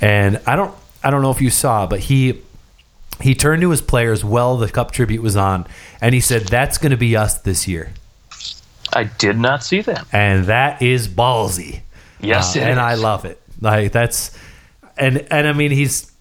And 0.01 0.41
I 0.47 0.57
don't, 0.57 0.75
I 1.05 1.11
don't 1.11 1.23
know 1.23 1.31
if 1.31 1.41
you 1.41 1.51
saw, 1.51 1.87
but 1.87 2.01
he 2.01 2.41
he 3.23 3.35
turned 3.35 3.63
to 3.63 3.71
his 3.71 3.83
players 3.83 4.25
while 4.25 4.57
the 4.57 4.69
cup 4.69 4.91
tribute 4.91 5.23
was 5.23 5.37
on, 5.37 5.67
and 6.01 6.15
he 6.15 6.21
said, 6.21 6.43
"That's 6.43 6.79
going 6.79 6.91
to 6.91 6.97
be 6.97 7.17
us 7.17 7.39
this 7.39 7.67
year." 7.69 7.93
I 8.93 9.05
did 9.05 9.39
not 9.39 9.65
see 9.65 9.81
that, 9.83 10.07
and 10.13 10.47
that 10.47 10.83
is 10.83 11.09
ballsy. 11.09 11.81
Yes, 12.21 12.57
uh, 12.57 12.61
and 12.61 12.73
is. 12.73 12.79
I 12.79 12.95
love 12.95 13.25
it. 13.25 13.41
Like 13.61 13.93
that's, 13.93 14.37
and 14.97 15.27
and 15.31 15.47
I 15.47 15.53
mean 15.53 15.71
he's 15.71 16.13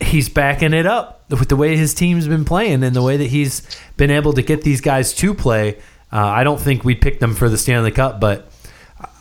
he's 0.00 0.28
backing 0.28 0.74
it 0.74 0.86
up 0.86 1.24
with 1.30 1.48
the 1.48 1.56
way 1.56 1.76
his 1.76 1.94
team's 1.94 2.28
been 2.28 2.44
playing 2.44 2.82
and 2.82 2.94
the 2.94 3.02
way 3.02 3.16
that 3.16 3.26
he's 3.26 3.62
been 3.96 4.10
able 4.10 4.32
to 4.34 4.42
get 4.42 4.62
these 4.62 4.80
guys 4.80 5.12
to 5.14 5.34
play. 5.34 5.78
Uh, 6.12 6.24
I 6.24 6.44
don't 6.44 6.60
think 6.60 6.84
we 6.84 6.94
picked 6.94 7.20
them 7.20 7.34
for 7.34 7.48
the 7.48 7.58
Stanley 7.58 7.90
Cup, 7.90 8.20
but 8.20 8.50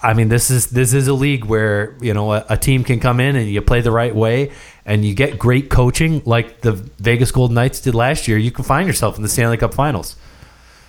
I 0.02 0.14
mean 0.14 0.30
this 0.30 0.50
is 0.50 0.68
this 0.68 0.94
is 0.94 1.08
a 1.08 1.14
league 1.14 1.46
where 1.46 1.96
you 2.02 2.14
know 2.14 2.34
a, 2.34 2.46
a, 2.50 2.58
team 2.58 2.84
can 2.84 3.00
come 3.00 3.20
in 3.20 3.36
and 3.36 3.50
you 3.50 3.62
play 3.62 3.82
the 3.82 3.92
right 3.92 4.16
way 4.16 4.52
and 4.88 5.04
you 5.04 5.14
get 5.14 5.38
great 5.38 5.70
coaching 5.70 6.24
like 6.26 6.62
the 6.62 6.72
Vegas 6.72 7.30
Golden 7.32 7.56
Knights 7.56 7.82
did 7.82 7.94
last 7.94 8.28
year. 8.28 8.38
You 8.38 8.52
can 8.52 8.64
find 8.64 8.88
yourself 8.88 9.18
in 9.18 9.22
the 9.22 9.30
Stanley 9.30 9.58
Cup 9.58 9.74
Finals. 9.74 10.16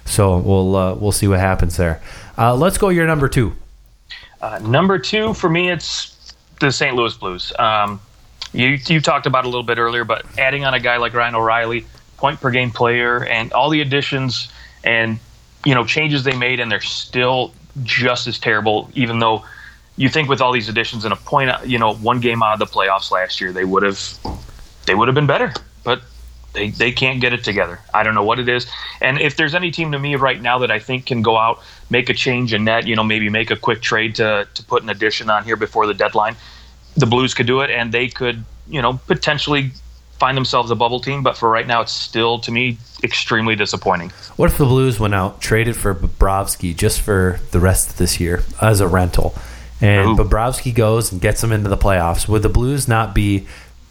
So 0.07 0.39
we'll 0.39 0.75
uh, 0.75 0.95
we'll 0.95 1.13
see 1.13 1.27
what 1.29 1.41
happens 1.41 1.77
there. 1.77 2.01
Uh, 2.39 2.55
let's 2.55 2.79
go 2.79 2.89
your 2.89 3.07
number 3.07 3.29
two. 3.29 3.53
Uh, 4.41 4.61
number 4.63 4.99
two 4.99 5.35
for 5.35 5.51
me, 5.51 5.69
it's 5.69 6.35
the 6.61 6.71
St. 6.71 6.97
Louis 6.97 7.15
Blues. 7.15 7.53
Um, 7.59 8.01
you 8.53 8.79
you 8.87 9.01
talked 9.01 9.27
about 9.27 9.45
a 9.45 9.49
little 9.49 9.65
bit 9.65 9.79
earlier, 9.79 10.05
but 10.05 10.25
adding 10.39 10.65
on 10.65 10.73
a 10.73 10.81
guy 10.81 10.97
like 10.97 11.13
Ryan 11.13 11.35
O'Reilly, 11.35 11.85
point 12.17 12.41
per 12.41 12.51
game 12.51 12.71
player, 12.71 13.25
and 13.25 13.53
all 13.53 13.69
the 13.69 13.81
additions 13.81 14.51
and 14.85 15.19
you 15.65 15.75
know 15.75 15.85
changes 15.85 16.23
they 16.23 16.37
made, 16.37 16.61
and 16.61 16.71
they're 16.71 16.81
still 16.81 17.53
just 17.83 18.29
as 18.29 18.39
terrible. 18.39 18.91
Even 18.95 19.19
though 19.19 19.45
you 19.99 20.09
think 20.09 20.29
with 20.29 20.41
all 20.41 20.53
these 20.53 20.69
additions 20.69 21.05
and 21.05 21.13
a 21.13 21.17
point, 21.17 21.51
you 21.67 21.79
know, 21.79 21.95
one 21.95 22.21
game 22.21 22.43
out 22.43 22.55
of 22.55 22.59
the 22.59 22.67
playoffs 22.67 23.11
last 23.11 23.41
year, 23.41 23.53
they 23.53 23.65
would 23.65 23.83
have 23.83 24.01
they 24.87 24.95
would 24.95 25.09
have 25.09 25.15
been 25.15 25.27
better, 25.27 25.53
but 25.85 26.01
they 26.55 26.71
they 26.71 26.91
can't 26.91 27.21
get 27.21 27.35
it 27.35 27.45
together. 27.45 27.79
I 27.93 28.03
don't 28.03 28.15
know 28.15 28.25
what 28.25 28.39
it 28.39 28.49
is. 28.49 28.67
And 29.03 29.21
if 29.21 29.37
there's 29.37 29.55
any 29.55 29.71
team 29.71 29.93
to 29.93 29.99
me 29.99 30.17
right 30.17 30.41
now 30.41 30.59
that 30.61 30.71
I 30.71 30.79
think 30.79 31.05
can 31.05 31.21
go 31.21 31.37
out, 31.37 31.61
make 31.91 32.09
a 32.09 32.15
change 32.15 32.55
in 32.55 32.65
net, 32.65 32.87
you 32.87 32.97
know, 32.97 33.05
maybe 33.05 33.29
make 33.29 33.51
a 33.51 33.57
quick 33.57 33.83
trade 33.83 34.15
to 34.15 34.49
to 34.55 34.63
put 34.65 34.83
an 34.83 34.89
addition 34.89 35.29
on 35.29 35.45
here 35.45 35.57
before 35.57 35.87
the 35.87 35.95
deadline 35.95 36.37
the 36.99 37.07
Blues 37.07 37.35
could 37.35 37.47
do 37.47 37.61
it, 37.61 37.71
and 37.71 37.93
they 37.93 38.09
could, 38.09 38.45
you 38.69 38.83
know, 38.83 39.01
potentially 39.07 39.71
find 40.19 40.37
themselves 40.37 40.71
a 40.71 40.75
bubble 40.75 41.01
team. 41.01 41.23
But 41.23 41.37
for 41.37 41.49
right 41.49 41.67
now, 41.67 41.81
it's 41.81 41.93
still 41.93 42.39
to 42.41 42.51
me 42.51 42.79
extremely 43.03 43.55
disappointing. 43.55 44.11
What 44.37 44.51
if 44.51 44.59
the 44.59 44.65
Blues 44.65 44.99
went 44.99 45.15
out 45.15 45.41
traded 45.41 45.77
for 45.77 45.95
Bobrovsky 45.95 46.77
just 46.77 47.01
for 47.01 47.41
the 47.53 47.61
rest 47.61 47.91
of 47.91 47.97
this 47.97 48.19
year 48.19 48.43
as 48.61 48.81
a 48.81 48.89
rental, 48.89 49.35
and 49.81 50.19
Ooh. 50.19 50.23
Bobrovsky 50.23 50.75
goes 50.75 51.13
and 51.13 51.21
gets 51.21 51.41
them 51.41 51.53
into 51.53 51.69
the 51.69 51.77
playoffs? 51.77 52.29
Would 52.29 52.43
the 52.43 52.49
Blues 52.49 52.89
not 52.89 53.15
be 53.15 53.47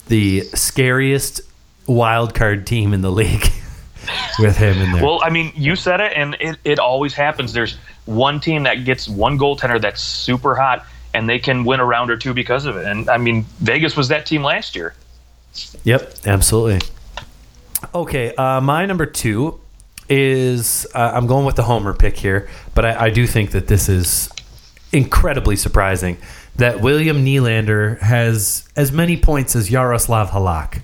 the 0.08 0.42
scariest 0.42 1.42
wild 1.86 2.34
card 2.34 2.68
team 2.68 2.94
in 2.94 3.02
the 3.02 3.12
league? 3.12 3.48
with 4.40 4.58
him 4.58 4.78
in 4.78 4.92
there. 4.94 5.04
Well, 5.04 5.20
I 5.24 5.30
mean, 5.30 5.52
you 5.56 5.76
said 5.76 6.00
it, 6.00 6.14
and 6.16 6.36
it, 6.40 6.58
it 6.64 6.80
always 6.80 7.14
happens. 7.14 7.54
There's 7.54 7.78
one 8.06 8.40
team 8.40 8.64
that 8.64 8.86
gets 8.86 9.08
one 9.08 9.38
goaltender 9.38 9.82
that's 9.82 10.02
super 10.02 10.56
hot, 10.56 10.86
and 11.14 11.28
they 11.28 11.40
can 11.40 11.66
win 11.66 11.80
a 11.80 11.86
round 11.86 12.10
or 12.10 12.18
two 12.18 12.34
because 12.34 12.66
of 12.66 12.78
it. 12.78 12.86
And 12.86 13.10
I 13.10 13.18
mean, 13.18 13.46
Vegas 13.60 13.96
was 13.96 14.08
that 14.10 14.26
team 14.26 14.44
last 14.44 14.76
year. 14.76 14.94
Yep, 15.84 16.14
absolutely. 16.26 16.88
Okay, 17.94 18.34
uh, 18.36 18.62
my 18.62 18.86
number 18.86 19.06
two 19.06 19.60
is 20.10 20.88
uh, 20.96 21.12
I'm 21.14 21.28
going 21.28 21.46
with 21.46 21.56
the 21.56 21.64
homer 21.64 21.94
pick 21.94 22.18
here, 22.18 22.48
but 22.74 22.86
I, 22.86 23.06
I, 23.06 23.10
do 23.10 23.28
think 23.28 23.52
that 23.52 23.68
this 23.68 23.90
is 23.90 24.30
incredibly 24.92 25.56
surprising 25.56 26.18
that 26.56 26.82
William 26.82 27.24
Nylander 27.24 28.00
has 28.00 28.68
as 28.76 28.92
many 28.92 29.18
points 29.18 29.56
as 29.56 29.70
Jaroslav 29.70 30.30
Halak 30.30 30.82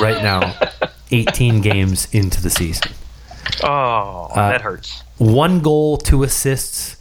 right 0.00 0.22
now, 0.22 0.56
18 1.10 1.60
games 1.60 2.08
into 2.12 2.42
the 2.42 2.50
season. 2.50 2.92
Oh, 3.62 4.28
uh, 4.30 4.50
that 4.50 4.62
hurts. 4.62 5.02
One 5.18 5.60
goal, 5.60 5.98
two 5.98 6.22
assists. 6.22 6.96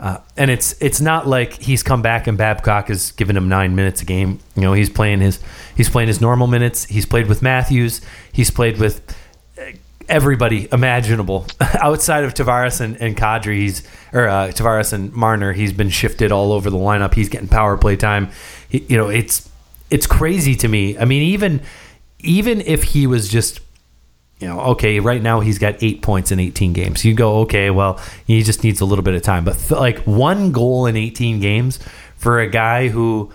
Uh, 0.00 0.18
and 0.36 0.50
it's 0.50 0.74
it's 0.82 1.00
not 1.00 1.26
like 1.26 1.54
he's 1.62 1.82
come 1.82 2.02
back 2.02 2.26
and 2.26 2.36
Babcock 2.36 2.88
has 2.88 3.12
given 3.12 3.36
him 3.36 3.48
nine 3.48 3.76
minutes 3.76 4.02
a 4.02 4.04
game. 4.04 4.40
You 4.56 4.62
know, 4.62 4.72
he's 4.72 4.90
playing 4.90 5.20
his 5.20 5.40
he's 5.76 5.88
playing 5.88 6.08
his 6.08 6.20
normal 6.20 6.46
minutes. 6.46 6.84
He's 6.84 7.06
played 7.06 7.28
with 7.28 7.42
Matthews. 7.42 8.00
He's 8.32 8.50
played 8.50 8.78
with 8.78 9.16
uh, 9.56 9.62
everybody 10.08 10.68
imaginable 10.72 11.46
outside 11.60 12.24
of 12.24 12.34
Tavares 12.34 12.80
and, 12.80 13.00
and 13.00 13.16
Kadri. 13.16 13.58
He's 13.58 13.86
or 14.14 14.28
uh, 14.28 14.48
Tavares 14.48 14.94
and 14.94 15.12
Marner. 15.12 15.52
He's 15.52 15.72
been 15.72 15.90
shifted 15.90 16.32
all 16.32 16.52
over 16.52 16.70
the 16.70 16.78
lineup. 16.78 17.12
He's 17.12 17.28
getting 17.28 17.48
power 17.48 17.76
play 17.76 17.96
time. 17.96 18.30
He, 18.70 18.78
you 18.88 18.96
know, 18.96 19.08
it's 19.08 19.50
it's 19.90 20.06
crazy 20.06 20.54
to 20.54 20.68
me. 20.68 20.96
I 20.96 21.04
mean, 21.04 21.22
even 21.22 21.60
even 22.20 22.62
if 22.62 22.84
he 22.84 23.06
was 23.06 23.28
just 23.28 23.60
you 24.40 24.48
know, 24.48 24.60
okay, 24.60 25.00
right 25.00 25.22
now 25.22 25.40
he's 25.40 25.58
got 25.58 25.82
eight 25.82 26.02
points 26.02 26.32
in 26.32 26.40
18 26.40 26.72
games. 26.72 27.04
You 27.04 27.14
go, 27.14 27.40
okay, 27.40 27.70
well, 27.70 28.00
he 28.26 28.42
just 28.42 28.64
needs 28.64 28.80
a 28.80 28.84
little 28.84 29.04
bit 29.04 29.14
of 29.14 29.22
time. 29.22 29.44
But 29.44 29.56
th- 29.56 29.70
like 29.70 29.98
one 30.00 30.52
goal 30.52 30.86
in 30.86 30.96
18 30.96 31.40
games 31.40 31.78
for 32.16 32.40
a 32.40 32.48
guy 32.48 32.88
who, 32.88 33.32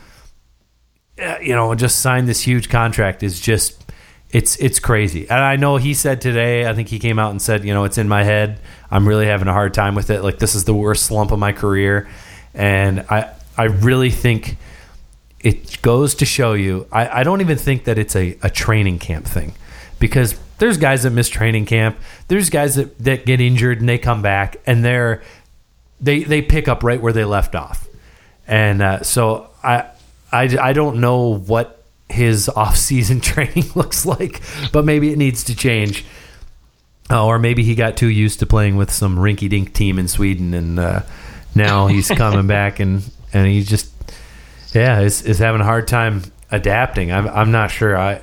uh, 1.20 1.38
you 1.42 1.56
know, 1.56 1.74
just 1.74 2.02
signed 2.02 2.28
this 2.28 2.42
huge 2.42 2.70
contract 2.70 3.24
is 3.24 3.39
just, 3.39 3.92
it's 4.32 4.56
it's 4.58 4.80
crazy. 4.80 5.30
And 5.30 5.39
I 5.39 5.56
know 5.56 5.78
he 5.78 5.94
said 5.94 6.22
today, 6.22 6.68
I 6.68 6.74
think 6.74 6.89
he 6.89 7.00
came 7.00 7.18
out 7.18 7.32
and 7.32 7.42
said, 7.42 7.65
you 7.65 7.74
know, 7.74 7.84
it's 7.84 7.98
in 7.98 8.08
my 8.08 8.24
head. 8.24 8.60
I'm 8.92 9.08
really 9.08 9.26
having 9.26 9.48
a 9.48 9.54
hard 9.54 9.74
time 9.74 9.96
with 9.96 10.10
it. 10.10 10.24
Like 10.24 10.39
this 10.39 10.56
is 10.56 10.65
the 10.65 10.74
worst 10.74 11.06
slump 11.06 11.32
of 11.32 11.39
my 11.39 11.52
career, 11.52 12.08
and 12.54 13.02
I 13.10 13.34
I 13.58 13.65
really 13.65 14.12
think 14.12 14.58
it 15.39 15.82
goes 15.82 16.15
to 16.15 16.26
show 16.26 16.54
you. 16.54 16.88
I, 16.92 17.22
I 17.22 17.24
don't 17.24 17.42
even 17.42 17.58
think 17.58 17.86
that 17.86 17.98
it's 17.98 18.15
a, 18.15 18.38
a 18.44 18.50
training 18.50 19.00
camp 19.00 19.26
thing 19.26 19.54
because 20.00 20.38
there's 20.60 20.78
guys 20.78 21.04
that 21.04 21.12
miss 21.12 21.30
training 21.30 21.65
camp. 21.65 21.98
There's 22.28 22.50
guys 22.50 22.76
that, 22.76 22.98
that 23.00 23.26
get 23.26 23.39
injured 23.42 23.80
and 23.80 23.88
they 23.88 23.98
come 23.98 24.22
back 24.22 24.58
and 24.65 24.84
they're 24.84 25.24
they 26.02 26.24
they 26.24 26.42
pick 26.42 26.68
up 26.68 26.84
right 26.84 27.02
where 27.02 27.13
they 27.13 27.26
left 27.26 27.56
off. 27.56 27.88
And 28.48 28.82
uh, 28.82 29.04
so 29.04 29.50
I 29.63 29.86
I, 30.32 30.58
I 30.62 30.74
don't 30.74 31.02
know 31.02 31.36
what 31.36 31.79
his 32.10 32.50
off-season 32.50 33.22
training 33.22 33.65
looks 33.76 34.06
like, 34.06 34.41
but 34.72 34.86
maybe 34.86 35.12
it 35.12 35.17
needs 35.17 35.43
to 35.45 35.56
change. 35.56 36.06
Oh, 37.10 37.28
or 37.28 37.39
maybe 37.39 37.63
he 37.63 37.74
got 37.74 37.98
too 37.98 38.08
used 38.10 38.39
to 38.39 38.45
playing 38.45 38.76
with 38.76 38.91
some 38.91 39.17
rinky-dink 39.17 39.74
team 39.74 39.98
in 39.98 40.08
Sweden, 40.08 40.54
and 40.54 40.80
uh, 40.80 41.02
now 41.56 41.88
he's 41.88 42.08
coming 42.10 42.48
back 42.48 42.80
and 42.80 43.04
and 43.34 43.48
he 43.48 43.63
just 43.63 43.91
yeah 44.74 45.00
is, 45.02 45.24
is 45.24 45.39
having 45.39 45.62
a 45.62 45.63
hard 45.63 45.88
time 45.88 46.24
adapting. 46.52 47.12
I'm 47.12 47.28
I'm 47.28 47.52
not 47.52 47.72
sure. 47.72 47.98
I 47.98 48.22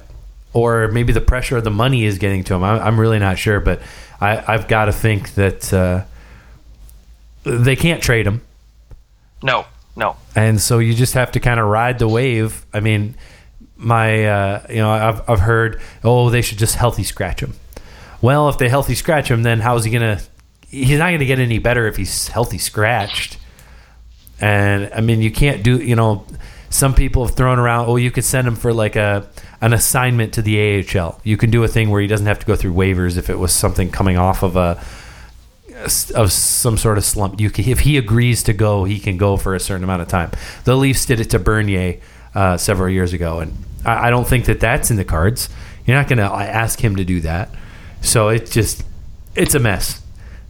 or 0.53 0.89
maybe 0.89 1.13
the 1.13 1.21
pressure 1.21 1.59
of 1.59 1.65
the 1.65 1.71
money 1.71 2.05
is 2.05 2.17
getting 2.17 2.43
to 2.45 2.55
him. 2.55 2.65
I'm, 2.65 2.81
I'm 2.81 3.01
really 3.01 3.19
not 3.19 3.39
sure, 3.39 3.61
but 3.61 3.83
I, 4.21 4.43
I've 4.55 4.69
got 4.69 4.87
to 4.87 4.93
think 4.93 5.35
that 5.35 5.73
uh, 5.73 6.05
they 7.45 7.77
can't 7.77 8.03
trade 8.03 8.27
him. 8.27 8.41
No, 9.43 9.67
no. 9.95 10.17
and 10.35 10.59
so 10.59 10.79
you 10.79 10.95
just 10.95 11.13
have 11.13 11.33
to 11.33 11.41
kind 11.41 11.61
of 11.61 11.67
ride 11.67 11.99
the 11.99 12.09
wave. 12.09 12.65
I 12.73 12.81
mean, 12.81 13.17
my 13.77 14.25
uh, 14.25 14.67
you 14.69 14.77
know 14.77 14.91
I've 14.91 15.29
I've 15.29 15.41
heard 15.41 15.81
oh 16.03 16.31
they 16.31 16.43
should 16.43 16.59
just 16.59 16.77
healthy 16.77 17.03
scratch 17.03 17.41
him. 17.41 17.55
Well, 18.23 18.49
if 18.49 18.59
they 18.59 18.69
healthy 18.69 18.95
scratch 18.95 19.31
him, 19.31 19.43
then 19.43 19.61
how's 19.61 19.85
he 19.85 19.91
gonna? 19.91 20.21
He's 20.69 20.99
not 20.99 21.11
gonna 21.11 21.25
get 21.25 21.39
any 21.39 21.59
better 21.59 21.87
if 21.87 21.97
he's 21.97 22.29
healthy 22.29 22.59
scratched. 22.59 23.39
And 24.41 24.91
I 24.95 25.01
mean, 25.01 25.21
you 25.21 25.31
can't 25.31 25.63
do 25.63 25.79
you 25.79 25.97
know. 25.97 26.27
Some 26.69 26.95
people 26.95 27.25
have 27.25 27.37
thrown 27.37 27.59
around. 27.59 27.89
Oh, 27.89 27.97
you 27.97 28.11
could 28.11 28.25
send 28.25 28.47
him 28.47 28.57
for 28.57 28.73
like 28.73 28.97
a 28.97 29.29
an 29.61 29.73
assignment 29.73 30.35
to 30.35 30.43
the 30.43 30.85
AHL. 30.85 31.21
You 31.23 31.37
can 31.37 31.51
do 31.51 31.63
a 31.65 31.69
thing 31.69 31.91
where 31.91 32.01
he 32.01 32.07
doesn't 32.07 32.27
have 32.27 32.39
to 32.41 32.47
go 32.47 32.57
through 32.57 32.73
waivers 32.73 33.17
if 33.17 33.31
it 33.31 33.39
was 33.39 33.53
something 33.53 33.91
coming 33.91 34.17
off 34.17 34.43
of 34.43 34.57
a 34.57 34.83
of 36.15 36.33
some 36.33 36.77
sort 36.77 36.99
of 36.99 37.05
slump. 37.05 37.41
You 37.41 37.51
can, 37.51 37.69
if 37.69 37.81
he 37.81 37.97
agrees 37.97 38.43
to 38.45 38.53
go, 38.53 38.85
he 38.85 38.99
can 38.99 39.17
go 39.17 39.37
for 39.37 39.55
a 39.55 39.61
certain 39.61 39.85
amount 39.85 40.03
of 40.03 40.09
time. 40.09 40.31
The 40.65 40.77
Leafs 40.77 41.05
did 41.05 41.21
it 41.21 41.31
to 41.31 41.39
Bernier 41.39 42.01
uh, 42.37 42.57
several 42.59 42.91
years 42.91 43.15
ago, 43.15 43.41
and 43.41 43.57
I, 43.85 44.09
I 44.09 44.11
don't 44.11 44.29
think 44.29 44.45
that 44.45 44.61
that's 44.61 44.91
in 44.91 44.99
the 44.99 45.05
cards. 45.05 45.49
You're 45.87 45.97
not 45.97 46.07
going 46.07 46.19
to 46.19 46.25
ask 46.25 46.79
him 46.79 46.97
to 46.97 47.05
do 47.05 47.21
that. 47.21 47.49
So 48.03 48.29
it's 48.29 48.53
just 48.53 48.85
it's 49.35 49.55
a 49.55 49.59
mess. 49.59 50.03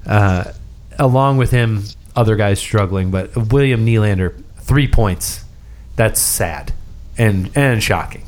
Uh, 0.04 0.52
along 0.98 1.36
with 1.36 1.52
him, 1.52 1.84
other 2.16 2.34
guys 2.34 2.58
struggling, 2.58 3.10
but 3.10 3.36
William 3.52 3.86
Nylander 3.86 4.42
three 4.58 4.88
points. 4.88 5.44
That's 5.94 6.20
sad 6.20 6.72
and 7.16 7.50
and 7.54 7.82
shocking 7.82 8.24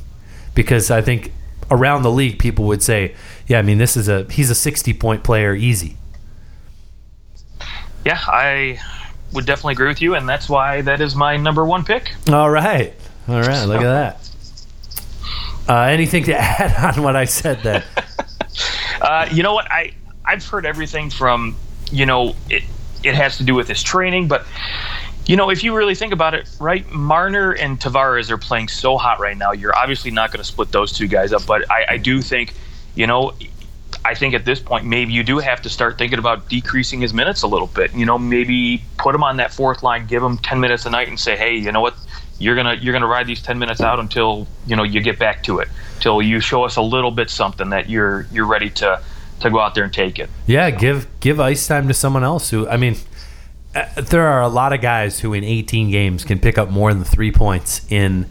because 0.54 0.90
I 0.90 1.02
think 1.02 1.32
around 1.70 2.02
the 2.02 2.10
league 2.10 2.38
people 2.38 2.66
would 2.66 2.82
say, 2.82 3.14
yeah, 3.48 3.58
I 3.58 3.62
mean 3.62 3.78
this 3.78 3.96
is 3.96 4.08
a 4.08 4.24
he's 4.30 4.50
a 4.50 4.54
60 4.54 4.94
point 4.94 5.24
player 5.24 5.54
easy. 5.54 5.96
Yeah, 8.06 8.20
I 8.26 8.78
would 9.32 9.44
definitely 9.46 9.72
agree 9.72 9.88
with 9.88 10.00
you, 10.00 10.14
and 10.14 10.28
that's 10.28 10.48
why 10.48 10.80
that 10.82 11.00
is 11.00 11.14
my 11.14 11.36
number 11.36 11.64
one 11.64 11.84
pick. 11.84 12.14
All 12.30 12.48
right. 12.48 12.94
All 13.28 13.40
right. 13.40 13.64
Look 13.64 13.82
at 13.82 13.82
that. 13.82 14.30
Uh, 15.68 15.82
anything 15.82 16.24
to 16.24 16.34
add 16.38 16.96
on 16.96 17.02
what 17.02 17.16
I 17.16 17.24
said 17.24 17.62
there? 17.62 17.84
Uh, 19.00 19.28
you 19.30 19.44
know 19.44 19.54
what? 19.54 19.70
I 19.70 19.92
I've 20.24 20.44
heard 20.44 20.66
everything 20.66 21.08
from 21.08 21.54
you 21.92 22.04
know 22.04 22.34
it. 22.50 22.64
It 23.04 23.14
has 23.14 23.36
to 23.36 23.44
do 23.44 23.54
with 23.54 23.68
his 23.68 23.80
training, 23.80 24.26
but 24.26 24.44
you 25.26 25.36
know 25.36 25.50
if 25.50 25.62
you 25.62 25.76
really 25.76 25.94
think 25.94 26.12
about 26.12 26.34
it, 26.34 26.50
right? 26.58 26.90
Marner 26.90 27.52
and 27.52 27.78
Tavares 27.78 28.28
are 28.28 28.38
playing 28.38 28.66
so 28.66 28.98
hot 28.98 29.20
right 29.20 29.36
now. 29.36 29.52
You're 29.52 29.76
obviously 29.76 30.10
not 30.10 30.32
going 30.32 30.40
to 30.40 30.44
split 30.44 30.72
those 30.72 30.90
two 30.92 31.06
guys 31.06 31.32
up, 31.32 31.46
but 31.46 31.70
I, 31.70 31.86
I 31.90 31.96
do 31.96 32.20
think 32.20 32.54
you 32.96 33.06
know. 33.06 33.32
I 34.08 34.14
think 34.14 34.32
at 34.32 34.46
this 34.46 34.58
point, 34.58 34.86
maybe 34.86 35.12
you 35.12 35.22
do 35.22 35.38
have 35.38 35.60
to 35.60 35.68
start 35.68 35.98
thinking 35.98 36.18
about 36.18 36.48
decreasing 36.48 37.02
his 37.02 37.12
minutes 37.12 37.42
a 37.42 37.46
little 37.46 37.66
bit. 37.66 37.92
You 37.94 38.06
know, 38.06 38.16
maybe 38.16 38.82
put 38.96 39.14
him 39.14 39.22
on 39.22 39.36
that 39.36 39.52
fourth 39.52 39.82
line, 39.82 40.06
give 40.06 40.22
him 40.22 40.38
ten 40.38 40.60
minutes 40.60 40.86
a 40.86 40.90
night, 40.90 41.08
and 41.08 41.20
say, 41.20 41.36
"Hey, 41.36 41.56
you 41.56 41.70
know 41.70 41.82
what? 41.82 41.94
You're 42.38 42.56
gonna 42.56 42.72
you're 42.72 42.94
gonna 42.94 43.06
ride 43.06 43.26
these 43.26 43.42
ten 43.42 43.58
minutes 43.58 43.82
out 43.82 44.00
until 44.00 44.48
you 44.66 44.76
know 44.76 44.82
you 44.82 45.02
get 45.02 45.18
back 45.18 45.42
to 45.42 45.58
it, 45.58 45.68
till 46.00 46.22
you 46.22 46.40
show 46.40 46.64
us 46.64 46.76
a 46.76 46.80
little 46.80 47.10
bit 47.10 47.28
something 47.28 47.68
that 47.68 47.90
you're 47.90 48.26
you're 48.32 48.46
ready 48.46 48.70
to 48.70 48.98
to 49.40 49.50
go 49.50 49.60
out 49.60 49.74
there 49.74 49.84
and 49.84 49.92
take 49.92 50.18
it." 50.18 50.30
Yeah, 50.46 50.70
give 50.70 51.06
give 51.20 51.38
ice 51.38 51.66
time 51.66 51.86
to 51.88 51.92
someone 51.92 52.24
else 52.24 52.48
who. 52.48 52.66
I 52.66 52.78
mean, 52.78 52.96
uh, 53.74 53.84
there 54.00 54.26
are 54.26 54.40
a 54.40 54.48
lot 54.48 54.72
of 54.72 54.80
guys 54.80 55.20
who 55.20 55.34
in 55.34 55.44
18 55.44 55.90
games 55.90 56.24
can 56.24 56.38
pick 56.38 56.56
up 56.56 56.70
more 56.70 56.94
than 56.94 57.04
three 57.04 57.30
points 57.30 57.82
in 57.90 58.24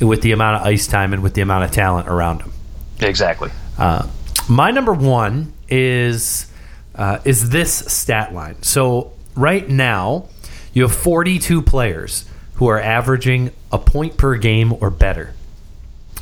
with 0.00 0.22
the 0.22 0.30
amount 0.30 0.60
of 0.60 0.66
ice 0.68 0.86
time 0.86 1.12
and 1.12 1.24
with 1.24 1.34
the 1.34 1.40
amount 1.40 1.64
of 1.64 1.72
talent 1.72 2.06
around 2.06 2.38
them. 2.38 2.52
Exactly. 3.00 3.50
Uh, 3.76 4.06
my 4.48 4.70
number 4.70 4.92
one 4.92 5.52
is 5.68 6.50
uh, 6.94 7.18
is 7.24 7.50
this 7.50 7.72
stat 7.92 8.32
line. 8.34 8.62
So 8.62 9.12
right 9.34 9.68
now, 9.68 10.28
you 10.72 10.82
have 10.82 10.94
42 10.94 11.62
players 11.62 12.24
who 12.54 12.68
are 12.68 12.80
averaging 12.80 13.50
a 13.72 13.78
point 13.78 14.16
per 14.16 14.36
game 14.36 14.72
or 14.80 14.90
better. 14.90 15.34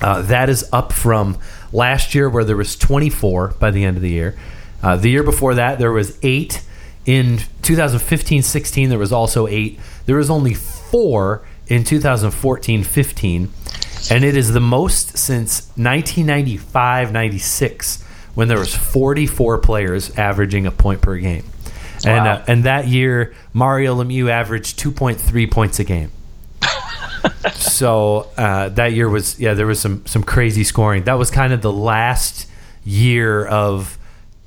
Uh, 0.00 0.22
that 0.22 0.48
is 0.48 0.66
up 0.72 0.90
from 0.92 1.36
last 1.72 2.14
year, 2.14 2.30
where 2.30 2.44
there 2.44 2.56
was 2.56 2.76
24 2.76 3.48
by 3.58 3.70
the 3.70 3.84
end 3.84 3.96
of 3.96 4.02
the 4.02 4.10
year. 4.10 4.36
Uh, 4.82 4.96
the 4.96 5.10
year 5.10 5.22
before 5.22 5.54
that, 5.54 5.78
there 5.78 5.92
was 5.92 6.18
eight. 6.22 6.64
In 7.04 7.38
2015-16, 7.62 8.88
there 8.88 8.98
was 8.98 9.12
also 9.12 9.46
eight. 9.46 9.78
There 10.06 10.16
was 10.16 10.30
only 10.30 10.54
four 10.54 11.42
in 11.66 11.84
2014-15, 11.84 13.48
and 14.10 14.24
it 14.24 14.36
is 14.36 14.52
the 14.52 14.60
most 14.60 15.18
since 15.18 15.70
1995-96 15.76 18.02
when 18.34 18.48
there 18.48 18.58
was 18.58 18.74
44 18.74 19.58
players 19.58 20.16
averaging 20.16 20.66
a 20.66 20.70
point 20.70 21.02
per 21.02 21.16
game. 21.18 21.44
And 22.04 22.26
uh, 22.26 22.42
and 22.48 22.64
that 22.64 22.88
year 22.88 23.34
Mario 23.52 23.94
Lemieux 24.02 24.28
averaged 24.28 24.78
2.3 24.78 25.50
points 25.50 25.78
a 25.78 25.84
game. 25.84 26.10
so 27.52 28.28
uh, 28.36 28.70
that 28.70 28.92
year 28.92 29.08
was 29.08 29.38
yeah 29.38 29.54
there 29.54 29.66
was 29.66 29.80
some 29.80 30.04
some 30.06 30.24
crazy 30.24 30.64
scoring. 30.64 31.04
That 31.04 31.14
was 31.14 31.30
kind 31.30 31.52
of 31.52 31.62
the 31.62 31.72
last 31.72 32.48
year 32.84 33.46
of 33.46 33.98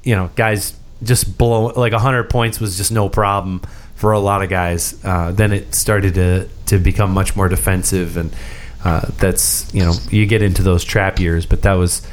you 0.04 0.15
know 0.15 0.32
guys 0.36 0.78
just 1.04 1.38
blow 1.38 1.67
like 1.67 1.93
100 1.93 2.30
points 2.30 2.60
was 2.60 2.76
just 2.76 2.91
no 2.91 3.08
problem 3.08 3.62
for 3.95 4.12
a 4.12 4.19
lot 4.19 4.43
of 4.43 4.50
guys. 4.50 5.00
Uh, 5.06 5.32
then 5.32 5.54
it 5.54 5.74
started 5.74 6.15
to 6.15 6.50
to 6.65 6.78
become 6.78 7.12
much 7.12 7.38
more 7.38 7.48
defensive 7.48 8.17
and 8.17 8.36
uh, 8.84 9.02
that's 9.17 9.74
you 9.74 9.84
know 9.84 9.93
you 10.12 10.26
get 10.26 10.41
into 10.41 10.62
those 10.62 10.84
trap 10.84 11.19
years, 11.19 11.45
but 11.45 11.62
that 11.62 11.74
was 11.74 12.06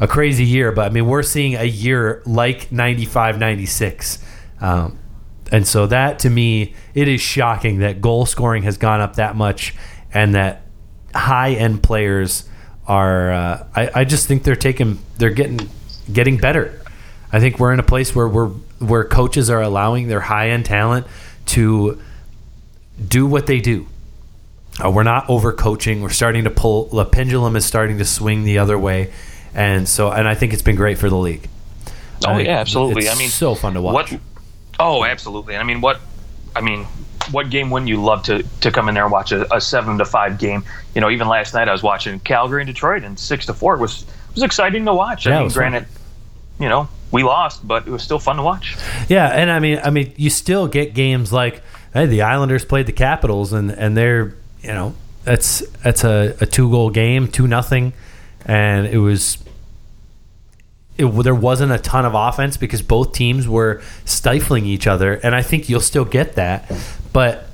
a 0.00 0.08
crazy 0.08 0.44
year. 0.44 0.72
But 0.72 0.90
I 0.90 0.94
mean 0.94 1.06
we're 1.06 1.22
seeing 1.22 1.54
a 1.54 1.64
year 1.64 2.22
like 2.26 2.72
95 2.72 3.38
96. 3.38 4.18
Um, 4.60 4.98
and 5.52 5.66
so 5.66 5.86
that 5.86 6.20
to 6.20 6.30
me, 6.30 6.74
it 6.94 7.08
is 7.08 7.20
shocking 7.20 7.80
that 7.80 8.00
goal 8.00 8.26
scoring 8.26 8.62
has 8.62 8.78
gone 8.78 9.00
up 9.00 9.16
that 9.16 9.36
much, 9.36 9.74
and 10.12 10.34
that 10.34 10.62
high 11.14 11.52
end 11.52 11.82
players 11.82 12.48
are. 12.86 13.32
Uh, 13.32 13.66
I, 13.74 13.90
I 13.96 14.04
just 14.04 14.28
think 14.28 14.44
they're 14.44 14.54
taking, 14.54 14.98
they're 15.18 15.30
getting, 15.30 15.68
getting 16.12 16.36
better. 16.36 16.80
I 17.32 17.40
think 17.40 17.58
we're 17.58 17.72
in 17.72 17.80
a 17.80 17.84
place 17.84 18.14
where 18.14 18.28
we're 18.28 18.48
where 18.78 19.04
coaches 19.04 19.50
are 19.50 19.60
allowing 19.60 20.08
their 20.08 20.20
high 20.20 20.50
end 20.50 20.66
talent 20.66 21.06
to 21.46 22.00
do 23.06 23.26
what 23.26 23.46
they 23.46 23.60
do. 23.60 23.86
Uh, 24.82 24.90
we're 24.90 25.02
not 25.02 25.28
over 25.28 25.52
coaching. 25.52 26.00
We're 26.00 26.10
starting 26.10 26.44
to 26.44 26.50
pull. 26.50 26.84
The 26.86 27.04
pendulum 27.04 27.56
is 27.56 27.66
starting 27.66 27.98
to 27.98 28.04
swing 28.04 28.44
the 28.44 28.58
other 28.58 28.78
way, 28.78 29.12
and 29.54 29.88
so 29.88 30.10
and 30.10 30.28
I 30.28 30.34
think 30.34 30.52
it's 30.52 30.62
been 30.62 30.76
great 30.76 30.98
for 30.98 31.08
the 31.08 31.16
league. 31.16 31.48
Oh 32.26 32.38
yeah, 32.38 32.58
absolutely. 32.58 33.04
it's 33.04 33.14
I 33.14 33.18
mean, 33.18 33.28
so 33.28 33.54
fun 33.54 33.74
to 33.74 33.82
watch. 33.82 34.12
What? 34.12 34.20
Oh, 34.78 35.04
absolutely. 35.04 35.56
I 35.56 35.62
mean, 35.62 35.80
what? 35.80 36.00
I 36.54 36.60
mean, 36.60 36.84
what 37.30 37.50
game 37.50 37.70
wouldn't 37.70 37.88
you 37.88 38.02
love 38.02 38.22
to 38.24 38.42
to 38.42 38.70
come 38.70 38.88
in 38.88 38.94
there 38.94 39.04
and 39.04 39.12
watch 39.12 39.32
a, 39.32 39.52
a 39.54 39.60
seven 39.60 39.98
to 39.98 40.04
five 40.04 40.38
game? 40.38 40.64
You 40.94 41.00
know, 41.00 41.10
even 41.10 41.28
last 41.28 41.54
night 41.54 41.68
I 41.68 41.72
was 41.72 41.82
watching 41.82 42.20
Calgary 42.20 42.62
and 42.62 42.66
Detroit, 42.66 43.04
and 43.04 43.18
six 43.18 43.46
to 43.46 43.54
four 43.54 43.74
it 43.74 43.80
was 43.80 44.04
was 44.34 44.42
exciting 44.42 44.84
to 44.84 44.94
watch. 44.94 45.26
Yeah, 45.26 45.32
I 45.32 45.36
mean, 45.36 45.44
was 45.44 45.54
fun. 45.54 45.70
granted, 45.70 45.88
you 46.58 46.68
know, 46.68 46.88
we 47.10 47.22
lost, 47.22 47.66
but 47.66 47.86
it 47.86 47.90
was 47.90 48.02
still 48.02 48.18
fun 48.18 48.36
to 48.36 48.42
watch. 48.42 48.76
Yeah, 49.08 49.28
and 49.28 49.50
I 49.50 49.58
mean, 49.58 49.80
I 49.82 49.90
mean, 49.90 50.12
you 50.16 50.30
still 50.30 50.68
get 50.68 50.94
games 50.94 51.32
like 51.32 51.62
hey, 51.92 52.06
the 52.06 52.22
Islanders 52.22 52.64
played 52.64 52.86
the 52.86 52.92
Capitals, 52.92 53.52
and 53.52 53.70
and 53.70 53.96
they're 53.96 54.34
you 54.62 54.72
know 54.72 54.94
that's 55.24 55.60
that's 55.82 56.04
a, 56.04 56.36
a 56.40 56.46
two 56.46 56.70
goal 56.70 56.90
game, 56.90 57.28
two 57.28 57.46
nothing, 57.46 57.92
and 58.44 58.86
it 58.86 58.98
was. 58.98 59.38
It, 61.00 61.24
there 61.24 61.34
wasn't 61.34 61.72
a 61.72 61.78
ton 61.78 62.04
of 62.04 62.14
offense 62.14 62.56
because 62.56 62.82
both 62.82 63.12
teams 63.12 63.48
were 63.48 63.82
stifling 64.04 64.66
each 64.66 64.86
other, 64.86 65.14
and 65.14 65.34
I 65.34 65.42
think 65.42 65.68
you'll 65.68 65.80
still 65.80 66.04
get 66.04 66.34
that, 66.34 66.70
but 67.12 67.46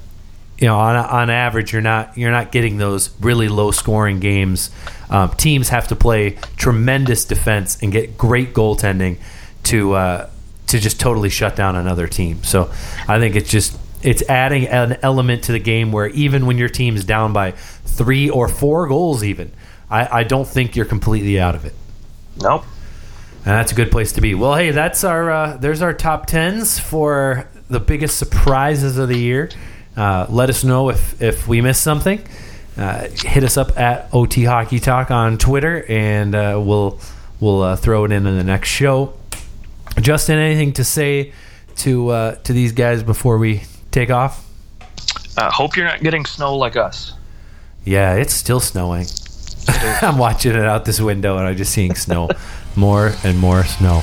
you 0.58 0.66
know, 0.66 0.78
on 0.78 0.96
on 0.96 1.30
average, 1.30 1.72
you're 1.72 1.82
not 1.82 2.16
you're 2.16 2.30
not 2.30 2.50
getting 2.50 2.78
those 2.78 3.10
really 3.20 3.48
low 3.48 3.70
scoring 3.70 4.20
games. 4.20 4.70
Um, 5.10 5.30
teams 5.32 5.68
have 5.68 5.88
to 5.88 5.96
play 5.96 6.38
tremendous 6.56 7.24
defense 7.24 7.78
and 7.82 7.92
get 7.92 8.16
great 8.16 8.54
goaltending 8.54 9.18
to 9.64 9.92
uh, 9.94 10.30
to 10.68 10.78
just 10.78 10.98
totally 10.98 11.28
shut 11.28 11.56
down 11.56 11.76
another 11.76 12.06
team. 12.06 12.42
So 12.42 12.70
I 13.06 13.18
think 13.18 13.36
it's 13.36 13.50
just 13.50 13.78
it's 14.02 14.22
adding 14.28 14.66
an 14.66 14.98
element 15.02 15.44
to 15.44 15.52
the 15.52 15.58
game 15.58 15.92
where 15.92 16.06
even 16.08 16.46
when 16.46 16.56
your 16.58 16.68
team 16.68 16.96
is 16.96 17.04
down 17.04 17.32
by 17.32 17.50
three 17.50 18.30
or 18.30 18.48
four 18.48 18.86
goals, 18.88 19.22
even 19.24 19.52
I, 19.90 20.20
I 20.20 20.22
don't 20.24 20.48
think 20.48 20.74
you're 20.74 20.86
completely 20.86 21.38
out 21.38 21.54
of 21.54 21.64
it. 21.64 21.74
Nope. 22.40 22.64
And 23.46 23.54
that's 23.54 23.70
a 23.70 23.76
good 23.76 23.92
place 23.92 24.10
to 24.14 24.20
be. 24.20 24.34
Well, 24.34 24.56
hey, 24.56 24.72
that's 24.72 25.04
our 25.04 25.30
uh, 25.30 25.56
there's 25.56 25.80
our 25.80 25.94
top 25.94 26.26
tens 26.26 26.80
for 26.80 27.48
the 27.70 27.78
biggest 27.78 28.18
surprises 28.18 28.98
of 28.98 29.08
the 29.08 29.16
year. 29.16 29.50
Uh, 29.96 30.26
let 30.28 30.50
us 30.50 30.64
know 30.64 30.88
if 30.88 31.22
if 31.22 31.46
we 31.46 31.60
missed 31.60 31.80
something, 31.80 32.20
uh, 32.76 33.06
hit 33.08 33.44
us 33.44 33.56
up 33.56 33.78
at 33.78 34.08
OT 34.12 34.42
Hockey 34.42 34.80
Talk 34.80 35.12
on 35.12 35.38
Twitter, 35.38 35.86
and 35.88 36.34
uh, 36.34 36.60
we'll 36.60 36.98
we'll 37.38 37.62
uh, 37.62 37.76
throw 37.76 38.04
it 38.04 38.10
in 38.10 38.26
in 38.26 38.36
the 38.36 38.42
next 38.42 38.68
show. 38.68 39.14
Justin, 40.00 40.38
anything 40.38 40.72
to 40.72 40.82
say 40.82 41.32
to 41.76 42.08
uh, 42.08 42.34
to 42.34 42.52
these 42.52 42.72
guys 42.72 43.04
before 43.04 43.38
we 43.38 43.62
take 43.92 44.10
off? 44.10 44.44
Uh, 45.36 45.52
hope 45.52 45.76
you're 45.76 45.86
not 45.86 46.00
getting 46.00 46.24
snow 46.24 46.56
like 46.56 46.74
us. 46.76 47.12
Yeah, 47.84 48.14
it's 48.14 48.34
still 48.34 48.58
snowing. 48.58 49.06
I'm 49.68 50.18
watching 50.18 50.52
it 50.52 50.64
out 50.64 50.84
this 50.84 51.00
window, 51.00 51.38
and 51.38 51.46
I'm 51.46 51.56
just 51.56 51.72
seeing 51.72 51.94
snow, 51.94 52.28
more 52.76 53.12
and 53.24 53.38
more 53.38 53.64
snow. 53.64 54.02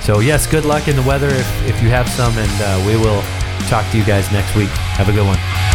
So 0.00 0.20
yes, 0.20 0.46
good 0.46 0.64
luck 0.64 0.88
in 0.88 0.96
the 0.96 1.02
weather 1.02 1.28
if, 1.28 1.66
if 1.66 1.82
you 1.82 1.88
have 1.88 2.08
some, 2.08 2.36
and 2.36 2.62
uh, 2.62 2.86
we 2.86 2.96
will 2.96 3.22
talk 3.68 3.90
to 3.92 3.98
you 3.98 4.04
guys 4.04 4.30
next 4.32 4.54
week. 4.54 4.68
Have 4.68 5.08
a 5.08 5.12
good 5.12 5.26
one. 5.26 5.73